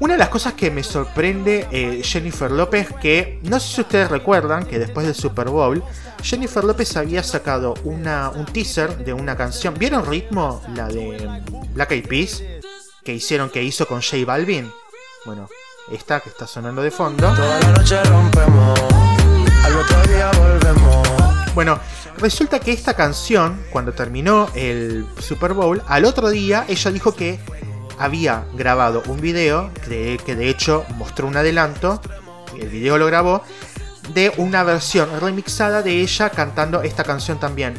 Una 0.00 0.14
de 0.14 0.18
las 0.18 0.28
cosas 0.28 0.52
que 0.52 0.70
me 0.70 0.84
sorprende 0.84 1.66
eh, 1.72 2.02
Jennifer 2.04 2.50
López, 2.50 2.88
que 3.00 3.40
no 3.42 3.58
sé 3.58 3.74
si 3.74 3.80
ustedes 3.80 4.08
recuerdan 4.08 4.64
que 4.64 4.78
después 4.78 5.06
del 5.06 5.14
Super 5.14 5.48
Bowl, 5.48 5.82
Jennifer 6.22 6.62
López 6.62 6.96
había 6.96 7.22
sacado 7.24 7.74
una, 7.82 8.30
un 8.30 8.46
teaser 8.46 8.96
de 8.98 9.12
una 9.12 9.36
canción. 9.36 9.74
¿Vieron 9.74 10.06
Ritmo? 10.06 10.62
La 10.74 10.86
de 10.86 11.42
Black 11.74 11.92
Eyed 11.92 12.06
Peas, 12.06 12.44
que 13.02 13.14
hicieron, 13.14 13.50
que 13.50 13.62
hizo 13.62 13.86
con 13.86 14.00
J 14.00 14.24
Balvin. 14.24 14.70
Bueno, 15.24 15.48
esta 15.90 16.20
que 16.20 16.28
está 16.28 16.46
sonando 16.46 16.82
de 16.82 16.90
fondo. 16.90 17.32
Toda 17.34 17.60
la 17.60 17.72
noche 17.72 18.02
rompemos, 18.04 18.80
al 19.64 19.76
otro 19.76 20.02
día 20.02 20.30
volvemos. 20.32 21.08
Bueno, 21.54 21.78
resulta 22.18 22.60
que 22.60 22.72
esta 22.72 22.94
canción, 22.94 23.62
cuando 23.70 23.92
terminó 23.92 24.48
el 24.54 25.06
Super 25.18 25.52
Bowl, 25.52 25.82
al 25.86 26.04
otro 26.04 26.30
día 26.30 26.64
ella 26.68 26.90
dijo 26.90 27.14
que 27.14 27.40
había 27.98 28.44
grabado 28.54 29.02
un 29.06 29.20
video, 29.20 29.70
que, 29.88 30.20
que 30.24 30.36
de 30.36 30.48
hecho 30.48 30.84
mostró 30.96 31.26
un 31.26 31.36
adelanto, 31.36 32.00
el 32.58 32.68
video 32.68 32.98
lo 32.98 33.06
grabó, 33.06 33.42
de 34.14 34.32
una 34.36 34.62
versión 34.62 35.08
remixada 35.20 35.82
de 35.82 36.00
ella 36.00 36.30
cantando 36.30 36.82
esta 36.82 37.04
canción 37.04 37.38
también. 37.38 37.74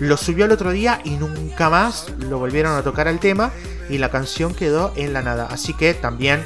Lo 0.00 0.16
subió 0.16 0.44
el 0.44 0.52
otro 0.52 0.70
día 0.70 1.00
y 1.04 1.16
nunca 1.16 1.68
más 1.70 2.06
lo 2.20 2.38
volvieron 2.38 2.76
a 2.76 2.82
tocar 2.82 3.08
al 3.08 3.18
tema 3.18 3.50
y 3.88 3.98
la 3.98 4.10
canción 4.10 4.54
quedó 4.54 4.92
en 4.96 5.12
la 5.12 5.22
nada. 5.22 5.48
Así 5.50 5.74
que 5.74 5.92
también 5.92 6.44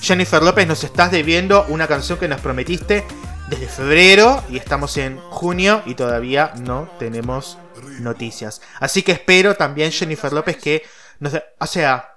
Jennifer 0.00 0.42
López 0.42 0.66
nos 0.66 0.82
estás 0.82 1.10
debiendo 1.10 1.64
una 1.68 1.86
canción 1.86 2.18
que 2.18 2.26
nos 2.28 2.40
prometiste 2.40 3.04
desde 3.48 3.68
febrero 3.68 4.42
y 4.48 4.56
estamos 4.56 4.96
en 4.96 5.18
junio 5.18 5.82
y 5.84 5.94
todavía 5.94 6.52
no 6.58 6.90
tenemos 6.98 7.58
noticias. 8.00 8.62
Así 8.78 9.02
que 9.02 9.12
espero 9.12 9.56
también 9.56 9.92
Jennifer 9.92 10.32
López 10.32 10.56
que, 10.56 10.82
no 11.18 11.28
sé, 11.30 11.44
o 11.58 11.66
sea, 11.66 12.14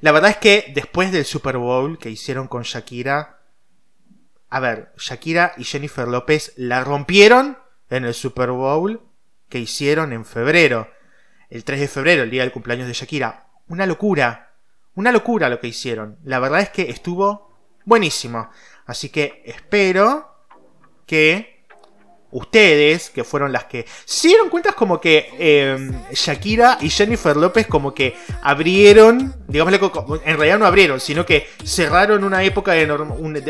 La 0.00 0.12
verdad 0.12 0.30
es 0.30 0.36
que 0.36 0.70
después 0.74 1.10
del 1.10 1.24
Super 1.24 1.56
Bowl 1.56 1.98
que 1.98 2.10
hicieron 2.10 2.46
con 2.46 2.62
Shakira, 2.62 3.40
a 4.48 4.60
ver, 4.60 4.92
Shakira 4.96 5.54
y 5.56 5.64
Jennifer 5.64 6.06
López 6.06 6.52
la 6.56 6.84
rompieron 6.84 7.58
en 7.90 8.04
el 8.04 8.14
Super 8.14 8.50
Bowl 8.50 9.02
que 9.48 9.58
hicieron 9.58 10.12
en 10.12 10.24
febrero. 10.24 10.88
El 11.50 11.64
3 11.64 11.80
de 11.80 11.88
febrero, 11.88 12.22
el 12.22 12.30
día 12.30 12.42
del 12.42 12.52
cumpleaños 12.52 12.86
de 12.86 12.92
Shakira. 12.92 13.46
Una 13.68 13.86
locura. 13.86 14.47
Una 14.98 15.12
locura 15.12 15.48
lo 15.48 15.60
que 15.60 15.68
hicieron. 15.68 16.16
La 16.24 16.40
verdad 16.40 16.58
es 16.58 16.70
que 16.70 16.90
estuvo 16.90 17.52
buenísimo. 17.84 18.50
Así 18.84 19.10
que 19.10 19.44
espero 19.46 20.28
que 21.06 21.62
ustedes, 22.32 23.08
que 23.10 23.22
fueron 23.22 23.52
las 23.52 23.66
que 23.66 23.86
se 24.04 24.26
dieron 24.26 24.50
cuenta 24.50 24.72
como 24.72 25.00
que 25.00 25.30
em, 25.38 26.02
Shakira 26.12 26.78
y 26.80 26.90
Jennifer 26.90 27.36
López 27.36 27.68
como 27.68 27.94
que 27.94 28.16
abrieron, 28.42 29.36
digámosle, 29.46 29.78
en 30.24 30.36
realidad 30.36 30.58
no 30.58 30.66
abrieron, 30.66 30.98
sino 30.98 31.24
que 31.24 31.46
cerraron 31.62 32.24
una 32.24 32.42
época 32.42 32.72
de, 32.72 32.90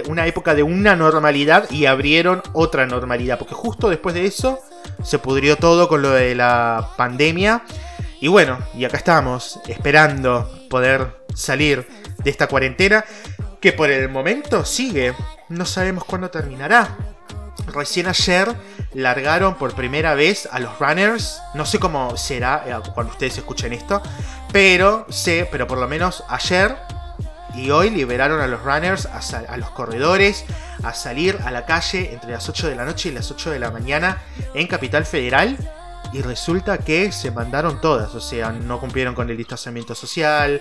una 0.06 0.26
época 0.26 0.54
de 0.54 0.62
una 0.62 0.96
normalidad 0.96 1.70
y 1.70 1.86
abrieron 1.86 2.42
otra 2.52 2.84
normalidad, 2.84 3.38
porque 3.38 3.54
justo 3.54 3.88
después 3.88 4.14
de 4.14 4.26
eso 4.26 4.58
se 5.02 5.18
pudrió 5.18 5.56
todo 5.56 5.88
con 5.88 6.02
lo 6.02 6.10
de 6.10 6.34
la 6.34 6.90
pandemia. 6.98 7.62
Y 8.20 8.28
bueno, 8.28 8.58
y 8.74 8.84
acá 8.84 8.98
estamos, 8.98 9.60
esperando 9.66 10.57
poder 10.68 11.24
salir 11.34 11.86
de 12.18 12.30
esta 12.30 12.46
cuarentena, 12.46 13.04
que 13.60 13.72
por 13.72 13.90
el 13.90 14.08
momento 14.08 14.64
sigue, 14.64 15.14
no 15.48 15.64
sabemos 15.64 16.04
cuándo 16.04 16.30
terminará. 16.30 16.96
Recién 17.66 18.06
ayer 18.06 18.48
largaron 18.94 19.56
por 19.56 19.74
primera 19.74 20.14
vez 20.14 20.48
a 20.50 20.58
los 20.58 20.78
runners. 20.78 21.40
No 21.54 21.66
sé 21.66 21.78
cómo 21.78 22.16
será 22.16 22.64
eh, 22.66 22.90
cuando 22.94 23.12
ustedes 23.12 23.38
escuchen 23.38 23.72
esto. 23.72 24.00
Pero 24.52 25.06
sé, 25.10 25.46
pero 25.50 25.66
por 25.66 25.78
lo 25.78 25.86
menos 25.86 26.24
ayer 26.28 26.76
y 27.54 27.70
hoy 27.70 27.90
liberaron 27.90 28.40
a 28.40 28.46
los 28.46 28.62
runners, 28.62 29.06
a, 29.06 29.56
los 29.56 29.70
corredores, 29.70 30.44
a 30.82 30.94
salir 30.94 31.38
a 31.44 31.50
la 31.50 31.66
calle 31.66 32.12
entre 32.12 32.30
las 32.30 32.48
8 32.48 32.68
de 32.68 32.76
la 32.76 32.84
noche 32.84 33.08
y 33.08 33.12
las 33.12 33.30
8 33.30 33.50
de 33.50 33.58
la 33.58 33.70
mañana 33.70 34.22
en 34.54 34.66
Capital 34.66 35.04
Federal. 35.04 35.56
Y 36.12 36.22
resulta 36.22 36.78
que 36.78 37.12
se 37.12 37.30
mandaron 37.30 37.80
todas, 37.82 38.14
o 38.14 38.20
sea, 38.20 38.50
no 38.50 38.80
cumplieron 38.80 39.14
con 39.14 39.28
el 39.28 39.36
distanciamiento 39.36 39.94
social, 39.94 40.60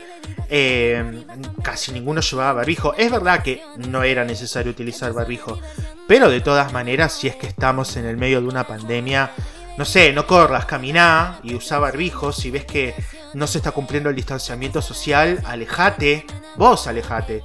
eh, 0.50 1.24
casi 1.62 1.94
ninguno 1.94 2.20
llevaba 2.20 2.54
barbijo. 2.54 2.94
Es 2.96 3.10
verdad 3.10 3.42
que 3.44 3.62
no 3.88 4.04
era 4.04 4.26
necesario 4.26 4.72
utilizar 4.72 5.14
barbijo, 5.14 5.58
pero 6.06 6.30
de 6.30 6.42
todas 6.42 6.74
maneras, 6.74 7.14
si 7.14 7.28
es 7.28 7.38
que 7.38 7.48
estamos 7.48 7.96
en 7.96 8.06
el 8.06 8.18
medio 8.18 8.42
de 8.42 8.48
una 8.48 8.68
pandemia, 8.68 9.32
no 9.78 9.86
sé, 9.86 10.12
no 10.12 10.26
corras, 10.26 10.66
caminá 10.66 11.40
y 11.44 11.54
usa 11.54 11.78
barbijo. 11.78 12.32
Si 12.32 12.50
ves 12.50 12.66
que 12.66 12.96
no 13.36 13.46
se 13.46 13.60
está 13.60 13.72
cumpliendo 13.72 14.10
el 14.10 14.16
distanciamiento 14.16 14.82
social, 14.82 15.40
alejate. 15.46 16.26
Vos 16.56 16.88
alejate. 16.88 17.44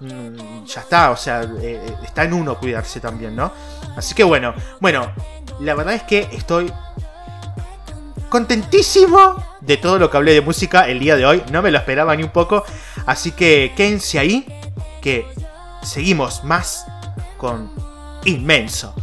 Mm, 0.00 0.64
ya 0.64 0.80
está, 0.80 1.10
o 1.10 1.16
sea, 1.16 1.42
eh, 1.42 1.48
eh, 1.62 1.94
está 2.02 2.24
en 2.24 2.32
uno 2.32 2.58
cuidarse 2.58 2.98
también, 2.98 3.36
¿no? 3.36 3.52
Así 3.94 4.14
que 4.14 4.24
bueno, 4.24 4.54
bueno, 4.80 5.12
la 5.60 5.74
verdad 5.74 5.94
es 5.94 6.02
que 6.04 6.28
estoy 6.32 6.72
contentísimo 8.28 9.36
de 9.60 9.76
todo 9.76 9.98
lo 9.98 10.10
que 10.10 10.16
hablé 10.16 10.32
de 10.32 10.40
música 10.40 10.88
el 10.88 10.98
día 10.98 11.16
de 11.16 11.26
hoy. 11.26 11.42
No 11.50 11.62
me 11.62 11.70
lo 11.70 11.78
esperaba 11.78 12.14
ni 12.16 12.22
un 12.22 12.30
poco. 12.30 12.64
Así 13.06 13.32
que 13.32 13.72
quédense 13.76 14.18
ahí, 14.18 14.46
que 15.00 15.26
seguimos 15.82 16.44
más 16.44 16.84
con 17.36 17.70
inmenso. 18.24 18.94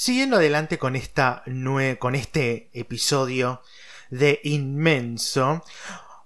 Siguiendo 0.00 0.36
adelante 0.36 0.78
con, 0.78 0.96
esta 0.96 1.44
con 1.98 2.14
este 2.14 2.70
episodio 2.72 3.60
de 4.08 4.40
Inmenso. 4.44 5.62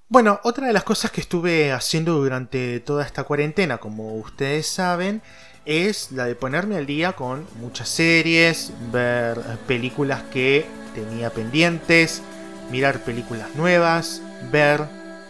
Bueno, 0.07 0.39
otra 0.45 0.69
de 0.69 0.73
las 0.73 0.85
cosas 0.85 1.11
que 1.11 1.21
estuve 1.21 1.73
haciendo 1.73 2.15
durante 2.15 2.79
toda 2.79 3.05
esta 3.05 3.25
cuarentena, 3.25 3.79
como 3.79 4.15
ustedes 4.15 4.69
saben, 4.69 5.23
es 5.65 6.13
la 6.13 6.27
de 6.27 6.37
ponerme 6.37 6.77
al 6.77 6.87
día 6.87 7.15
con 7.15 7.49
muchas 7.57 7.89
series, 7.89 8.71
ver 8.93 9.41
películas 9.67 10.23
que 10.33 10.65
tenía 10.95 11.31
pendientes, 11.31 12.23
mirar 12.71 13.01
películas 13.01 13.57
nuevas, 13.57 14.23
ver 14.53 14.83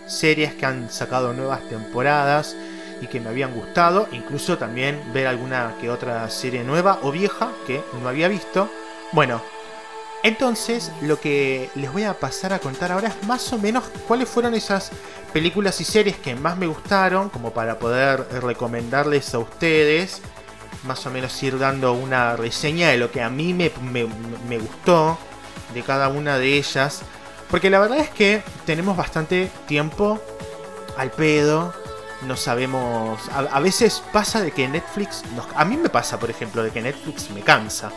series 0.07 0.53
que 0.53 0.67
han 0.67 0.91
sacado 0.91 1.33
nuevas 1.33 1.67
temporadas 1.71 2.55
y 3.01 3.07
que 3.07 3.21
me 3.21 3.29
habían 3.29 3.53
gustado, 3.55 4.09
incluso 4.13 4.59
también 4.59 5.01
ver 5.13 5.27
alguna 5.27 5.75
que 5.81 5.91
otra 5.91 6.29
serie 6.31 6.65
nueva 6.65 6.99
o 7.03 7.11
vieja 7.11 7.51
que 7.67 7.83
no 8.01 8.09
había 8.09 8.29
visto. 8.29 8.71
Bueno, 9.13 9.43
entonces 10.23 10.91
lo 11.03 11.21
que 11.21 11.71
les 11.75 11.93
voy 11.93 12.05
a 12.05 12.15
pasar 12.15 12.53
a 12.53 12.59
contar 12.59 12.93
ahora 12.93 13.09
es 13.09 13.27
más 13.27 13.53
o 13.53 13.59
menos 13.59 13.85
cuáles 14.09 14.29
fueron 14.29 14.55
esas 14.55 14.91
películas 15.33 15.81
y 15.81 15.85
series 15.85 16.17
que 16.17 16.35
más 16.35 16.57
me 16.57 16.67
gustaron, 16.67 17.29
como 17.29 17.53
para 17.53 17.79
poder 17.79 18.27
recomendarles 18.43 19.35
a 19.35 19.39
ustedes, 19.39 20.23
más 20.85 21.05
o 21.07 21.11
menos 21.11 21.43
ir 21.43 21.59
dando 21.59 21.93
una 21.93 22.37
reseña 22.37 22.89
de 22.89 22.97
lo 22.97 23.11
que 23.11 23.23
a 23.23 23.29
mí 23.29 23.53
me, 23.53 23.71
me 24.49 24.59
gustó 24.59 25.19
de 25.75 25.83
cada 25.83 26.09
una 26.09 26.39
de 26.39 26.57
ellas. 26.57 27.03
Porque 27.51 27.69
la 27.69 27.79
verdad 27.79 27.99
es 27.99 28.11
que 28.11 28.43
tenemos 28.65 28.97
bastante 28.97 29.51
tiempo 29.67 30.21
al 30.97 31.11
pedo 31.11 31.75
no 32.27 32.37
sabemos. 32.37 33.21
A, 33.31 33.61
veces 33.61 34.03
pasa 34.13 34.43
de 34.43 34.53
que 34.53 34.69
Netflix. 34.69 35.23
a 35.55 35.65
mí 35.65 35.77
me 35.77 35.89
pasa, 35.89 36.19
por 36.19 36.31
ejemplo, 36.31 36.63
de 36.63 36.71
que 36.71 36.83
Netflix 36.83 37.31
me 37.31 37.41
cansa. 37.41 37.91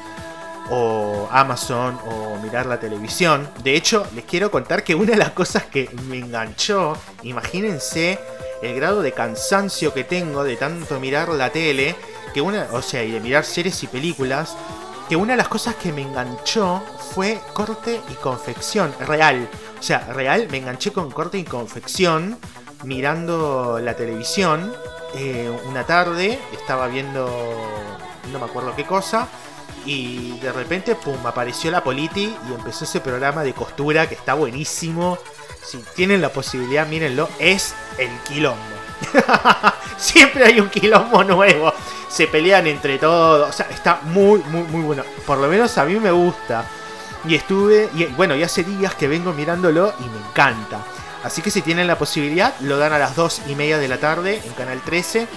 O 0.69 1.29
Amazon, 1.31 1.97
o 2.05 2.37
mirar 2.41 2.65
la 2.65 2.79
televisión. 2.79 3.49
De 3.63 3.75
hecho, 3.75 4.05
les 4.13 4.25
quiero 4.25 4.51
contar 4.51 4.83
que 4.83 4.95
una 4.95 5.11
de 5.11 5.17
las 5.17 5.31
cosas 5.31 5.63
que 5.65 5.89
me 6.09 6.17
enganchó, 6.17 6.97
imagínense 7.23 8.19
el 8.61 8.75
grado 8.75 9.01
de 9.01 9.13
cansancio 9.13 9.93
que 9.93 10.03
tengo 10.03 10.43
de 10.43 10.57
tanto 10.57 10.99
mirar 10.99 11.29
la 11.29 11.51
tele, 11.51 11.95
que 12.33 12.41
una, 12.41 12.67
o 12.71 12.81
sea, 12.81 13.03
y 13.03 13.11
de 13.11 13.19
mirar 13.19 13.45
series 13.45 13.81
y 13.83 13.87
películas, 13.87 14.55
que 15.07 15.15
una 15.15 15.33
de 15.33 15.37
las 15.37 15.47
cosas 15.47 15.75
que 15.75 15.93
me 15.93 16.01
enganchó 16.01 16.83
fue 17.13 17.39
corte 17.53 18.01
y 18.11 18.13
confección, 18.15 18.93
real. 18.99 19.47
O 19.79 19.83
sea, 19.83 19.99
real, 20.11 20.47
me 20.51 20.57
enganché 20.57 20.91
con 20.91 21.11
corte 21.11 21.37
y 21.37 21.43
confección 21.43 22.37
mirando 22.83 23.79
la 23.81 23.95
televisión 23.95 24.73
eh, 25.15 25.49
una 25.65 25.85
tarde, 25.85 26.39
estaba 26.53 26.87
viendo 26.87 27.27
no 28.31 28.39
me 28.39 28.45
acuerdo 28.45 28.75
qué 28.75 28.85
cosa, 28.85 29.27
y 29.85 30.37
de 30.39 30.51
repente, 30.51 30.95
pum, 30.95 31.25
apareció 31.25 31.71
la 31.71 31.81
Politi 31.81 32.35
y 32.49 32.53
empezó 32.53 32.83
ese 32.83 32.99
programa 32.99 33.43
de 33.43 33.53
costura 33.53 34.07
que 34.07 34.15
está 34.15 34.33
buenísimo. 34.33 35.17
Si 35.63 35.77
tienen 35.95 36.21
la 36.21 36.29
posibilidad, 36.29 36.85
mírenlo, 36.85 37.29
es 37.39 37.73
el 37.97 38.09
quilombo. 38.27 38.61
Siempre 39.97 40.43
hay 40.43 40.59
un 40.59 40.69
quilombo 40.69 41.23
nuevo. 41.23 41.73
Se 42.09 42.27
pelean 42.27 42.67
entre 42.67 42.97
todos. 42.97 43.49
O 43.49 43.53
sea, 43.53 43.67
está 43.69 44.01
muy, 44.03 44.39
muy, 44.49 44.63
muy 44.63 44.81
bueno. 44.81 45.03
Por 45.25 45.37
lo 45.37 45.47
menos 45.47 45.77
a 45.77 45.85
mí 45.85 45.97
me 45.99 46.11
gusta. 46.11 46.65
Y 47.25 47.35
estuve, 47.35 47.89
bueno, 48.17 48.35
y 48.35 48.43
hace 48.43 48.63
días 48.63 48.93
que 48.95 49.07
vengo 49.07 49.31
mirándolo 49.31 49.93
y 49.99 50.03
me 50.03 50.27
encanta. 50.27 50.81
Así 51.27 51.41
que 51.41 51.51
si 51.51 51.61
tienen 51.61 51.87
la 51.87 51.97
posibilidad, 51.97 52.57
lo 52.61 52.77
dan 52.77 52.93
a 52.93 52.97
las 52.97 53.17
2 53.17 53.41
y 53.49 53.55
media 53.55 53.79
de 53.79 53.89
la 53.89 53.97
tarde 53.97 54.41
en 54.45 54.53
Canal 54.53 54.79
13 54.79 55.27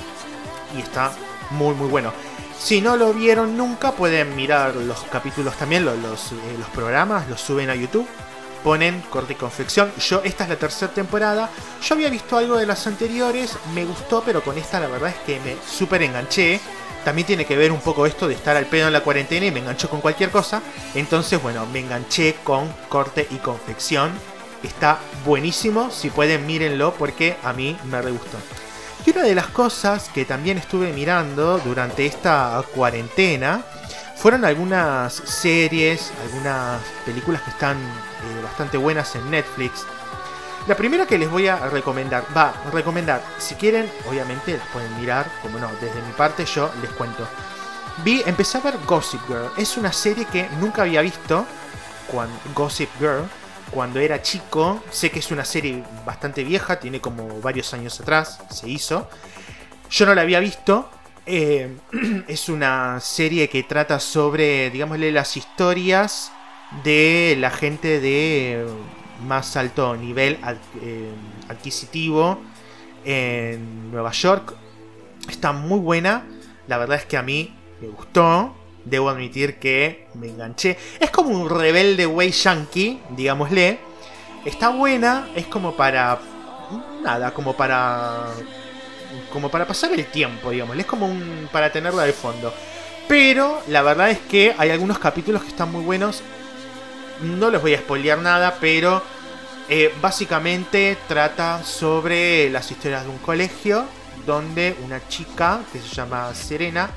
y 0.77 0.81
está 0.81 1.11
muy 1.51 1.75
muy 1.75 1.89
bueno. 1.89 2.13
Si 2.57 2.81
no 2.81 2.97
lo 2.97 3.13
vieron 3.13 3.57
nunca, 3.57 3.91
pueden 3.91 4.37
mirar 4.37 4.77
los 4.77 5.03
capítulos 5.11 5.57
también, 5.57 5.85
los, 5.85 5.99
los, 5.99 6.31
eh, 6.31 6.37
programas, 6.73 7.29
los 7.29 7.41
suben 7.41 7.71
a 7.71 7.75
YouTube. 7.75 8.07
ponen 8.63 9.01
corte 9.11 9.33
y 9.33 9.37
confección. 9.37 9.91
Yo, 9.99 10.23
esta 10.23 10.45
es 10.45 10.51
la 10.51 10.57
tercera 10.57 10.93
temporada. 10.93 11.51
Yo 11.83 11.97
había 11.97 12.09
visto 12.09 12.37
algo 12.37 12.57
de 12.57 12.67
las 12.67 12.87
anteriores, 12.87 13.57
me 13.75 13.85
gustó, 13.85 14.23
pero 14.25 14.45
con 14.45 14.57
esta 14.59 14.79
la 14.79 14.87
verdad 14.87 15.11
es 15.11 15.17
que 15.27 15.41
me 15.41 15.57
súper 15.69 16.03
enganché. 16.05 16.61
También 17.05 17.27
tiene 17.27 17.47
que 17.47 17.57
ver 17.57 17.73
un 17.73 17.81
poco 17.81 18.07
esto 18.07 18.29
de 18.29 18.35
estar 18.35 18.57
al 18.57 18.67
pedo 18.67 18.87
en 18.87 18.93
la 18.93 19.01
cuarentena 19.01 19.47
y 19.47 19.51
me 19.51 19.59
enganchó 19.59 19.91
con 19.91 20.01
cualquier 20.01 20.31
cosa. 20.31 20.63
Entonces, 20.95 21.43
bueno, 21.43 21.67
me 21.67 21.81
enganché 21.81 22.37
con 22.45 22.69
corte 22.89 23.27
y 23.29 23.39
confección. 23.39 24.13
Está 24.63 24.99
buenísimo, 25.25 25.91
si 25.91 26.11
pueden 26.11 26.47
mírenlo 26.47 26.95
porque 26.95 27.37
a 27.43 27.53
mí 27.53 27.77
me 27.85 28.03
re 28.03 28.11
gustó. 28.11 28.39
Y 29.07 29.11
una 29.11 29.23
de 29.23 29.35
las 29.35 29.47
cosas 29.47 30.11
que 30.11 30.25
también 30.25 30.59
estuve 30.59 30.93
mirando 30.93 31.59
durante 31.59 32.05
esta 32.05 32.63
cuarentena 32.75 33.65
fueron 34.17 34.45
algunas 34.45 35.15
series, 35.15 36.13
algunas 36.27 36.83
películas 37.07 37.41
que 37.41 37.51
están 37.51 37.79
eh, 37.79 38.43
bastante 38.43 38.77
buenas 38.77 39.15
en 39.17 39.31
Netflix. 39.31 39.87
La 40.69 40.77
primera 40.77 41.07
que 41.07 41.17
les 41.17 41.31
voy 41.31 41.49
a 41.49 41.57
recomendar, 41.71 42.27
va, 42.37 42.53
recomendar, 42.71 43.23
si 43.39 43.55
quieren, 43.55 43.91
obviamente 44.07 44.59
las 44.59 44.67
pueden 44.69 44.95
mirar, 45.01 45.31
como 45.41 45.59
no, 45.59 45.71
desde 45.81 46.03
mi 46.03 46.13
parte 46.13 46.45
yo 46.45 46.71
les 46.83 46.91
cuento. 46.91 47.27
Vi, 48.05 48.23
empecé 48.27 48.59
a 48.59 48.61
ver 48.61 48.77
Gossip 48.87 49.27
Girl, 49.27 49.51
es 49.57 49.79
una 49.79 49.93
serie 49.93 50.27
que 50.27 50.51
nunca 50.61 50.83
había 50.83 51.01
visto, 51.01 51.47
cuando, 52.07 52.39
Gossip 52.55 52.91
Girl, 52.99 53.25
cuando 53.71 54.01
era 54.01 54.23
chico, 54.23 54.83
sé 54.91 55.11
que 55.11 55.21
es 55.21 55.31
una 55.31 55.45
serie 55.45 55.83
bastante 56.05 56.45
vieja, 56.45 56.81
tiene 56.81 57.01
como 57.01 57.41
varios 57.41 57.73
años 57.75 58.01
atrás, 58.01 58.41
se 58.51 58.69
hizo. 58.69 59.09
Yo 59.91 60.07
no 60.07 60.15
la 60.15 60.23
había 60.23 60.41
visto, 60.41 60.91
eh, 61.27 61.77
es 62.29 62.49
una 62.49 62.99
serie 63.01 63.49
que 63.49 63.63
trata 63.63 64.01
sobre, 64.01 64.71
digámosle, 64.71 65.13
las 65.13 65.37
historias 65.37 66.33
de 66.85 67.37
la 67.39 67.51
gente 67.51 68.01
de 68.01 68.67
más 69.27 69.57
alto 69.57 69.97
nivel 69.97 70.39
eh, 70.83 71.11
adquisitivo 71.49 72.41
en 73.05 73.91
Nueva 73.91 74.13
York. 74.13 74.55
Está 75.29 75.53
muy 75.53 75.79
buena. 75.79 76.27
La 76.67 76.79
verdad 76.79 76.99
es 76.99 77.05
que 77.05 77.17
a 77.17 77.23
mí 77.23 77.55
me 77.81 77.89
gustó. 77.89 78.57
Debo 78.85 79.11
admitir 79.11 79.59
que 79.59 80.07
me 80.15 80.29
enganché. 80.29 80.77
Es 80.99 81.11
como 81.11 81.31
un 81.31 81.49
rebelde 81.49 82.07
way 82.07 82.31
yankee, 82.31 83.01
digámosle. 83.11 83.79
Está 84.45 84.71
buena. 84.71 85.29
Es 85.35 85.47
como 85.47 85.77
para... 85.77 86.19
Nada, 87.03 87.33
como 87.33 87.55
para... 87.55 88.27
Como 89.33 89.51
para 89.51 89.67
pasar 89.67 89.93
el 89.93 90.07
tiempo, 90.07 90.51
digamos. 90.51 90.77
Es 90.79 90.87
como 90.87 91.07
un... 91.07 91.49
para 91.53 91.71
tenerla 91.71 92.05
de 92.05 92.13
fondo. 92.13 92.53
Pero 93.09 93.61
la 93.69 93.83
verdad 93.83 94.11
es 94.11 94.21
que 94.21 94.55
hay 94.57 94.71
algunos 94.71 94.99
capítulos 94.99 95.43
que 95.43 95.49
están 95.49 95.71
muy 95.73 95.85
buenos. 95.85 96.23
No 97.23 97.51
les 97.51 97.61
voy 97.61 97.75
a 97.75 97.79
spoilear 97.79 98.19
nada, 98.19 98.57
pero 98.61 99.03
eh, 99.69 99.93
básicamente 100.01 100.97
trata 101.07 101.63
sobre 101.63 102.51
las 102.51 102.71
historias 102.71 103.05
de 103.05 103.11
un 103.11 103.19
colegio 103.19 103.85
donde 104.27 104.77
una 104.85 105.07
chica 105.09 105.61
que 105.73 105.79
se 105.81 105.89
llama 105.95 106.35
Serena 106.35 106.91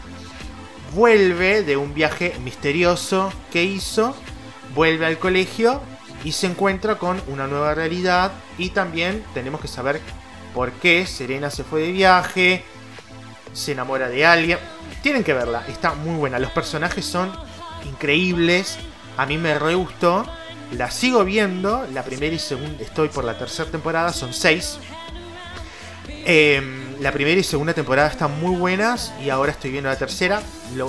vuelve 0.93 1.63
de 1.63 1.77
un 1.77 1.93
viaje 1.93 2.35
misterioso 2.43 3.31
que 3.51 3.63
hizo, 3.63 4.15
vuelve 4.73 5.05
al 5.05 5.17
colegio 5.19 5.81
y 6.23 6.31
se 6.31 6.47
encuentra 6.47 6.97
con 6.97 7.21
una 7.27 7.47
nueva 7.47 7.73
realidad 7.73 8.31
y 8.57 8.69
también 8.69 9.23
tenemos 9.33 9.61
que 9.61 9.67
saber 9.67 9.99
por 10.53 10.71
qué 10.71 11.05
Serena 11.05 11.49
se 11.49 11.63
fue 11.63 11.81
de 11.81 11.91
viaje, 11.91 12.63
se 13.53 13.73
enamora 13.73 14.07
de 14.09 14.25
alguien. 14.25 14.57
Tienen 15.01 15.23
que 15.23 15.33
verla, 15.33 15.65
está 15.67 15.93
muy 15.93 16.15
buena, 16.15 16.39
los 16.39 16.51
personajes 16.51 17.05
son 17.05 17.31
increíbles 17.85 18.77
a 19.17 19.25
mí 19.25 19.37
me 19.37 19.57
re 19.57 19.75
gustó. 19.75 20.25
La 20.71 20.89
sigo 20.89 21.23
viendo. 21.23 21.85
La 21.93 22.03
primera 22.03 22.33
y 22.33 22.39
segunda. 22.39 22.83
Estoy 22.83 23.09
por 23.09 23.23
la 23.23 23.37
tercera 23.37 23.69
temporada. 23.69 24.11
Son 24.11 24.33
seis. 24.33 24.79
Em, 26.25 26.82
la 27.03 27.11
primera 27.11 27.37
y 27.37 27.43
segunda 27.43 27.73
temporada 27.73 28.07
están 28.07 28.39
muy 28.39 28.55
buenas. 28.55 29.13
Y 29.21 29.29
ahora 29.29 29.51
estoy 29.51 29.71
viendo 29.71 29.89
la 29.89 29.97
tercera. 29.97 30.41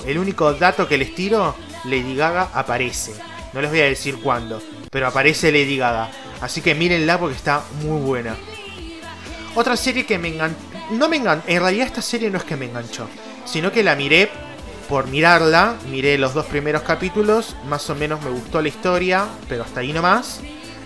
el 0.06 0.18
único 0.18 0.54
dato 0.54 0.86
que 0.86 0.96
les 0.96 1.12
tiro. 1.14 1.56
Lady 1.84 2.14
Gaga 2.14 2.50
aparece. 2.54 3.14
No 3.52 3.60
les 3.60 3.68
voy 3.68 3.80
a 3.80 3.84
decir 3.84 4.20
cuándo. 4.22 4.62
Pero 4.90 5.08
aparece 5.08 5.50
Lady 5.50 5.76
Gaga. 5.76 6.08
Así 6.40 6.60
que 6.60 6.74
mírenla 6.74 7.18
porque 7.18 7.34
está 7.34 7.64
muy 7.82 8.00
buena. 8.00 8.36
Otra 9.56 9.76
serie 9.76 10.06
que 10.06 10.16
me 10.18 10.28
enganchó. 10.28 10.56
No 10.92 11.08
me 11.08 11.16
enganchó. 11.16 11.48
En 11.48 11.60
realidad 11.60 11.88
esta 11.88 12.02
serie 12.02 12.30
no 12.30 12.38
es 12.38 12.44
que 12.44 12.56
me 12.56 12.66
enganchó. 12.66 13.08
Sino 13.44 13.72
que 13.72 13.82
la 13.82 13.96
miré 13.96 14.30
por 14.88 15.08
mirarla, 15.08 15.74
miré 15.90 16.16
los 16.16 16.32
dos 16.32 16.46
primeros 16.46 16.82
capítulos, 16.82 17.56
más 17.66 17.88
o 17.90 17.94
menos 17.94 18.22
me 18.22 18.30
gustó 18.30 18.60
la 18.60 18.68
historia, 18.68 19.26
pero 19.48 19.64
hasta 19.64 19.80
ahí 19.80 19.92
nomás. 19.92 20.40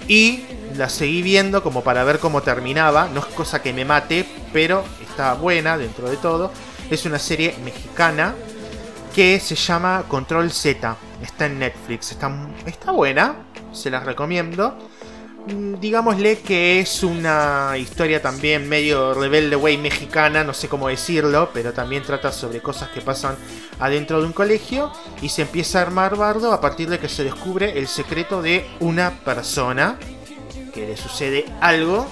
Y 0.06 0.44
la 0.76 0.88
seguí 0.88 1.22
viendo 1.22 1.62
como 1.62 1.82
para 1.82 2.04
ver 2.04 2.18
cómo 2.18 2.42
terminaba, 2.42 3.08
no 3.12 3.20
es 3.20 3.26
cosa 3.26 3.60
que 3.62 3.72
me 3.72 3.84
mate, 3.84 4.26
pero 4.52 4.84
está 5.02 5.34
buena 5.34 5.76
dentro 5.76 6.08
de 6.08 6.16
todo. 6.16 6.52
Es 6.90 7.04
una 7.04 7.18
serie 7.18 7.54
mexicana 7.64 8.34
que 9.14 9.40
se 9.40 9.54
llama 9.56 10.04
Control 10.08 10.50
Z, 10.50 10.96
está 11.22 11.46
en 11.46 11.58
Netflix, 11.58 12.12
está, 12.12 12.30
está 12.66 12.92
buena, 12.92 13.36
se 13.72 13.90
las 13.90 14.04
recomiendo. 14.04 14.78
Mm, 15.48 15.80
digámosle 15.80 16.38
que 16.40 16.80
es 16.80 17.02
una 17.02 17.74
historia 17.78 18.20
también 18.20 18.68
medio 18.68 19.14
rebelde 19.14 19.56
way 19.56 19.78
mexicana, 19.78 20.44
no 20.44 20.52
sé 20.52 20.68
cómo 20.68 20.88
decirlo, 20.88 21.50
pero 21.54 21.72
también 21.72 22.02
trata 22.02 22.32
sobre 22.32 22.60
cosas 22.60 22.90
que 22.90 23.00
pasan 23.00 23.36
adentro 23.78 24.20
de 24.20 24.26
un 24.26 24.32
colegio 24.32 24.92
y 25.22 25.28
se 25.30 25.42
empieza 25.42 25.78
a 25.78 25.82
armar 25.82 26.16
bardo 26.16 26.52
a 26.52 26.60
partir 26.60 26.90
de 26.90 26.98
que 26.98 27.08
se 27.08 27.24
descubre 27.24 27.78
el 27.78 27.88
secreto 27.88 28.42
de 28.42 28.66
una 28.80 29.10
persona, 29.24 29.98
que 30.74 30.86
le 30.86 30.96
sucede 30.96 31.46
algo 31.60 32.06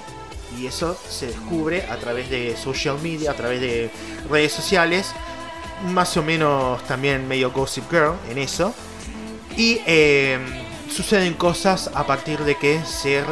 y 0.59 0.67
eso 0.67 0.97
se 1.09 1.27
descubre 1.27 1.83
a 1.91 1.97
través 1.97 2.31
de 2.31 2.57
social 2.57 2.99
media, 3.03 3.33
a 3.33 3.35
través 3.35 3.61
de 3.61 3.91
redes 4.31 4.53
sociales, 4.53 5.13
más 5.89 6.17
o 6.17 6.23
menos 6.23 6.83
también 6.85 7.29
medio 7.29 7.51
Gossip 7.51 7.91
Girl 7.91 8.15
en 8.31 8.39
eso. 8.39 8.75
Y 9.57 9.81
eh, 9.87 10.39
suceden 10.91 11.35
cosas 11.35 11.91
a 11.95 12.07
partir 12.07 12.41
de 12.41 12.57
que 12.57 12.81
se, 12.85 13.23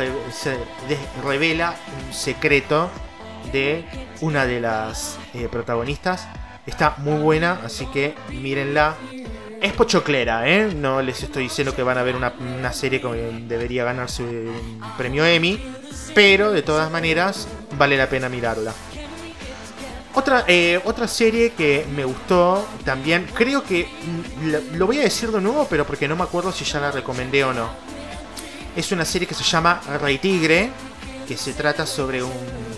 revela 1.23 1.75
un 2.07 2.12
secreto 2.12 2.90
de 3.53 3.85
una 4.21 4.47
de 4.47 4.61
las 4.61 5.19
eh, 5.35 5.49
protagonistas. 5.51 6.27
Está 6.67 6.95
muy 6.99 7.21
buena, 7.21 7.61
así 7.64 7.87
que 7.87 8.14
mírenla. 8.31 8.95
Es 9.61 9.73
pochoclera, 9.73 10.47
¿eh? 10.49 10.75
No 10.75 11.01
les 11.01 11.23
estoy 11.23 11.45
diciendo 11.45 11.75
que 11.75 11.83
van 11.83 11.97
a 11.97 12.03
ver 12.03 12.17
una, 12.17 12.35
una 12.59 12.73
serie 12.73 13.01
que 13.01 13.09
debería 13.49 13.85
ganarse 13.85 14.23
un 14.23 14.83
premio 14.99 15.25
Emmy, 15.25 15.59
pero 16.14 16.53
de 16.53 16.62
todas 16.62 16.90
maneras 16.90 17.49
vale 17.79 17.97
la 17.97 18.09
pena 18.09 18.29
mirarla. 18.29 18.75
Otra, 20.16 20.44
eh, 20.46 20.81
otra 20.85 21.09
serie 21.09 21.55
que 21.55 21.85
me 21.92 22.05
gustó 22.05 22.64
también, 22.85 23.27
creo 23.35 23.64
que 23.64 23.88
mm, 23.88 24.77
lo 24.77 24.87
voy 24.87 25.00
a 25.00 25.03
decir 25.03 25.33
de 25.33 25.40
nuevo, 25.40 25.66
pero 25.68 25.85
porque 25.85 26.07
no 26.07 26.14
me 26.14 26.22
acuerdo 26.22 26.53
si 26.53 26.64
ya 26.64 26.79
la 26.79 26.92
recomendé 26.92 27.42
o 27.42 27.53
no. 27.53 27.68
Es 28.77 28.92
una 28.92 29.05
serie 29.05 29.27
que 29.27 29.35
se 29.35 29.42
llama 29.42 29.81
Rey 30.00 30.18
Tigre, 30.18 30.70
que 31.27 31.37
se 31.37 31.53
trata 31.53 31.85
sobre 31.85 32.22
un 32.22 32.33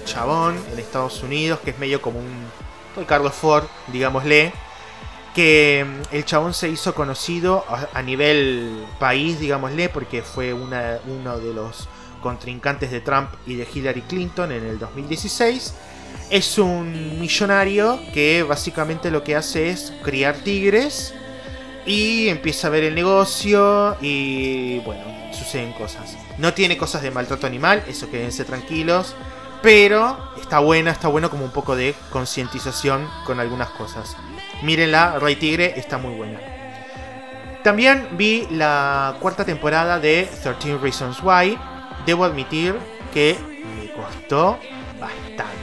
chabón 0.07 0.57
en 0.73 0.79
Estados 0.79 1.23
Unidos, 1.23 1.61
que 1.63 1.71
es 1.71 1.79
medio 1.79 2.01
como 2.01 2.21
un 2.21 3.05
Carlos 3.07 3.35
Ford, 3.35 3.67
digámosle, 3.89 4.55
que 5.35 5.85
mm, 5.87 6.15
el 6.15 6.25
chabón 6.25 6.55
se 6.55 6.71
hizo 6.71 6.95
conocido 6.95 7.67
a, 7.93 8.01
nivel 8.01 8.87
país, 8.99 9.39
digámosle, 9.39 9.91
porque 9.91 10.23
fue 10.23 10.55
uno 10.55 11.39
de 11.39 11.53
los 11.53 11.87
contrincantes 12.23 12.91
de 12.91 13.03
Trump 13.03 13.29
y 13.47 13.57
de 13.57 13.69
Hillary 13.73 14.01
Clinton 14.03 14.53
en 14.53 14.65
el 14.65 14.79
2016 14.79 15.75
es 16.31 16.59
un 16.59 17.21
millonario 17.21 18.01
que 18.13 18.43
básicamente 18.43 19.11
lo 19.11 19.23
que 19.23 19.37
hace 19.37 19.71
es 19.71 19.93
criar 20.03 20.37
tigres 20.37 21.15
y 21.87 22.29
empieza 22.29 22.67
a 22.67 22.71
ver 22.71 22.85
el 22.85 22.95
negocio 22.95 23.97
y 24.01 24.81
bueno, 24.81 25.05
suceden 25.33 25.73
cosas. 25.73 26.17
No 26.39 26.53
tiene 26.53 26.77
cosas 26.77 27.03
de 27.03 27.11
maltrato 27.11 27.47
animal, 27.47 27.83
eso 27.87 28.11
quédense 28.11 28.45
tranquilos, 28.45 29.15
pero 29.63 30.19
está 30.41 30.59
buena, 30.59 30.91
está 30.91 31.09
bueno 31.09 31.31
como 31.31 31.45
un 31.45 31.53
poco 31.53 31.77
de 31.77 31.95
concientización 32.11 33.09
con 33.25 33.41
algunas 33.41 33.71
cosas. 33.71 34.17
Mírenla, 34.63 35.19
Rey 35.19 35.37
Tigre 35.37 35.75
está 35.77 35.99
muy 35.99 36.15
buena. 36.15 36.41
También 37.63 38.11
vi 38.13 38.47
la 38.51 39.17
cuarta 39.21 39.45
temporada 39.45 39.99
de 39.99 40.29
13 40.43 40.79
Reasons 40.79 41.21
Why. 41.23 41.59
Debo 42.05 42.25
admitir 42.25 42.77
que 43.13 43.37
me 43.77 43.91
costó 43.93 44.59
bastante 45.01 45.56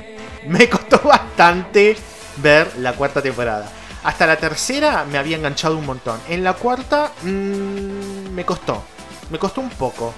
me 0.48 0.70
costó 0.70 1.00
bastante 1.00 1.96
ver 2.38 2.72
la 2.78 2.94
cuarta 2.94 3.22
temporada. 3.22 3.70
Hasta 4.04 4.28
la 4.28 4.36
tercera 4.38 5.06
me 5.06 5.18
había 5.18 5.38
enganchado 5.38 5.78
un 5.78 5.86
montón. 5.86 6.20
En 6.28 6.44
la 6.44 6.54
cuarta 6.54 7.12
mmm, 7.24 8.34
me 8.34 8.46
costó. 8.46 8.84
Me 9.30 9.40
costó 9.40 9.62
un 9.62 9.70
poco. 9.70 10.14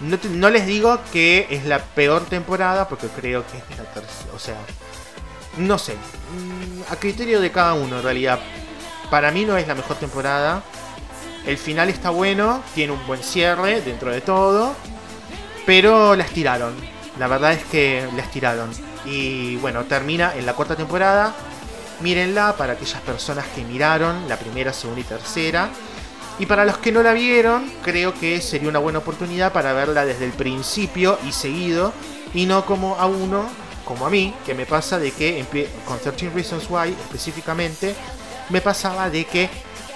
No, 0.00 0.48
les 0.48 0.66
digo 0.66 0.98
que 1.12 1.46
es 1.50 1.66
la 1.66 1.78
peor 1.78 2.24
temporada 2.24 2.88
porque 2.88 3.08
creo 3.08 3.44
que 3.46 3.58
es 3.58 3.78
la 3.78 3.84
tercera. 3.84 4.32
O 4.34 4.38
sea, 4.38 4.56
no 5.58 5.76
sé. 5.76 5.94
Mm, 5.94 6.92
a 6.92 6.96
criterio 6.96 7.40
de 7.40 7.52
cada 7.52 7.74
uno 7.74 7.98
en 7.98 8.02
realidad. 8.02 8.38
Para 9.10 9.30
mí 9.30 9.44
no 9.44 9.58
es 9.58 9.68
la 9.68 9.74
mejor 9.74 9.96
temporada. 9.96 10.62
El 11.46 11.58
final 11.58 11.88
está 11.88 12.10
bueno, 12.10 12.62
tiene 12.74 12.92
un 12.92 13.06
buen 13.06 13.22
cierre 13.22 13.82
dentro 13.82 14.10
de 14.10 14.22
todo. 14.22 14.74
Pero 15.66 16.16
la 16.16 16.24
estiraron. 16.24 16.74
La 17.18 17.28
verdad 17.28 17.52
es 17.52 17.64
que 17.64 18.08
la 18.16 18.22
estiraron. 18.22 18.70
Y 19.04 19.56
bueno, 19.56 19.84
termina 19.84 20.34
en 20.34 20.46
la 20.46 20.54
cuarta 20.54 20.76
temporada. 20.76 21.34
Mírenla 22.00 22.56
para 22.56 22.74
aquellas 22.74 23.00
personas 23.02 23.46
que 23.54 23.62
miraron 23.62 24.28
la 24.28 24.38
primera, 24.38 24.72
segunda 24.72 25.00
y 25.00 25.04
tercera. 25.04 25.70
Y 26.38 26.46
para 26.46 26.64
los 26.64 26.78
que 26.78 26.90
no 26.90 27.02
la 27.02 27.12
vieron, 27.12 27.70
creo 27.82 28.14
que 28.14 28.40
sería 28.40 28.68
una 28.68 28.78
buena 28.78 29.00
oportunidad 29.00 29.52
para 29.52 29.74
verla 29.74 30.06
desde 30.06 30.24
el 30.24 30.32
principio 30.32 31.18
y 31.28 31.32
seguido. 31.32 31.92
Y 32.32 32.46
no 32.46 32.64
como 32.64 32.96
a 32.96 33.06
uno, 33.06 33.46
como 33.84 34.06
a 34.06 34.10
mí, 34.10 34.34
que 34.46 34.54
me 34.54 34.64
pasa 34.64 34.98
de 34.98 35.10
que 35.10 35.44
con 35.84 35.98
13 35.98 36.30
Reasons 36.30 36.66
Why 36.70 36.96
específicamente, 37.04 37.94
me 38.48 38.60
pasaba 38.60 39.10
de 39.10 39.24
que 39.24 39.50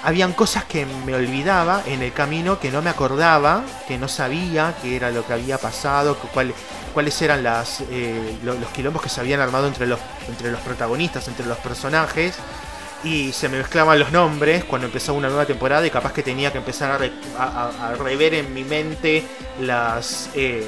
habían 0.05 0.34
cosas 0.34 0.64
que 0.64 0.84
me 0.84 1.14
olvidaba 1.14 1.82
en 1.86 2.02
el 2.02 2.12
camino, 2.12 2.61
que 2.61 2.70
no 2.70 2.82
me 2.82 2.90
acordaba, 2.90 3.64
que 3.88 3.96
no 3.96 4.07
sabía 4.07 4.74
qué 4.82 4.96
era 4.96 5.11
lo 5.11 5.26
que 5.26 5.32
había 5.32 5.57
pasado, 5.57 6.16
cuál, 6.32 6.52
cuáles 6.92 7.20
eran 7.22 7.42
las, 7.42 7.82
eh, 7.90 8.38
los, 8.42 8.57
quilombos 8.68 9.02
que 9.02 9.09
se 9.09 9.20
habían 9.20 9.40
armado 9.40 9.66
entre 9.66 9.86
los, 9.86 9.98
entre 10.28 10.50
los 10.50 10.61
protagonistas, 10.61 11.26
entre 11.28 11.46
los 11.46 11.57
personajes. 11.59 12.36
Y 13.02 13.32
se 13.32 13.48
me 13.48 13.59
mezclaban 13.59 13.98
los 13.98 14.12
nombres 14.12 14.64
cuando 14.64 14.86
empezaba 14.86 15.16
una 15.16 15.28
nueva 15.28 15.46
temporada 15.46 15.86
y 15.86 15.90
capaz 15.90 16.12
que 16.12 16.22
tenía 16.22 16.52
que 16.52 16.59
empezar 16.59 17.00
a, 17.38 17.94
rever 17.94 18.34
en 18.34 18.52
mi 18.52 18.64
mente 18.64 19.24
las, 19.61 20.30
eh, 20.34 20.66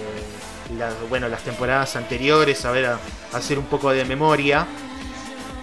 las, 0.79 0.95
bueno, 1.11 1.29
las 1.29 1.43
temporadas 1.43 1.97
anteriores, 1.97 2.65
a 2.65 2.73
ver, 2.73 2.87
a 2.87 2.99
hacer 3.35 3.59
un 3.59 3.67
poco 3.67 3.91
de 3.91 4.05
memoria. 4.07 4.67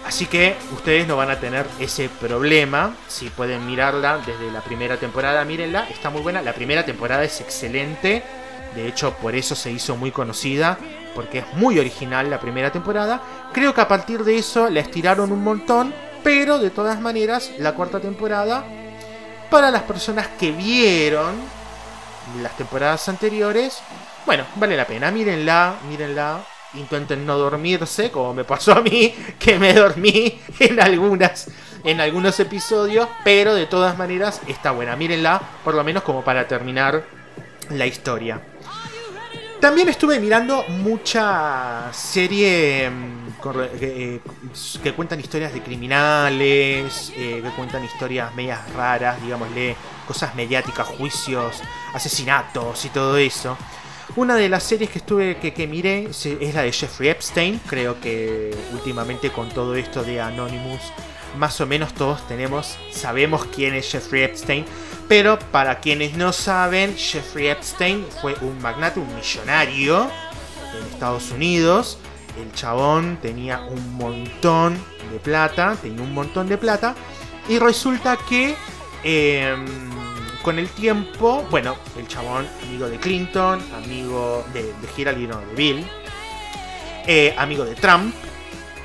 Así 0.06 0.26
que 0.26 0.54
ustedes 0.72 1.06
no 1.06 1.16
van 1.16 1.30
a 1.30 1.40
tener 1.40 1.66
ese 1.78 2.08
problema. 2.08 2.94
Si 3.08 3.30
pueden 3.30 3.66
mirarla 3.66 4.18
desde 4.18 4.50
la 4.52 4.60
primera 4.60 4.98
temporada, 4.98 5.44
mírenla. 5.44 5.88
Está 5.88 6.10
muy 6.10 6.20
buena. 6.20 6.42
La 6.42 6.52
primera 6.52 6.84
temporada 6.84 7.24
es 7.24 7.40
excelente. 7.40 8.22
De 8.74 8.86
hecho, 8.86 9.14
por 9.14 9.34
eso 9.34 9.54
se 9.54 9.70
hizo 9.70 9.96
muy 9.96 10.10
conocida. 10.10 10.78
Porque 11.14 11.38
es 11.38 11.46
muy 11.54 11.78
original 11.78 12.28
la 12.28 12.38
primera 12.38 12.70
temporada. 12.70 13.20
Creo 13.52 13.72
que 13.72 13.80
a 13.80 13.88
partir 13.88 14.24
de 14.24 14.36
eso 14.36 14.68
la 14.68 14.80
estiraron 14.80 15.32
un 15.32 15.42
montón. 15.42 15.94
Pero 16.22 16.58
de 16.58 16.70
todas 16.70 17.00
maneras, 17.00 17.52
la 17.58 17.74
cuarta 17.74 18.00
temporada, 18.00 18.64
para 19.50 19.70
las 19.70 19.82
personas 19.82 20.28
que 20.38 20.52
vieron 20.52 21.34
las 22.40 22.56
temporadas 22.56 23.08
anteriores, 23.08 23.78
bueno, 24.26 24.44
vale 24.56 24.76
la 24.76 24.86
pena. 24.86 25.10
Mírenla, 25.10 25.76
mírenla 25.88 26.53
intenten 26.76 27.26
no 27.26 27.38
dormirse, 27.38 28.10
como 28.10 28.34
me 28.34 28.44
pasó 28.44 28.72
a 28.72 28.82
mí, 28.82 29.14
que 29.38 29.58
me 29.58 29.72
dormí 29.72 30.40
en 30.58 30.80
algunas 30.80 31.48
en 31.84 32.00
algunos 32.00 32.40
episodios, 32.40 33.06
pero 33.24 33.54
de 33.54 33.66
todas 33.66 33.98
maneras 33.98 34.40
está 34.48 34.70
buena. 34.70 34.96
Mírenla, 34.96 35.40
por 35.62 35.74
lo 35.74 35.84
menos 35.84 36.02
como 36.02 36.24
para 36.24 36.48
terminar 36.48 37.04
la 37.70 37.86
historia. 37.86 38.40
También 39.60 39.88
estuve 39.88 40.20
mirando 40.20 40.62
mucha 40.68 41.90
serie 41.92 42.90
mm, 42.90 43.28
eh, 43.80 44.20
que 44.82 44.92
cuentan 44.92 45.20
historias 45.20 45.54
de 45.54 45.62
criminales, 45.62 47.10
eh, 47.16 47.40
que 47.42 47.50
cuentan 47.50 47.84
historias 47.84 48.34
medias 48.34 48.60
raras, 48.74 49.22
digámosle, 49.22 49.74
cosas 50.06 50.34
mediáticas, 50.34 50.86
juicios, 50.86 51.62
asesinatos 51.94 52.84
y 52.84 52.90
todo 52.90 53.16
eso. 53.16 53.56
Una 54.16 54.36
de 54.36 54.48
las 54.48 54.62
series 54.62 54.90
que 54.90 54.98
estuve 54.98 55.38
que, 55.38 55.52
que 55.52 55.66
miré 55.66 56.04
es 56.04 56.54
la 56.54 56.62
de 56.62 56.70
Jeffrey 56.70 57.08
Epstein. 57.08 57.60
Creo 57.66 58.00
que 58.00 58.56
últimamente 58.72 59.30
con 59.30 59.48
todo 59.48 59.74
esto 59.74 60.04
de 60.04 60.20
Anonymous, 60.20 60.80
más 61.36 61.60
o 61.60 61.66
menos 61.66 61.94
todos 61.94 62.24
tenemos, 62.28 62.78
sabemos 62.92 63.44
quién 63.46 63.74
es 63.74 63.90
Jeffrey 63.90 64.22
Epstein. 64.22 64.64
Pero 65.08 65.38
para 65.50 65.80
quienes 65.80 66.16
no 66.16 66.32
saben, 66.32 66.96
Jeffrey 66.96 67.48
Epstein 67.48 68.06
fue 68.22 68.36
un 68.40 68.62
magnate, 68.62 69.00
un 69.00 69.14
millonario 69.16 70.08
en 70.78 70.92
Estados 70.92 71.32
Unidos. 71.32 71.98
El 72.40 72.52
chabón 72.52 73.18
tenía 73.20 73.62
un 73.62 73.94
montón 73.94 74.78
de 75.12 75.18
plata, 75.18 75.76
tenía 75.82 76.02
un 76.02 76.14
montón 76.14 76.48
de 76.48 76.56
plata. 76.56 76.94
Y 77.48 77.58
resulta 77.58 78.16
que 78.28 78.54
em, 79.02 79.93
con 80.44 80.58
el 80.58 80.68
tiempo, 80.68 81.42
bueno, 81.50 81.74
el 81.96 82.06
chabón, 82.06 82.46
amigo 82.64 82.86
de 82.86 82.98
Clinton, 82.98 83.64
amigo 83.74 84.44
de, 84.52 84.62
de 84.62 84.88
Hillary, 84.94 85.26
no, 85.26 85.40
de 85.40 85.54
Bill, 85.54 85.86
eh, 87.06 87.34
amigo 87.38 87.64
de 87.64 87.74
Trump, 87.74 88.14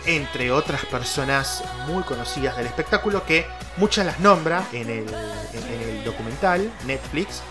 entre 0.05 0.53
otras 0.53 0.85
personas 0.85 1.61
muy 1.85 2.03
conocidas 2.03 2.55
del 2.55 2.65
espectáculo 2.65 3.25
que 3.25 3.45
muchas 3.75 4.05
las 4.05 4.21
nombra 4.21 4.65
en 4.71 4.89
el, 4.89 5.05
documental 6.05 6.71
Netflix. 6.87 7.41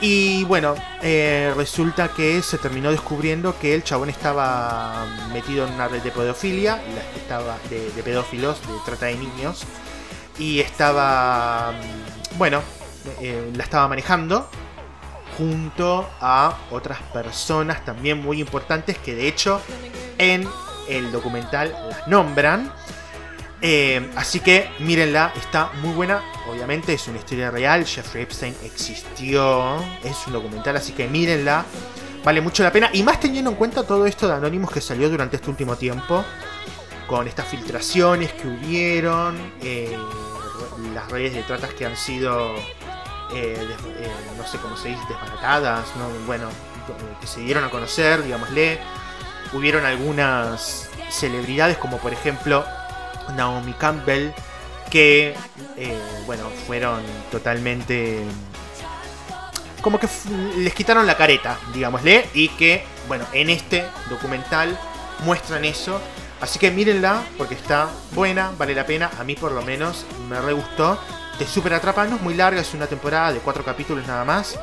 Y 0.00 0.44
bueno, 0.44 0.76
eh, 1.02 1.52
resulta 1.56 2.08
que 2.08 2.40
se 2.40 2.56
terminó 2.58 2.92
descubriendo 2.92 3.58
que 3.58 3.74
el 3.74 3.82
chabón 3.82 4.10
estaba 4.10 5.06
metido 5.32 5.66
en 5.66 5.74
una 5.74 5.88
red 5.88 6.02
de 6.02 6.12
pedofilia, 6.12 6.80
estaba 7.16 7.58
de, 7.68 7.90
de 7.90 8.02
pedófilos, 8.04 8.60
de 8.60 8.74
trata 8.84 9.06
de 9.06 9.16
niños, 9.16 9.64
y 10.38 10.60
estaba, 10.60 11.72
bueno, 12.38 12.62
eh, 13.20 13.50
la 13.54 13.62
estaba 13.62 13.88
manejando 13.88 14.48
junto 15.36 16.08
a 16.20 16.56
otras 16.70 16.98
personas 17.12 17.84
también 17.84 18.22
muy 18.22 18.40
importantes 18.40 18.98
que 18.98 19.14
de 19.14 19.26
hecho 19.26 19.60
en 20.18 20.46
el 20.88 21.10
documental 21.12 21.74
las 21.88 22.06
nombran. 22.08 22.72
Eh, 23.60 24.10
así 24.16 24.40
que 24.40 24.68
mírenla, 24.80 25.32
está 25.36 25.70
muy 25.80 25.94
buena. 25.94 26.22
Obviamente 26.50 26.92
es 26.92 27.08
una 27.08 27.18
historia 27.18 27.50
real. 27.50 27.86
Jeffrey 27.86 28.24
Epstein 28.24 28.54
existió. 28.62 29.76
Es 30.02 30.26
un 30.26 30.34
documental, 30.34 30.76
así 30.76 30.92
que 30.92 31.08
mírenla. 31.08 31.64
Vale 32.22 32.40
mucho 32.42 32.62
la 32.62 32.70
pena. 32.70 32.90
Y 32.92 33.02
más 33.02 33.20
teniendo 33.20 33.50
en 33.50 33.56
cuenta 33.56 33.82
todo 33.86 34.06
esto 34.06 34.28
de 34.28 34.34
Anonymous 34.34 34.70
que 34.70 34.80
salió 34.80 35.08
durante 35.08 35.36
este 35.36 35.48
último 35.48 35.76
tiempo. 35.76 36.24
Con 37.06 37.26
estas 37.26 37.46
filtraciones 37.48 38.32
que 38.34 38.48
hubieron. 38.48 39.36
Eh, 39.62 39.96
las 40.92 41.10
redes 41.10 41.34
de 41.34 41.42
tratas 41.42 41.72
que 41.72 41.86
han 41.86 41.96
sido 41.96 42.54
eh, 43.32 43.56
eh, 43.98 44.12
no 44.36 44.46
sé 44.46 44.58
cómo 44.58 44.76
se 44.76 44.88
dice, 44.88 45.02
desbaratadas, 45.08 45.86
¿no? 45.96 46.08
bueno, 46.26 46.48
que 47.20 47.26
se 47.26 47.40
dieron 47.40 47.64
a 47.64 47.70
conocer, 47.70 48.22
digámosle. 48.22 48.78
Hubieron 49.52 49.84
algunas 49.84 50.90
celebridades 51.10 51.76
como 51.76 51.98
por 51.98 52.12
ejemplo 52.12 52.64
Naomi 53.36 53.72
Campbell, 53.74 54.30
que, 54.90 55.34
eh, 55.76 55.98
bueno, 56.26 56.48
fueron 56.66 57.02
totalmente... 57.30 58.22
Como 59.80 60.00
que 60.00 60.08
les 60.56 60.72
quitaron 60.74 61.06
la 61.06 61.16
careta, 61.16 61.58
digámosle, 61.74 62.26
y 62.32 62.48
que, 62.48 62.84
bueno, 63.06 63.26
en 63.32 63.50
este 63.50 63.84
documental 64.08 64.78
muestran 65.24 65.64
eso. 65.64 66.00
Así 66.40 66.58
que 66.58 66.70
mírenla 66.70 67.22
porque 67.36 67.54
está 67.54 67.88
buena, 68.12 68.52
vale 68.58 68.74
la 68.74 68.86
pena. 68.86 69.10
A 69.18 69.24
mí 69.24 69.34
por 69.34 69.52
lo 69.52 69.62
menos 69.62 70.06
me 70.28 70.40
re 70.40 70.52
gustó 70.52 70.98
te 71.38 71.46
super 71.46 71.74
atrapa, 71.74 72.04
no 72.04 72.16
es 72.16 72.22
muy 72.22 72.34
larga, 72.34 72.60
es 72.60 72.74
una 72.74 72.86
temporada 72.86 73.32
de 73.32 73.40
cuatro 73.40 73.64
capítulos 73.64 74.06
nada 74.06 74.24
más. 74.24 74.58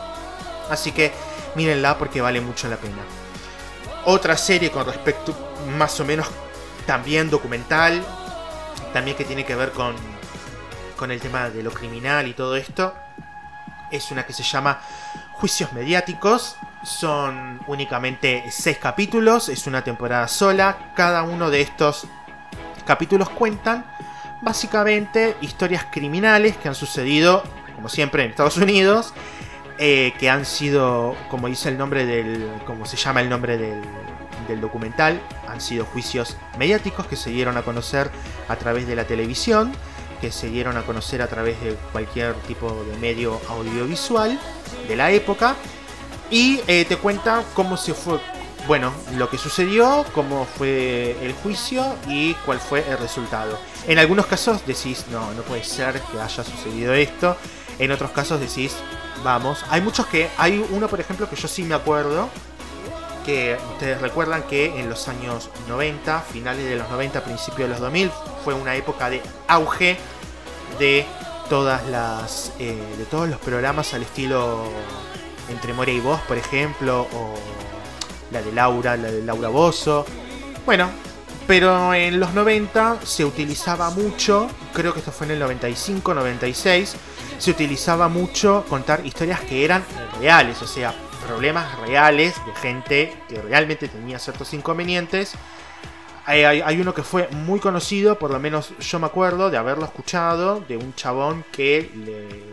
Así 0.70 0.92
que 0.92 1.12
mírenla 1.56 1.98
porque 1.98 2.22
vale 2.22 2.42
mucho 2.42 2.68
la 2.68 2.78
pena. 2.78 3.04
Otra 4.06 4.38
serie 4.38 4.72
con 4.72 4.86
respecto, 4.86 5.36
más 5.78 6.00
o 6.00 6.06
menos, 6.06 6.28
también 6.86 7.30
documental, 7.30 8.04
también 8.94 9.16
que 9.16 9.26
tiene 9.26 9.46
que 9.46 9.56
ver 9.56 9.72
con, 9.72 9.96
con 10.98 11.12
el 11.12 11.20
tema 11.20 11.50
de 11.50 11.62
lo 11.62 11.72
criminal 11.72 12.28
y 12.28 12.34
todo 12.34 12.56
esto, 12.56 12.94
es 13.92 14.10
una 14.12 14.26
que 14.26 14.34
se 14.34 14.44
llama 14.44 14.80
Juicios 15.34 15.74
Mediáticos. 15.74 16.56
Son 16.84 17.60
únicamente 17.68 18.44
seis 18.50 18.78
capítulos, 18.80 19.50
es 19.50 19.68
una 19.68 19.84
temporada 19.84 20.28
sola. 20.28 20.94
Cada 20.96 21.22
uno 21.24 21.52
de 21.52 21.62
estos 21.62 22.08
capítulos 22.86 23.30
cuentan 23.30 23.86
básicamente 24.42 25.36
historias 25.42 25.86
criminales 25.92 26.58
que 26.58 26.68
han 26.68 26.76
sucedido, 26.76 27.44
como 27.76 27.90
siempre, 27.90 28.24
en 28.24 28.32
Estados 28.32 28.58
Unidos, 28.58 29.14
eh, 29.78 30.14
que 30.20 30.30
han 30.30 30.46
sido, 30.46 31.16
como 31.30 31.48
dice 31.48 31.70
el 31.70 31.78
nombre 31.78 32.06
del, 32.06 32.50
como 32.66 32.86
se 32.86 32.98
llama 32.98 33.22
el 33.22 33.30
nombre 33.30 33.58
del, 33.58 33.82
del 34.48 34.62
documental, 34.62 35.22
han 35.48 35.62
sido 35.62 35.86
juicios 35.86 36.38
mediáticos 36.58 37.08
que 37.08 37.16
se 37.16 37.30
dieron 37.30 37.58
a 37.58 37.64
conocer 37.64 38.12
a 38.48 38.56
través 38.58 38.88
de 38.88 38.96
la 38.96 39.06
televisión, 39.06 39.72
que 40.20 40.32
se 40.32 40.50
dieron 40.50 40.78
a 40.78 40.84
conocer 40.84 41.22
a 41.22 41.28
través 41.28 41.60
de 41.62 41.76
cualquier 41.92 42.36
tipo 42.48 42.84
de 42.92 42.98
medio 42.98 43.42
audiovisual 43.50 44.40
de 44.88 44.96
la 44.96 45.12
época. 45.12 45.56
Y 46.30 46.62
eh, 46.68 46.86
te 46.86 46.96
cuenta 46.96 47.44
cómo 47.56 47.76
se 47.76 47.94
fue, 47.94 48.20
bueno, 48.68 48.94
lo 49.16 49.30
que 49.30 49.38
sucedió, 49.38 50.06
cómo 50.14 50.46
fue 50.46 51.18
el 51.22 51.34
juicio 51.34 51.96
y 52.08 52.34
cuál 52.46 52.60
fue 52.60 52.88
el 52.88 52.98
resultado. 52.98 53.58
En 53.88 54.00
algunos 54.00 54.26
casos 54.28 54.66
decís, 54.66 55.06
no, 55.12 55.34
no 55.34 55.42
puede 55.42 55.64
ser 55.64 56.00
que 56.02 56.20
haya 56.20 56.44
sucedido 56.44 56.94
esto. 56.94 57.36
En 57.80 57.92
otros 57.92 58.12
casos 58.12 58.40
decís, 58.40 58.76
vamos. 59.24 59.64
Hay 59.70 59.82
muchos 59.82 60.06
que, 60.06 60.30
hay 60.38 60.64
uno 60.72 60.88
por 60.88 61.00
ejemplo 61.00 61.30
que 61.30 61.36
yo 61.36 61.48
sí 61.48 61.64
me 61.64 61.76
acuerdo, 61.76 62.30
que 63.26 63.58
ustedes 63.74 64.02
recuerdan 64.02 64.44
que 64.44 64.80
en 64.80 64.90
los 64.90 65.08
años 65.08 65.50
90, 65.68 66.22
finales 66.22 66.66
de 66.66 66.76
los 66.76 66.90
90, 66.90 67.24
principios 67.24 67.68
de 67.68 67.68
los 67.70 67.80
2000, 67.80 68.12
fue 68.44 68.54
una 68.54 68.76
época 68.76 69.10
de 69.10 69.22
auge 69.48 69.98
de 70.80 71.06
todas 71.50 71.86
las, 71.88 72.54
eh, 72.60 72.82
de 72.98 73.06
todos 73.06 73.30
los 73.30 73.40
programas 73.40 73.94
al 73.94 74.04
estilo 74.04 74.64
Entre 75.50 75.74
Moria 75.74 75.94
y 75.94 76.00
Vos, 76.00 76.20
por 76.22 76.38
ejemplo, 76.38 77.08
o 77.14 77.34
la 78.32 78.42
de 78.42 78.52
Laura, 78.52 78.98
la 78.98 79.12
de 79.12 79.22
Laura 79.24 79.50
Bozo. 79.50 80.06
Bueno, 80.66 80.90
pero 81.48 81.94
en 81.94 82.20
los 82.20 82.34
90 82.34 83.00
se 83.04 83.26
utilizaba 83.26 83.90
mucho, 83.90 84.50
creo 84.74 84.94
que 84.94 85.00
esto 85.00 85.12
fue 85.12 85.26
en 85.28 85.32
el 85.32 85.40
95, 85.40 86.14
96, 86.14 86.96
se 87.38 87.52
utilizaba 87.52 88.08
mucho 88.08 88.64
contar 88.70 89.06
historias 89.06 89.42
que 89.42 89.66
eran 89.66 89.84
reales, 90.20 90.62
o 90.62 90.68
sea, 90.68 90.94
problemas 91.28 91.80
reales 91.80 92.36
de 92.46 92.56
gente 92.56 93.18
que 93.28 93.42
realmente 93.42 93.88
tenía 93.88 94.20
ciertos 94.20 94.54
inconvenientes. 94.54 95.34
Hay, 96.26 96.80
uno 96.80 96.94
que 96.94 97.04
fue 97.04 97.28
muy 97.30 97.60
conocido, 97.60 98.18
por 98.18 98.32
lo 98.32 98.40
menos 98.40 98.74
yo 98.80 99.00
me 99.00 99.08
acuerdo 99.08 99.50
de 99.50 99.58
haberlo 99.58 99.84
escuchado, 99.84 100.62
de 100.62 100.78
un 100.78 100.94
chabón 100.96 101.44
que 101.52 101.90
le, 101.96 102.51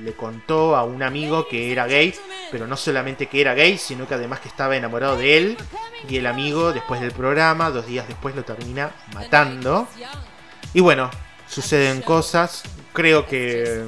le 0.00 0.12
contó 0.12 0.76
a 0.76 0.84
un 0.84 1.02
amigo 1.02 1.48
que 1.48 1.72
era 1.72 1.86
gay, 1.86 2.14
pero 2.50 2.66
no 2.66 2.76
solamente 2.76 3.26
que 3.26 3.40
era 3.40 3.54
gay, 3.54 3.78
sino 3.78 4.06
que 4.06 4.14
además 4.14 4.40
que 4.40 4.48
estaba 4.48 4.76
enamorado 4.76 5.16
de 5.16 5.36
él, 5.36 5.56
y 6.08 6.16
el 6.16 6.26
amigo 6.26 6.72
después 6.72 7.00
del 7.00 7.12
programa, 7.12 7.70
dos 7.70 7.86
días 7.86 8.06
después 8.08 8.34
lo 8.34 8.44
termina 8.44 8.92
matando. 9.14 9.88
Y 10.74 10.80
bueno, 10.80 11.10
suceden 11.48 12.02
cosas, 12.02 12.62
creo 12.92 13.26
que, 13.26 13.84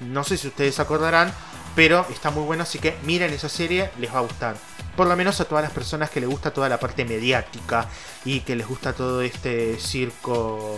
no 0.00 0.24
sé 0.24 0.36
si 0.36 0.48
ustedes 0.48 0.78
acordarán, 0.80 1.32
pero 1.74 2.06
está 2.10 2.30
muy 2.30 2.44
bueno, 2.44 2.62
así 2.62 2.78
que 2.78 2.96
miren 3.04 3.32
esa 3.32 3.48
serie, 3.48 3.90
les 3.98 4.12
va 4.12 4.18
a 4.18 4.22
gustar. 4.22 4.56
Por 4.98 5.06
lo 5.06 5.14
menos 5.14 5.40
a 5.40 5.44
todas 5.44 5.62
las 5.62 5.70
personas 5.70 6.10
que 6.10 6.18
les 6.18 6.28
gusta 6.28 6.52
toda 6.52 6.68
la 6.68 6.80
parte 6.80 7.04
mediática 7.04 7.86
y 8.24 8.40
que 8.40 8.56
les 8.56 8.66
gusta 8.66 8.92
todo 8.92 9.22
este 9.22 9.78
circo 9.78 10.76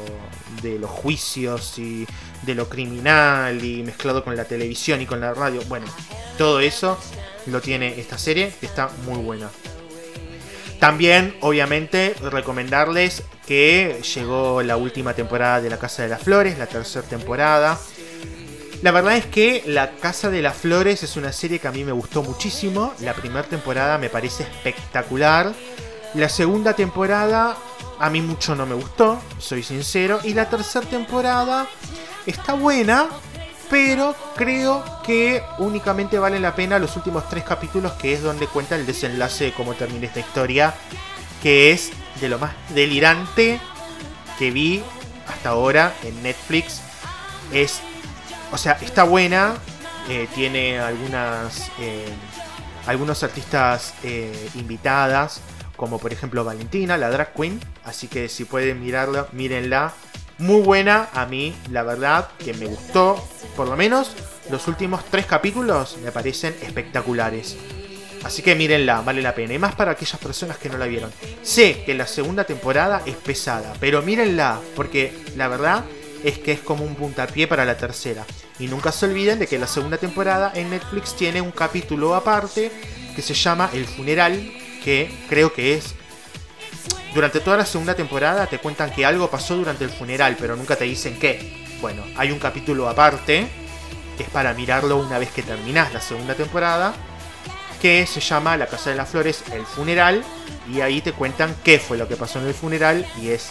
de 0.60 0.78
los 0.78 0.90
juicios 0.90 1.78
y 1.78 2.06
de 2.42 2.54
lo 2.54 2.68
criminal 2.68 3.64
y 3.64 3.82
mezclado 3.82 4.22
con 4.22 4.36
la 4.36 4.44
televisión 4.44 5.00
y 5.00 5.06
con 5.06 5.22
la 5.22 5.32
radio. 5.32 5.62
Bueno, 5.68 5.86
todo 6.36 6.60
eso 6.60 6.98
lo 7.46 7.62
tiene 7.62 7.98
esta 7.98 8.18
serie 8.18 8.52
que 8.60 8.66
está 8.66 8.90
muy 9.06 9.16
buena. 9.16 9.48
También, 10.78 11.34
obviamente, 11.40 12.14
recomendarles 12.20 13.22
que 13.46 14.02
llegó 14.14 14.62
la 14.62 14.76
última 14.76 15.14
temporada 15.14 15.62
de 15.62 15.70
La 15.70 15.78
Casa 15.78 16.02
de 16.02 16.10
las 16.10 16.22
Flores, 16.22 16.58
la 16.58 16.66
tercera 16.66 17.08
temporada. 17.08 17.80
La 18.82 18.92
verdad 18.92 19.16
es 19.16 19.26
que 19.26 19.62
La 19.66 19.90
Casa 19.96 20.30
de 20.30 20.40
las 20.40 20.56
Flores 20.56 21.02
es 21.02 21.16
una 21.16 21.32
serie 21.32 21.58
que 21.58 21.68
a 21.68 21.72
mí 21.72 21.84
me 21.84 21.92
gustó 21.92 22.22
muchísimo. 22.22 22.94
La 23.00 23.12
primera 23.12 23.42
temporada 23.42 23.98
me 23.98 24.08
parece 24.08 24.44
espectacular. 24.44 25.52
La 26.14 26.30
segunda 26.30 26.72
temporada 26.72 27.58
a 27.98 28.08
mí 28.08 28.22
mucho 28.22 28.56
no 28.56 28.64
me 28.64 28.74
gustó, 28.74 29.20
soy 29.38 29.62
sincero. 29.62 30.20
Y 30.24 30.32
la 30.32 30.48
tercera 30.48 30.86
temporada 30.86 31.66
está 32.24 32.54
buena, 32.54 33.08
pero 33.68 34.16
creo 34.34 34.82
que 35.04 35.42
únicamente 35.58 36.18
vale 36.18 36.40
la 36.40 36.54
pena 36.54 36.78
los 36.78 36.96
últimos 36.96 37.28
tres 37.28 37.44
capítulos, 37.44 37.92
que 37.92 38.14
es 38.14 38.22
donde 38.22 38.46
cuenta 38.46 38.76
el 38.76 38.86
desenlace 38.86 39.44
de 39.44 39.52
cómo 39.52 39.74
termina 39.74 40.06
esta 40.06 40.20
historia, 40.20 40.74
que 41.42 41.70
es 41.72 41.90
de 42.18 42.30
lo 42.30 42.38
más 42.38 42.54
delirante 42.70 43.60
que 44.38 44.50
vi 44.50 44.82
hasta 45.28 45.50
ahora 45.50 45.92
en 46.02 46.22
Netflix. 46.22 46.80
O 48.52 48.58
sea, 48.58 48.78
está 48.80 49.04
buena. 49.04 49.54
Eh, 50.08 50.28
tiene 50.34 50.78
algunas. 50.78 51.70
Eh, 51.78 52.08
algunos 52.86 53.22
artistas 53.22 53.94
eh, 54.02 54.50
invitadas. 54.54 55.40
Como 55.76 55.98
por 55.98 56.12
ejemplo 56.12 56.44
Valentina, 56.44 56.96
la 56.96 57.10
drag 57.10 57.32
queen. 57.34 57.60
Así 57.84 58.08
que 58.08 58.28
si 58.28 58.44
pueden 58.44 58.80
mirarla, 58.80 59.28
mírenla. 59.32 59.92
Muy 60.38 60.62
buena. 60.62 61.08
A 61.12 61.26
mí, 61.26 61.54
la 61.70 61.82
verdad, 61.82 62.28
que 62.38 62.54
me 62.54 62.66
gustó. 62.66 63.22
Por 63.56 63.68
lo 63.68 63.76
menos 63.76 64.16
los 64.50 64.66
últimos 64.68 65.04
tres 65.04 65.26
capítulos 65.26 65.98
me 66.02 66.12
parecen 66.12 66.56
espectaculares. 66.62 67.56
Así 68.24 68.42
que 68.42 68.54
mírenla, 68.54 69.00
vale 69.00 69.22
la 69.22 69.34
pena. 69.34 69.54
Y 69.54 69.58
más 69.58 69.74
para 69.74 69.92
aquellas 69.92 70.20
personas 70.20 70.58
que 70.58 70.68
no 70.68 70.76
la 70.76 70.86
vieron. 70.86 71.10
Sé 71.42 71.82
que 71.84 71.94
la 71.94 72.06
segunda 72.06 72.44
temporada 72.44 73.02
es 73.06 73.16
pesada, 73.16 73.72
pero 73.80 74.02
mírenla, 74.02 74.60
porque 74.76 75.16
la 75.36 75.48
verdad 75.48 75.84
es 76.24 76.38
que 76.38 76.52
es 76.52 76.60
como 76.60 76.84
un 76.84 76.94
puntapié 76.94 77.46
para 77.46 77.64
la 77.64 77.76
tercera. 77.76 78.24
Y 78.58 78.66
nunca 78.66 78.92
se 78.92 79.06
olviden 79.06 79.38
de 79.38 79.46
que 79.46 79.58
la 79.58 79.66
segunda 79.66 79.98
temporada 79.98 80.52
en 80.54 80.70
Netflix 80.70 81.16
tiene 81.16 81.40
un 81.40 81.50
capítulo 81.50 82.14
aparte 82.14 82.70
que 83.14 83.22
se 83.22 83.34
llama 83.34 83.70
El 83.72 83.86
funeral, 83.86 84.52
que 84.84 85.12
creo 85.28 85.52
que 85.52 85.74
es... 85.74 85.94
Durante 87.14 87.40
toda 87.40 87.56
la 87.56 87.66
segunda 87.66 87.94
temporada 87.94 88.46
te 88.46 88.58
cuentan 88.58 88.92
que 88.92 89.04
algo 89.04 89.28
pasó 89.28 89.56
durante 89.56 89.84
el 89.84 89.90
funeral, 89.90 90.36
pero 90.38 90.54
nunca 90.54 90.76
te 90.76 90.84
dicen 90.84 91.18
qué. 91.18 91.66
Bueno, 91.80 92.04
hay 92.16 92.30
un 92.30 92.38
capítulo 92.38 92.88
aparte, 92.88 93.48
que 94.16 94.22
es 94.22 94.28
para 94.28 94.54
mirarlo 94.54 94.98
una 94.98 95.18
vez 95.18 95.30
que 95.30 95.42
terminás 95.42 95.92
la 95.92 96.00
segunda 96.00 96.34
temporada, 96.34 96.94
que 97.80 98.06
se 98.06 98.20
llama 98.20 98.56
La 98.56 98.66
Casa 98.66 98.90
de 98.90 98.96
las 98.96 99.08
Flores, 99.08 99.42
El 99.52 99.64
Funeral, 99.64 100.22
y 100.72 100.82
ahí 100.82 101.00
te 101.00 101.12
cuentan 101.12 101.56
qué 101.64 101.78
fue 101.78 101.96
lo 101.96 102.06
que 102.06 102.16
pasó 102.16 102.38
en 102.38 102.46
el 102.46 102.54
funeral, 102.54 103.06
y 103.20 103.30
es 103.30 103.48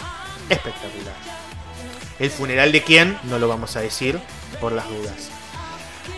espectacular. 0.48 1.29
El 2.20 2.30
funeral 2.30 2.70
de 2.70 2.82
quién, 2.84 3.18
no 3.24 3.38
lo 3.38 3.48
vamos 3.48 3.74
a 3.76 3.80
decir 3.80 4.20
por 4.60 4.72
las 4.72 4.88
dudas. 4.88 5.30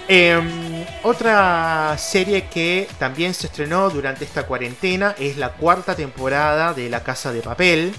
Em, 0.09 0.85
otra 1.05 1.97
serie 1.97 2.49
que 2.49 2.89
también 2.99 3.35
se 3.35 3.47
estrenó 3.47 3.89
durante 3.89 4.25
esta 4.25 4.45
cuarentena 4.47 5.15
es 5.19 5.37
la 5.37 5.53
cuarta 5.53 5.95
temporada 5.95 6.75
de 6.75 6.91
La 6.91 7.03
Casa 7.05 7.33
de 7.33 7.41
Papel. 7.41 7.95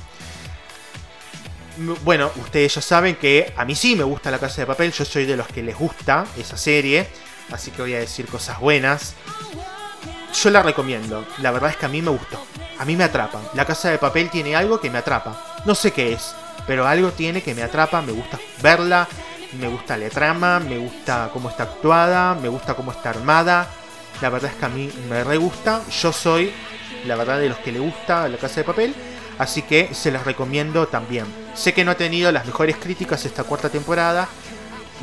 Bueno, 2.03 2.29
ustedes 2.35 2.75
ya 2.75 2.81
saben 2.81 3.15
que 3.15 3.51
a 3.55 3.65
mí 3.65 3.73
sí 3.73 3.95
me 3.95 4.03
gusta 4.03 4.29
La 4.29 4.37
Casa 4.37 4.61
de 4.61 4.67
Papel, 4.67 4.91
yo 4.91 5.05
soy 5.05 5.25
de 5.25 5.37
los 5.37 5.47
que 5.47 5.63
les 5.63 5.77
gusta 5.77 6.25
esa 6.37 6.57
serie, 6.57 7.07
así 7.51 7.71
que 7.71 7.81
voy 7.81 7.93
a 7.95 7.99
decir 7.99 8.27
cosas 8.27 8.59
buenas. 8.59 9.15
Yo 10.41 10.49
la 10.49 10.61
recomiendo, 10.61 11.25
la 11.39 11.51
verdad 11.51 11.69
es 11.69 11.77
que 11.77 11.85
a 11.85 11.89
mí 11.89 12.01
me 12.01 12.11
gustó, 12.11 12.45
a 12.77 12.85
mí 12.85 12.95
me 12.95 13.05
atrapa. 13.05 13.41
La 13.53 13.65
Casa 13.65 13.89
de 13.89 13.97
Papel 13.97 14.29
tiene 14.29 14.55
algo 14.55 14.79
que 14.79 14.89
me 14.89 14.97
atrapa, 14.97 15.63
no 15.65 15.73
sé 15.73 15.91
qué 15.91 16.13
es, 16.13 16.35
pero 16.68 16.88
algo 16.88 17.11
tiene 17.11 17.41
que 17.41 17.53
me 17.53 17.64
atrapa, 17.64 18.01
me 18.01 18.11
gusta 18.11 18.39
verla, 18.61 19.07
me 19.59 19.68
gusta 19.68 19.97
la 19.97 20.09
trama, 20.09 20.59
me 20.59 20.78
gusta 20.78 21.30
cómo 21.32 21.49
está 21.49 21.64
actuada, 21.64 22.36
me 22.36 22.47
gusta 22.47 22.76
cómo 22.76 22.91
está 22.91 23.09
armada. 23.11 23.68
La 24.22 24.30
verdad 24.30 24.51
es 24.51 24.57
que 24.57 24.66
a 24.66 24.70
mí 24.70 24.91
me 25.09 25.24
re 25.24 25.38
gusta. 25.38 25.82
Yo 26.01 26.14
soy, 26.14 26.51
la 27.05 27.16
verdad, 27.16 27.39
de 27.39 27.49
los 27.49 27.57
que 27.57 27.72
le 27.72 27.80
gusta 27.80 28.28
la 28.30 28.38
casa 28.38 28.61
de 28.61 28.64
papel. 28.64 28.95
Así 29.38 29.64
que 29.64 29.93
se 29.93 30.11
las 30.11 30.26
recomiendo 30.26 30.88
también. 30.88 31.26
Sé 31.55 31.74
que 31.74 31.84
no 31.84 31.91
ha 31.91 31.95
tenido 31.95 32.32
las 32.32 32.45
mejores 32.45 32.78
críticas 32.78 33.26
esta 33.26 33.43
cuarta 33.43 33.70
temporada. 33.70 34.28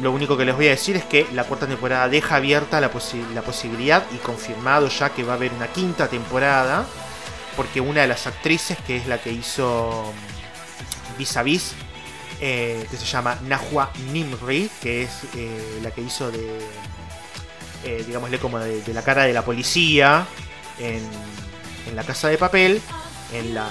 Lo 0.01 0.13
único 0.13 0.37
que 0.37 0.45
les 0.45 0.55
voy 0.55 0.69
a 0.69 0.71
decir 0.71 0.97
es 0.97 1.05
que 1.05 1.27
la 1.35 1.45
cuarta 1.45 1.67
temporada 1.67 2.09
deja 2.09 2.37
abierta 2.37 2.81
la, 2.81 2.91
la 3.35 3.43
posibilidad 3.43 4.05
y 4.13 4.17
confirmado 4.19 4.89
ya 4.89 5.11
que 5.11 5.25
va 5.25 5.33
a 5.33 5.37
haber 5.37 5.53
una 5.53 5.67
quinta 5.67 6.09
temporada. 6.09 6.87
Porque 7.57 7.81
una 7.81 8.03
de 8.03 8.09
las 8.09 8.27
actrices, 8.27 8.79
que 8.87 8.97
es 8.97 9.07
la 9.07 9.19
que 9.19 9.33
hizo 9.33 10.13
vis 11.21 11.39
vis, 11.45 11.73
que 12.39 12.97
se 12.97 13.05
llama 13.05 13.39
Nahua 13.43 13.91
Nimri, 14.13 14.71
que 14.81 15.03
es 15.03 15.11
eh, 15.37 15.81
la 15.83 15.91
que 15.91 16.01
hizo 16.01 16.31
de, 16.31 16.59
eh, 17.85 18.03
digámosle 18.07 18.39
como 18.39 18.59
de, 18.59 18.83
la 18.95 19.03
cara 19.03 19.25
de 19.25 19.33
la 19.33 19.45
policía 19.45 20.27
en, 20.79 21.03
en 21.87 21.97
la 21.97 22.03
casa 22.05 22.29
de 22.29 22.39
papel, 22.39 22.81
en 23.33 23.55
la 23.55 23.69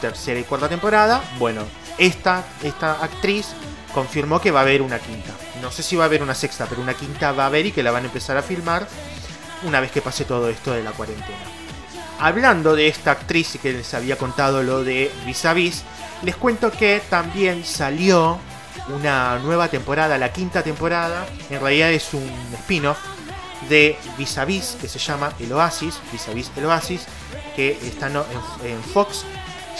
tercera 0.00 0.38
y 0.38 0.44
cuarta 0.44 0.68
temporada. 0.68 1.22
Bueno, 1.38 1.64
esta, 1.98 2.44
esta 2.62 3.02
actriz 3.02 3.48
confirmó 3.92 4.40
que 4.40 4.52
va 4.52 4.60
a 4.60 4.62
haber 4.62 4.80
una 4.82 5.00
quinta. 5.00 5.32
No 5.60 5.72
sé 5.72 5.82
si 5.82 5.96
va 5.96 6.04
a 6.04 6.06
haber 6.06 6.22
una 6.22 6.34
sexta, 6.34 6.66
pero 6.66 6.80
una 6.80 6.94
quinta 6.94 7.32
va 7.32 7.44
a 7.44 7.46
haber 7.46 7.66
y 7.66 7.72
que 7.72 7.82
la 7.82 7.90
van 7.90 8.04
a 8.04 8.06
empezar 8.06 8.36
a 8.36 8.42
filmar 8.42 8.86
una 9.64 9.80
vez 9.80 9.90
que 9.90 10.00
pase 10.00 10.24
todo 10.24 10.48
esto 10.48 10.72
de 10.72 10.84
la 10.84 10.92
cuarentena. 10.92 11.57
Hablando 12.20 12.74
de 12.74 12.88
esta 12.88 13.12
actriz 13.12 13.54
y 13.54 13.58
que 13.58 13.72
les 13.72 13.94
había 13.94 14.16
contado 14.16 14.64
lo 14.64 14.82
de 14.82 15.12
Vis 15.24 15.44
a 15.44 15.52
Vis, 15.52 15.84
les 16.22 16.34
cuento 16.34 16.72
que 16.72 17.00
también 17.08 17.64
salió 17.64 18.38
una 18.88 19.38
nueva 19.38 19.68
temporada, 19.68 20.18
la 20.18 20.32
quinta 20.32 20.62
temporada. 20.62 21.26
En 21.48 21.60
realidad 21.60 21.92
es 21.92 22.12
un 22.14 22.28
spin-off 22.54 22.98
de 23.68 23.96
Vis 24.16 24.36
a 24.38 24.44
Vis 24.44 24.76
que 24.80 24.88
se 24.88 24.98
llama 24.98 25.32
El 25.38 25.52
Oasis, 25.52 26.00
Vis 26.12 26.28
a 26.28 26.32
Vis 26.32 26.50
El 26.56 26.66
Oasis, 26.66 27.06
que 27.54 27.78
está 27.84 28.08
en, 28.08 28.82
Fox. 28.92 29.24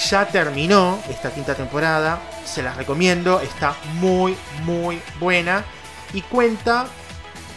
Ya 0.08 0.28
terminó 0.28 1.00
esta 1.10 1.34
quinta 1.34 1.56
temporada, 1.56 2.20
se 2.44 2.62
las 2.62 2.76
recomiendo, 2.76 3.40
está 3.40 3.74
muy, 3.94 4.36
muy 4.62 5.02
buena 5.18 5.64
y 6.12 6.22
cuenta 6.22 6.86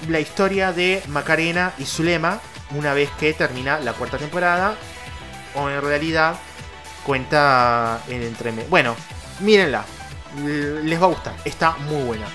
la 0.10 0.20
historia 0.20 0.74
de 0.74 1.04
Macarena 1.08 1.74
y 1.78 1.86
Zulema 1.86 2.40
una 2.76 2.94
vez 2.94 3.10
que 3.20 3.34
termina 3.34 3.80
la 3.80 3.94
cuarta 3.94 4.18
temporada, 4.18 4.76
o 5.56 5.70
en 5.70 5.82
realidad 5.82 6.36
cuenta 7.06 8.02
en 8.08 8.22
entre... 8.24 8.52
Bueno, 8.52 8.96
mírenla. 9.40 9.84
Les 10.84 11.02
va 11.02 11.06
a 11.06 11.10
gustar. 11.10 11.36
Está 11.44 11.72
muy 11.72 12.04
buena. 12.04 12.26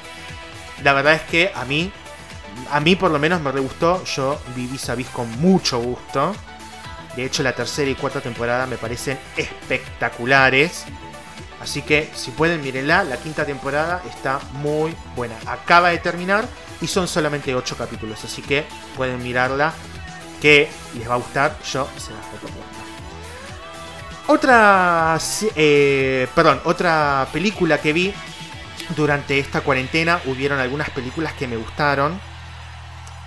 La 0.83 0.93
verdad 0.93 1.15
es 1.15 1.23
que 1.23 1.51
a 1.55 1.65
mí, 1.65 1.91
a 2.71 2.81
mí 2.81 2.97
por 2.97 3.11
lo 3.11 3.19
menos 3.19 3.41
me 3.41 3.51
re 3.53 3.61
gustó. 3.61 4.05
Yo 4.05 4.39
vi 4.55 4.67
vis 4.67 4.89
a 4.91 4.97
con 5.13 5.31
mucho 5.41 5.79
gusto. 5.79 6.35
De 7.15 7.25
hecho, 7.25 7.43
la 7.43 7.55
tercera 7.55 7.91
y 7.91 7.95
cuarta 7.95 8.21
temporada 8.21 8.67
me 8.67 8.77
parecen 8.77 9.19
espectaculares. 9.37 10.85
Así 11.63 11.81
que 11.81 12.11
si 12.15 12.31
pueden, 12.33 12.63
mírenla. 12.63 13.05
La 13.05 13.17
quinta 13.17 13.47
temporada 13.47 14.03
está 14.07 14.41
muy 14.53 14.95
buena. 15.15 15.37
Acaba 15.47 15.89
de 15.89 15.99
terminar. 15.99 16.47
y 16.83 16.87
son 16.87 17.09
solamente 17.09 17.55
8 17.55 17.77
capítulos, 17.77 18.23
así 18.23 18.43
que 18.43 18.67
pueden 18.97 19.23
mirarla 19.23 19.73
que 20.41 20.69
les 20.99 21.09
va 21.09 21.15
a 21.15 21.19
gustar, 21.19 21.57
yo 21.63 21.89
se 21.97 22.13
las 22.13 22.33
recomiendo. 22.33 22.67
Otra, 24.29 25.19
perdón, 26.35 26.61
otra 26.65 27.29
película 27.33 27.81
que 27.81 27.93
vi 27.93 28.13
durante 28.97 29.39
esta 29.39 29.61
cuarentena, 29.61 30.21
hubieron 30.27 30.59
algunas 30.59 30.91
películas 30.91 31.33
que 31.35 31.47
me 31.47 31.57
gustaron. 31.57 32.21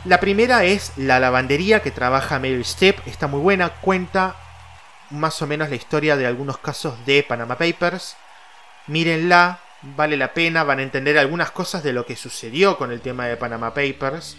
La 0.05 0.20
primera 0.20 0.64
es 0.64 0.93
La 0.97 1.20
lavandería 1.20 1.82
que 1.82 1.91
trabaja 1.91 2.39
Meryl 2.39 2.62
Streep, 2.62 3.05
está 3.07 3.28
muy 3.28 3.39
buena, 3.39 3.70
cuenta 3.70 4.36
más 5.10 5.41
o 5.41 5.47
menos 5.47 5.70
la 5.70 5.76
historia 5.76 6.16
de 6.16 6.28
algunos 6.28 6.57
casos 6.57 7.05
de 7.05 7.24
Panama 7.24 7.57
Papers. 7.57 8.16
Mírenla, 8.88 9.60
vale 9.82 10.18
la 10.18 10.34
pena, 10.34 10.64
van 10.64 10.80
a 10.80 10.84
entender 10.84 11.18
algunas 11.18 11.51
cosas 11.51 11.84
de 11.84 11.93
lo 11.93 12.05
que 12.05 12.16
sucedió 12.16 12.78
con 12.78 12.91
el 12.91 13.01
tema 13.01 13.26
de 13.28 13.38
Panama 13.38 13.74
Papers 13.74 14.38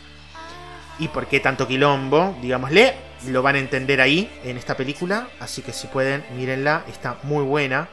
y 1.01 1.09
por 1.09 1.27
qué 1.27 1.41
tanto 1.41 1.67
quilombo, 1.67 2.37
digámosle, 2.43 2.95
lo 3.27 3.43
van 3.43 3.57
a 3.57 3.59
entender 3.59 4.01
ahí 4.01 4.31
en 4.45 4.59
esta 4.59 4.77
película, 4.77 5.29
así 5.41 5.63
que 5.63 5.73
si 5.73 5.87
pueden, 5.87 6.23
mírenla, 6.37 6.85
está 6.89 7.19
muy 7.23 7.43
buena. 7.43 7.89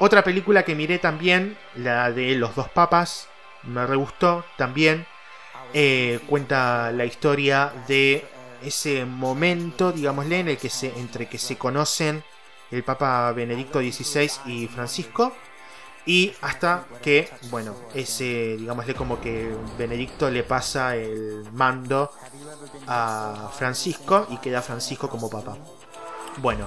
Otra 0.00 0.22
película 0.24 0.64
que 0.64 0.74
miré 0.74 0.98
también, 0.98 1.56
la 1.76 2.10
de 2.10 2.34
Los 2.34 2.56
dos 2.56 2.68
papas, 2.68 3.28
me 3.62 3.86
re 3.86 3.96
gustó 3.96 4.44
también. 4.56 5.06
Eh, 5.74 6.18
cuenta 6.26 6.90
la 6.92 7.04
historia 7.04 7.72
de 7.86 8.24
ese 8.62 9.04
momento, 9.04 9.92
digámosle, 9.92 10.40
en 10.40 10.48
el 10.48 10.58
que 10.58 10.70
se, 10.70 10.98
entre 10.98 11.26
que 11.26 11.38
se 11.38 11.56
conocen 11.56 12.24
el 12.72 12.82
Papa 12.82 13.30
Benedicto 13.32 13.80
XVI 13.80 14.30
y 14.46 14.66
Francisco. 14.66 15.34
Y 16.08 16.32
hasta 16.40 16.86
que, 17.02 17.28
bueno, 17.50 17.74
ese, 17.94 18.56
digámosle 18.56 18.94
como 18.94 19.20
que 19.20 19.54
Benedicto 19.76 20.30
le 20.30 20.42
pasa 20.42 20.96
el 20.96 21.44
mando 21.52 22.10
a 22.86 23.50
Francisco 23.54 24.26
y 24.30 24.38
queda 24.38 24.62
Francisco 24.62 25.10
como 25.10 25.28
papa. 25.28 25.58
Bueno, 26.38 26.66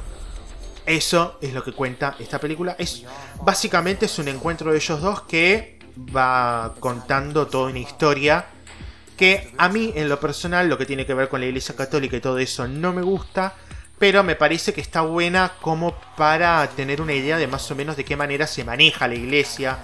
eso 0.86 1.40
es 1.42 1.54
lo 1.54 1.64
que 1.64 1.74
cuenta 1.74 2.16
esta 2.20 2.38
película. 2.38 2.76
Es 2.78 3.04
básicamente 3.42 4.06
es 4.06 4.20
un 4.20 4.28
encuentro 4.28 4.70
de 4.70 4.78
ellos 4.78 5.02
dos 5.02 5.24
que 5.24 5.80
va 6.16 6.76
contando 6.80 7.48
toda 7.48 7.72
una 7.72 7.80
historia 7.80 8.46
que 9.18 9.52
a 9.58 9.70
mí 9.70 9.92
en 9.96 10.08
lo 10.08 10.20
personal 10.20 10.70
lo 10.70 10.78
que 10.78 10.86
tiene 10.86 11.04
que 11.04 11.16
ver 11.16 11.30
con 11.30 11.42
la 11.42 11.48
Iglesia 11.48 11.76
Católica 11.76 12.16
y 12.16 12.22
todo 12.22 12.38
eso 12.38 12.68
no 12.68 12.94
me 12.94 13.02
gusta, 13.02 13.56
pero 14.02 14.24
me 14.24 14.36
parece 14.36 14.74
que 14.74 14.82
está 14.82 15.02
buena 15.02 15.52
como 15.62 15.94
para 16.18 16.68
tener 16.72 17.02
una 17.02 17.14
idea 17.14 17.38
de 17.38 17.46
más 17.46 17.70
o 17.70 17.76
menos 17.76 17.96
de 17.96 18.04
qué 18.04 18.16
manera 18.16 18.48
se 18.48 18.64
maneja 18.64 19.08
la 19.08 19.14
Iglesia. 19.14 19.78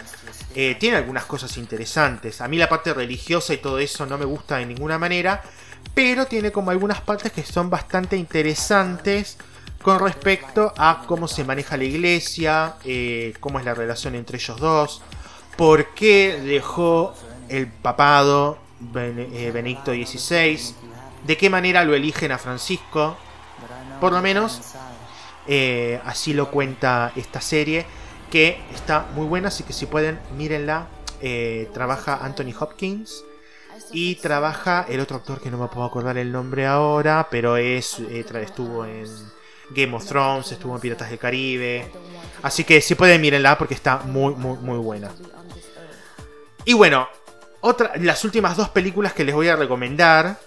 Eh, 0.56 0.76
tiene 0.80 0.98
algunas 0.98 1.26
cosas 1.26 1.56
interesantes. 1.58 2.42
A 2.42 2.48
mí 2.48 2.58
la 2.58 2.68
parte 2.68 2.96
religiosa 2.96 3.54
y 3.54 3.58
todo 3.58 3.78
eso 3.78 4.08
no 4.08 4.18
me 4.18 4.26
gusta 4.26 4.58
de 4.58 4.66
ninguna 4.66 4.98
manera, 4.98 5.44
pero 5.94 6.26
tiene 6.26 6.52
como 6.52 6.72
algunas 6.72 7.00
partes 7.02 7.32
que 7.32 7.44
son 7.44 7.70
bastante 7.70 8.18
interesantes 8.18 9.38
con 9.84 10.00
respecto 10.00 10.74
a 10.76 11.04
cómo 11.06 11.28
se 11.28 11.44
maneja 11.44 11.78
la 11.78 11.84
iglesia, 11.84 12.74
eh, 12.86 13.36
cómo 13.40 13.60
es 13.60 13.66
la 13.66 13.76
relación 13.76 14.16
entre 14.16 14.38
ellos 14.38 14.60
dos, 14.60 15.04
por 15.56 15.94
qué 15.94 16.42
dejó 16.44 17.14
el 17.50 17.68
papado 17.68 18.58
eh, 18.96 19.52
Benedicto 19.54 19.92
XVI, 19.92 20.60
de 21.24 21.38
qué 21.38 21.52
manera 21.52 21.84
lo 21.84 21.94
eligen 21.94 22.32
a 22.32 22.40
Francisco, 22.40 23.16
por 24.00 24.14
lo 24.14 24.22
menos 24.22 24.62
eh, 25.48 26.00
así 26.06 26.34
lo 26.34 26.52
cuenta 26.52 27.12
esta 27.16 27.42
serie, 27.42 27.86
que 28.32 28.60
está 28.74 29.08
muy 29.16 29.26
buena, 29.26 29.48
así 29.50 29.64
que 29.64 29.74
si 29.74 29.86
pueden, 29.86 30.20
mírenla. 30.38 30.88
trabaja 31.74 32.20
Anthony 32.24 32.54
Hopkins 32.60 33.24
y 33.92 34.16
trabaja 34.16 34.86
el 34.90 35.00
otro 35.00 35.18
actor 35.18 35.42
que 35.42 35.50
no 35.50 35.58
me 35.58 35.68
puedo 35.68 35.86
acordar 35.86 36.18
el 36.18 36.32
nombre 36.32 36.66
ahora, 36.66 37.28
pero 37.30 37.58
es 37.58 38.00
estuvo 38.00 38.86
en 38.86 39.08
Game 39.70 39.96
of 39.96 40.06
Thrones, 40.06 40.52
estuvo 40.52 40.76
en 40.76 40.82
Piratas 40.82 41.10
del 41.10 41.20
Caribe. 41.20 41.92
Así 42.44 42.64
que 42.64 42.82
si 42.82 42.96
pueden, 42.96 43.22
mírenla 43.22 43.58
porque 43.58 43.74
está 43.74 43.98
muy, 44.00 44.36
muy, 44.36 44.58
muy 44.58 44.78
buena. 44.78 45.12
Y 46.66 46.74
bueno, 46.74 47.08
otra, 47.62 47.94
las 47.98 48.24
últimas 48.24 48.56
dos 48.58 48.70
películas 48.70 49.14
que 49.14 49.24
les 49.24 49.34
voy 49.34 49.48
a 49.48 49.56
recomendar. 49.56 50.38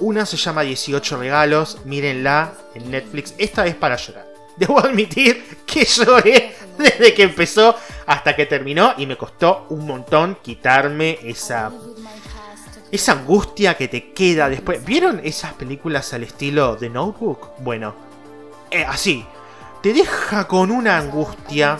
Una 0.00 0.24
se 0.26 0.36
llama 0.36 0.62
18 0.62 1.18
regalos, 1.18 1.78
mírenla 1.84 2.54
en 2.74 2.90
Netflix. 2.90 3.34
Esta 3.38 3.66
es 3.66 3.74
para 3.74 3.96
llorar. 3.96 4.26
Debo 4.56 4.80
admitir 4.80 5.58
que 5.66 5.84
lloré 5.84 6.54
desde 6.76 7.14
que 7.14 7.22
empezó 7.22 7.76
hasta 8.06 8.34
que 8.34 8.46
terminó 8.46 8.94
y 8.96 9.06
me 9.06 9.16
costó 9.16 9.66
un 9.70 9.86
montón 9.86 10.38
quitarme 10.42 11.18
esa 11.22 11.70
esa 12.90 13.12
angustia 13.12 13.76
que 13.76 13.88
te 13.88 14.12
queda 14.12 14.48
después. 14.48 14.84
¿Vieron 14.84 15.20
esas 15.22 15.52
películas 15.52 16.12
al 16.12 16.24
estilo 16.24 16.76
de 16.76 16.90
Notebook? 16.90 17.52
Bueno, 17.60 17.94
eh, 18.70 18.84
así. 18.84 19.24
Te 19.82 19.92
deja 19.92 20.46
con 20.46 20.70
una 20.70 20.98
angustia, 20.98 21.78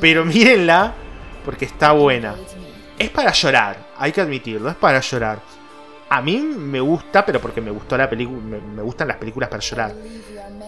pero 0.00 0.24
mírenla 0.24 0.94
porque 1.44 1.64
está 1.66 1.92
buena. 1.92 2.34
Es 2.98 3.10
para 3.10 3.32
llorar, 3.32 3.90
hay 3.98 4.12
que 4.12 4.20
admitirlo, 4.20 4.70
es 4.70 4.76
para 4.76 5.00
llorar. 5.00 5.40
A 6.08 6.22
mí 6.22 6.38
me 6.38 6.80
gusta, 6.80 7.24
pero 7.24 7.40
porque 7.40 7.60
me 7.60 7.70
gustó 7.70 7.96
la 7.96 8.08
película, 8.08 8.40
me, 8.40 8.82
gustan 8.82 9.08
las 9.08 9.16
películas 9.16 9.48
para 9.48 9.62
llorar. 9.62 9.94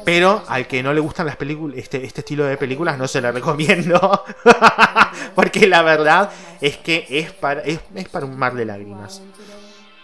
Pero 0.05 0.45
al 0.49 0.67
que 0.67 0.83
no 0.83 0.95
le 0.95 1.01
gustan 1.01 1.27
las 1.27 1.37
películas, 1.37 1.79
este, 1.79 2.05
este 2.05 2.21
estilo 2.21 2.45
de 2.45 2.57
películas, 2.57 2.97
no 2.99 3.09
se 3.09 3.21
la 3.21 3.33
recomiendo. 3.33 4.25
porque 5.35 5.67
la 5.67 5.83
verdad 5.83 6.31
es 6.61 6.77
que 6.77 7.07
es 7.09 7.33
para, 7.33 7.63
es 7.63 7.81
para 8.11 8.27
un 8.27 8.39
mar 8.39 8.55
de 8.55 8.65
lágrimas. 8.65 9.23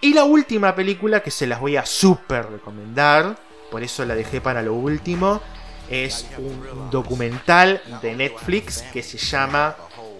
Y 0.00 0.14
la 0.14 0.24
última 0.24 0.74
película 0.74 1.20
que 1.20 1.30
se 1.30 1.46
las 1.46 1.60
voy 1.60 1.76
a 1.76 1.86
súper 1.86 2.50
recomendar 2.50 3.36
por 3.72 3.82
eso 3.82 4.04
la 4.04 4.14
dejé 4.14 4.42
para 4.42 4.60
lo 4.60 4.74
último. 4.74 5.40
Es 5.88 6.26
un 6.36 6.90
documental 6.90 7.80
de 8.02 8.14
Netflix 8.14 8.82
que 8.92 9.02
se 9.02 9.16
llama 9.16 9.74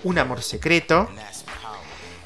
Un 0.04 0.18
amor 0.18 0.42
secreto. 0.42 1.10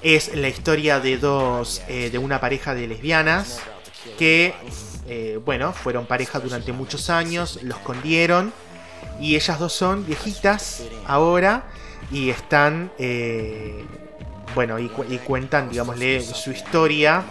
Es 0.03 0.35
la 0.35 0.49
historia 0.49 1.01
de 1.01 1.19
dos, 1.19 1.83
eh, 1.89 2.11
de 2.11 2.19
una 2.19 2.41
pareja 2.41 2.75
de 2.75 2.87
lesbianas 2.87 3.61
que, 4.19 4.55
eh, 5.09 5.41
bueno, 5.45 5.73
fueron 5.73 6.07
pareja 6.07 6.39
durante 6.39 6.73
muchos 6.73 7.11
años, 7.11 7.59
los 7.63 7.79
escondieron 7.79 8.53
y 9.21 9.37
ellas 9.37 9.59
dos 9.59 9.73
son 9.73 10.07
viejitas 10.07 10.83
ahora 11.07 11.65
y 12.11 12.31
están, 12.31 12.93
eh, 12.99 13.85
bueno, 14.55 14.79
y, 14.79 14.91
y 15.09 15.19
cuentan, 15.19 15.71
digámosle, 15.71 16.21
su 16.21 16.51
historia 16.51 17.25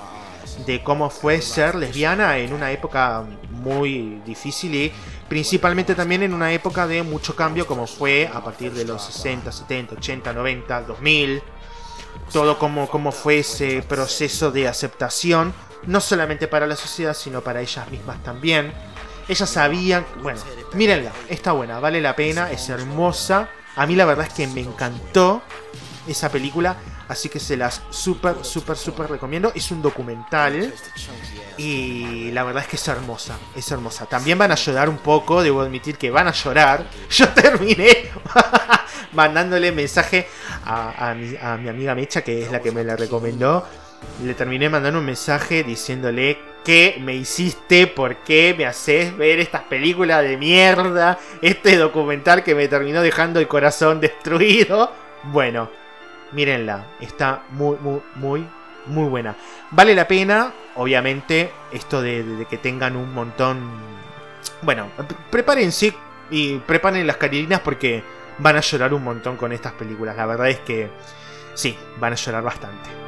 de 0.66 0.84
cómo 0.84 1.10
fue 1.10 1.42
ser 1.42 1.76
lesbiana 1.76 2.38
en 2.38 2.54
una 2.54 2.72
época 2.72 3.26
muy 3.50 4.22
difícil 4.26 4.76
y 4.76 4.92
principalmente 5.28 5.96
también 5.96 6.24
en 6.24 6.34
una 6.34 6.52
época 6.52 6.88
de 6.88 7.04
mucho 7.04 7.36
cambio 7.36 7.66
como 7.66 7.88
fue 7.88 8.30
a 8.32 8.44
partir 8.44 8.72
de 8.74 8.86
los 8.86 9.04
60, 9.04 9.52
70, 9.52 9.96
80, 9.96 10.34
90, 10.34 10.82
2000. 10.84 11.44
Todo 12.32 12.58
como, 12.58 12.90
como 12.90 13.12
fue 13.12 13.40
ese 13.40 13.82
proceso 13.82 14.52
de 14.52 14.68
aceptación, 14.68 15.54
no 15.86 16.02
solamente 16.02 16.48
para 16.48 16.68
la 16.68 16.76
sociedad, 16.76 17.14
sino 17.14 17.42
para 17.42 17.62
ellas 17.62 17.90
mismas 17.90 18.22
también. 18.24 18.74
Ellas 19.28 19.50
sabían, 19.50 20.06
bueno, 20.22 20.40
mírenla, 20.74 21.12
está 21.30 21.52
buena, 21.52 21.80
vale 21.80 22.02
la 22.02 22.16
pena, 22.16 22.52
es 22.52 22.70
hermosa. 22.70 23.50
A 23.76 23.86
mí 23.86 23.96
la 23.96 24.06
verdad 24.06 24.28
es 24.28 24.34
que 24.34 24.48
me 24.48 24.62
encantó 24.62 25.42
esa 26.08 26.30
película. 26.30 26.76
Así 27.08 27.30
que 27.30 27.40
se 27.40 27.56
las 27.56 27.82
súper, 27.90 28.44
súper, 28.44 28.78
súper 28.78 29.10
recomiendo. 29.10 29.52
Es 29.54 29.72
un 29.72 29.82
documental. 29.82 30.74
Y 31.58 32.32
la 32.32 32.44
verdad 32.44 32.64
es 32.64 32.70
que 32.70 32.76
es 32.76 32.88
hermosa. 32.88 33.38
Es 33.56 33.72
hermosa. 33.72 34.06
También 34.06 34.38
van 34.38 34.52
a 34.52 34.56
llorar 34.56 34.90
un 34.90 34.98
poco. 34.98 35.44
Debo 35.44 35.62
admitir 35.62 35.98
que 35.98 36.10
van 36.10 36.28
a 36.28 36.32
llorar. 36.32 36.86
Yo 37.10 37.30
terminé 37.30 38.10
mandándole 39.14 39.72
mensaje 39.72 40.28
a, 40.66 41.14
mi, 41.18 41.36
a 41.38 41.58
mi 41.58 41.70
amiga 41.70 41.96
Mecha, 41.96 42.24
que 42.24 42.44
es 42.44 42.52
la 42.52 42.60
que 42.60 42.72
me 42.72 42.84
la 42.84 42.96
recomendó. 42.96 43.66
Le 44.24 44.34
terminé 44.34 44.70
mandando 44.70 45.00
un 45.00 45.06
mensaje 45.06 45.64
diciéndole 45.64 46.56
que 46.66 46.98
me 47.00 47.16
hiciste, 47.16 47.86
por 47.86 48.18
qué 48.18 48.56
me 48.58 48.66
haces 48.66 49.16
ver 49.16 49.40
estas 49.40 49.64
películas 49.64 50.24
de 50.24 50.36
mierda, 50.36 51.20
este 51.42 51.78
documental 51.78 52.44
que 52.44 52.56
me 52.56 52.68
terminó 52.68 53.02
dejando 53.04 53.40
el 53.40 53.48
corazón 53.48 54.00
destruido. 54.02 54.92
Bueno, 55.26 55.70
mírenla, 56.32 56.86
está 57.00 57.44
muy, 57.50 57.78
muy, 57.78 58.02
muy, 58.16 58.48
muy 58.88 59.10
buena. 59.10 59.36
Vale 59.72 59.96
la 59.96 60.08
pena, 60.08 60.54
obviamente, 60.76 61.52
esto 61.72 62.02
de, 62.02 62.46
que 62.50 62.58
tengan 62.58 62.96
un 62.96 63.14
montón... 63.14 63.96
Bueno, 64.62 64.90
prepárense 65.30 65.94
y 66.30 66.58
preparen 66.60 67.06
las 67.06 67.18
carilinas 67.18 67.60
porque 67.62 68.04
van 68.40 68.58
a 68.58 68.62
llorar 68.62 68.94
un 68.94 69.04
montón 69.04 69.38
con 69.38 69.52
estas 69.52 69.74
películas. 69.74 70.16
La 70.16 70.26
verdad 70.26 70.50
es 70.50 70.60
que 70.60 70.90
sí, 71.54 71.78
van 72.00 72.14
a 72.14 72.16
llorar 72.16 72.44
bastante. 72.44 73.05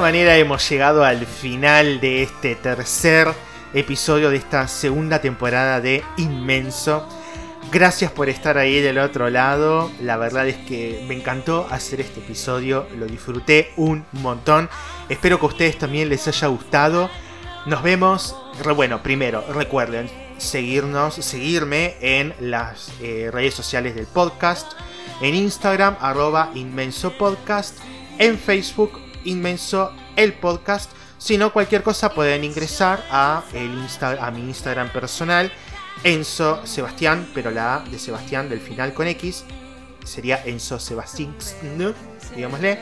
Manera 0.00 0.36
hemos 0.36 0.68
llegado 0.68 1.04
al 1.04 1.26
final 1.26 2.00
de 2.00 2.22
este 2.22 2.54
tercer 2.54 3.28
episodio 3.74 4.30
de 4.30 4.36
esta 4.36 4.66
segunda 4.66 5.20
temporada 5.20 5.80
de 5.80 6.02
Inmenso. 6.16 7.08
Gracias 7.70 8.10
por 8.10 8.28
estar 8.28 8.58
ahí 8.58 8.80
del 8.80 8.98
otro 8.98 9.30
lado. 9.30 9.90
La 10.00 10.16
verdad 10.16 10.48
es 10.48 10.56
que 10.56 11.04
me 11.06 11.14
encantó 11.14 11.66
hacer 11.70 12.00
este 12.00 12.20
episodio. 12.20 12.86
Lo 12.96 13.06
disfruté 13.06 13.72
un 13.76 14.04
montón. 14.12 14.68
Espero 15.08 15.38
que 15.38 15.46
a 15.46 15.48
ustedes 15.48 15.78
también 15.78 16.08
les 16.08 16.26
haya 16.28 16.48
gustado. 16.48 17.10
Nos 17.66 17.82
vemos. 17.82 18.36
Bueno, 18.76 19.02
primero, 19.02 19.44
recuerden 19.52 20.08
seguirnos, 20.38 21.14
seguirme 21.14 21.96
en 22.00 22.34
las 22.40 22.92
eh, 23.00 23.30
redes 23.32 23.54
sociales 23.54 23.94
del 23.94 24.06
podcast. 24.06 24.72
En 25.20 25.34
Instagram, 25.34 25.96
arroba 26.00 26.50
inmenso 26.54 27.12
podcast. 27.12 27.78
En 28.18 28.38
Facebook, 28.38 29.03
inmenso 29.24 29.92
el 30.16 30.34
podcast. 30.34 30.90
Si 31.18 31.38
no, 31.38 31.52
cualquier 31.52 31.82
cosa 31.82 32.10
pueden 32.10 32.44
ingresar 32.44 33.04
a, 33.10 33.42
el 33.52 33.86
a 34.20 34.30
mi 34.30 34.40
Instagram 34.40 34.90
personal, 34.92 35.50
Enzo 36.02 36.66
Sebastián, 36.66 37.28
pero 37.34 37.50
la 37.50 37.76
A 37.76 37.80
de 37.80 37.98
Sebastián 37.98 38.48
del 38.48 38.60
final 38.60 38.92
con 38.92 39.06
X 39.06 39.44
sería 40.04 40.42
Enzo 40.44 40.78
Sebastián, 40.78 41.34
digámosle. 42.34 42.78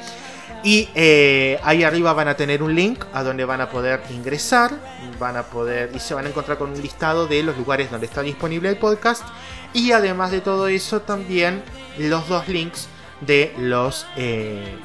Y 0.65 0.89
eh, 0.95 1.59
ahí 1.65 1.83
arriba 1.83 2.13
van 2.13 2.29
a 2.29 2.37
tener 2.37 2.63
un 2.63 2.75
link 2.75 3.05
a 3.13 3.25
donde 3.25 3.45
van 3.45 3.61
a 3.61 3.69
poder 3.69 4.01
ingresar, 4.11 4.71
van 5.19 5.37
a 5.37 5.43
poder 5.45 5.91
y 5.95 5.99
se 5.99 6.15
van 6.15 6.27
a 6.27 6.29
encontrar 6.29 6.57
con 6.57 6.71
un 6.71 6.81
listado 6.81 7.27
de 7.27 7.43
los 7.43 7.57
lugares 7.57 7.91
donde 7.91 8.07
está 8.07 8.23
disponible 8.23 8.69
el 8.69 8.77
podcast. 8.77 9.25
Y 9.73 9.93
además 9.93 10.31
de 10.31 10.41
todo 10.41 10.69
eso, 10.69 11.01
también 11.01 11.63
los 11.99 12.29
dos 12.29 12.47
links 12.49 12.89
de 13.21 13.55
los 13.59 14.07
eh, 14.17 14.79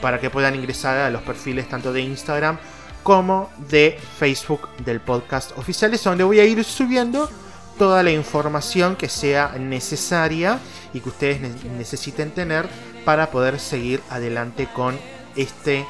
para 0.00 0.20
que 0.20 0.30
puedan 0.30 0.54
ingresar 0.54 0.98
a 0.98 1.10
los 1.10 1.22
perfiles 1.22 1.68
tanto 1.68 1.92
de 1.92 2.00
Instagram 2.02 2.58
como 3.02 3.50
de 3.68 3.98
Facebook 4.18 4.68
del 4.84 5.00
podcast 5.00 5.56
oficiales, 5.56 6.02
donde 6.04 6.24
voy 6.24 6.40
a 6.40 6.44
ir 6.44 6.62
subiendo 6.64 7.30
toda 7.78 8.02
la 8.02 8.10
información 8.10 8.96
que 8.96 9.08
sea 9.08 9.54
necesaria 9.58 10.58
y 10.92 11.00
que 11.00 11.08
ustedes 11.08 11.64
necesiten 11.64 12.30
tener 12.30 12.68
para 13.04 13.30
poder 13.30 13.58
seguir 13.58 14.02
adelante 14.10 14.68
con 14.74 14.98
este, 15.34 15.86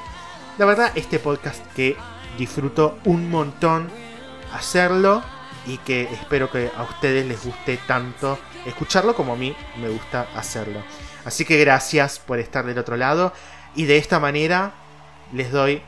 la 0.58 0.66
verdad, 0.66 0.92
este 0.94 1.18
podcast 1.18 1.64
que 1.74 1.96
disfruto 2.38 2.98
un 3.04 3.28
montón 3.28 3.88
hacerlo 4.52 5.22
y 5.66 5.78
que 5.78 6.02
espero 6.02 6.50
que 6.50 6.70
a 6.76 6.82
ustedes 6.84 7.26
les 7.26 7.44
guste 7.44 7.78
tanto 7.86 8.38
escucharlo 8.66 9.14
como 9.14 9.32
a 9.32 9.36
mí 9.36 9.54
me 9.80 9.88
gusta 9.88 10.28
hacerlo. 10.34 10.82
Así 11.24 11.44
que 11.44 11.58
gracias 11.58 12.18
por 12.18 12.38
estar 12.38 12.64
del 12.64 12.78
otro 12.78 12.96
lado. 12.96 13.32
Y 13.74 13.84
de 13.84 13.96
esta 13.96 14.18
manera 14.18 14.72
les 15.32 15.50
doy... 15.50 15.82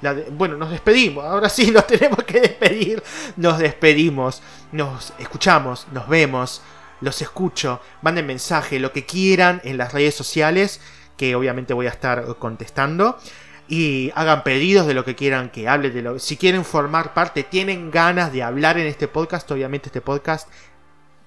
La 0.00 0.14
bueno, 0.32 0.56
nos 0.56 0.70
despedimos. 0.70 1.24
Ahora 1.24 1.48
sí 1.48 1.70
nos 1.72 1.86
tenemos 1.86 2.24
que 2.24 2.40
despedir. 2.40 3.02
Nos 3.36 3.58
despedimos. 3.58 4.42
Nos 4.72 5.12
escuchamos. 5.18 5.86
Nos 5.92 6.08
vemos. 6.08 6.62
Los 7.00 7.22
escucho. 7.22 7.80
Manden 8.02 8.26
mensaje. 8.26 8.78
Lo 8.78 8.92
que 8.92 9.06
quieran 9.06 9.60
en 9.64 9.78
las 9.78 9.92
redes 9.92 10.14
sociales. 10.14 10.80
Que 11.16 11.34
obviamente 11.36 11.74
voy 11.74 11.86
a 11.86 11.90
estar 11.90 12.36
contestando. 12.38 13.18
Y 13.66 14.12
hagan 14.14 14.44
pedidos 14.44 14.86
de 14.86 14.94
lo 14.94 15.04
que 15.04 15.14
quieran 15.14 15.48
que 15.50 15.68
hable. 15.68 15.90
De 15.90 16.02
lo, 16.02 16.18
si 16.18 16.36
quieren 16.36 16.64
formar 16.64 17.14
parte, 17.14 17.44
tienen 17.44 17.90
ganas 17.90 18.32
de 18.32 18.42
hablar 18.42 18.78
en 18.78 18.86
este 18.86 19.08
podcast. 19.08 19.50
Obviamente 19.50 19.88
este 19.88 20.02
podcast 20.02 20.48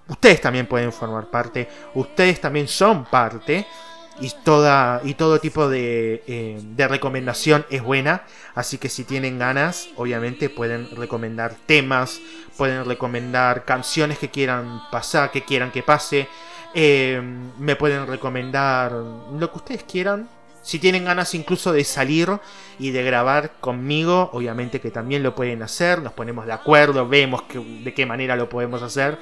ustedes 0.07 0.41
también 0.41 0.67
pueden 0.67 0.91
formar 0.91 1.29
parte, 1.29 1.67
ustedes 1.95 2.39
también 2.39 2.67
son 2.67 3.05
parte 3.05 3.67
y, 4.19 4.31
toda, 4.43 5.01
y 5.03 5.13
todo 5.13 5.39
tipo 5.39 5.69
de, 5.69 6.23
eh, 6.27 6.59
de, 6.61 6.87
recomendación 6.87 7.65
es 7.69 7.83
buena. 7.83 8.23
Así 8.55 8.77
que 8.77 8.89
si 8.89 9.03
tienen 9.03 9.39
ganas, 9.39 9.89
obviamente 9.95 10.49
pueden 10.49 10.89
recomendar 10.95 11.55
temas, 11.65 12.19
pueden 12.57 12.85
recomendar 12.85 13.65
canciones 13.65 14.17
que 14.17 14.29
quieran 14.29 14.81
pasar, 14.91 15.31
que 15.31 15.43
quieran 15.43 15.71
que 15.71 15.83
pase. 15.83 16.27
Eh, 16.73 17.21
me 17.57 17.75
pueden 17.75 18.07
recomendar 18.07 18.91
lo 18.91 19.51
que 19.51 19.57
ustedes 19.57 19.83
quieran. 19.83 20.29
Si 20.61 20.79
tienen 20.79 21.05
ganas 21.05 21.33
incluso 21.33 21.71
de 21.71 21.83
salir 21.83 22.29
y 22.77 22.91
de 22.91 23.03
grabar 23.03 23.53
conmigo, 23.61 24.29
obviamente 24.33 24.81
que 24.81 24.91
también 24.91 25.23
lo 25.23 25.33
pueden 25.33 25.63
hacer. 25.63 26.01
Nos 26.01 26.13
ponemos 26.13 26.45
de 26.45 26.51
acuerdo, 26.51 27.07
vemos 27.07 27.43
de 27.49 27.93
qué 27.93 28.05
manera 28.05 28.35
lo 28.35 28.49
podemos 28.49 28.81
hacer. 28.81 29.17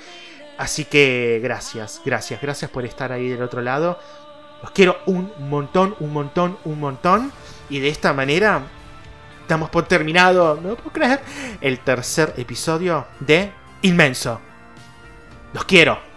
Así 0.58 0.86
que 0.86 1.40
gracias, 1.44 2.02
gracias, 2.04 2.42
gracias 2.42 2.72
por 2.72 2.86
estar 2.86 3.12
ahí 3.12 3.30
del 3.30 3.44
otro 3.44 3.62
lado. 3.62 4.00
Los 4.62 4.72
quiero 4.72 4.98
un 5.06 5.32
montón, 5.40 5.96
un 6.00 6.14
montón, 6.14 6.58
un 6.66 6.80
montón. 6.80 7.32
Y 7.70 7.80
de 7.80 7.90
esta 7.90 8.14
manera 8.14 8.62
estamos 9.42 9.70
por 9.70 9.86
terminado, 9.86 10.56
no 10.56 10.76
puedo 10.76 10.92
creer, 10.92 11.22
el 11.62 11.80
tercer 11.80 12.34
episodio 12.38 13.06
de 13.20 13.52
Inmenso. 13.84 14.42
Los 15.54 15.66
quiero. 15.66 16.15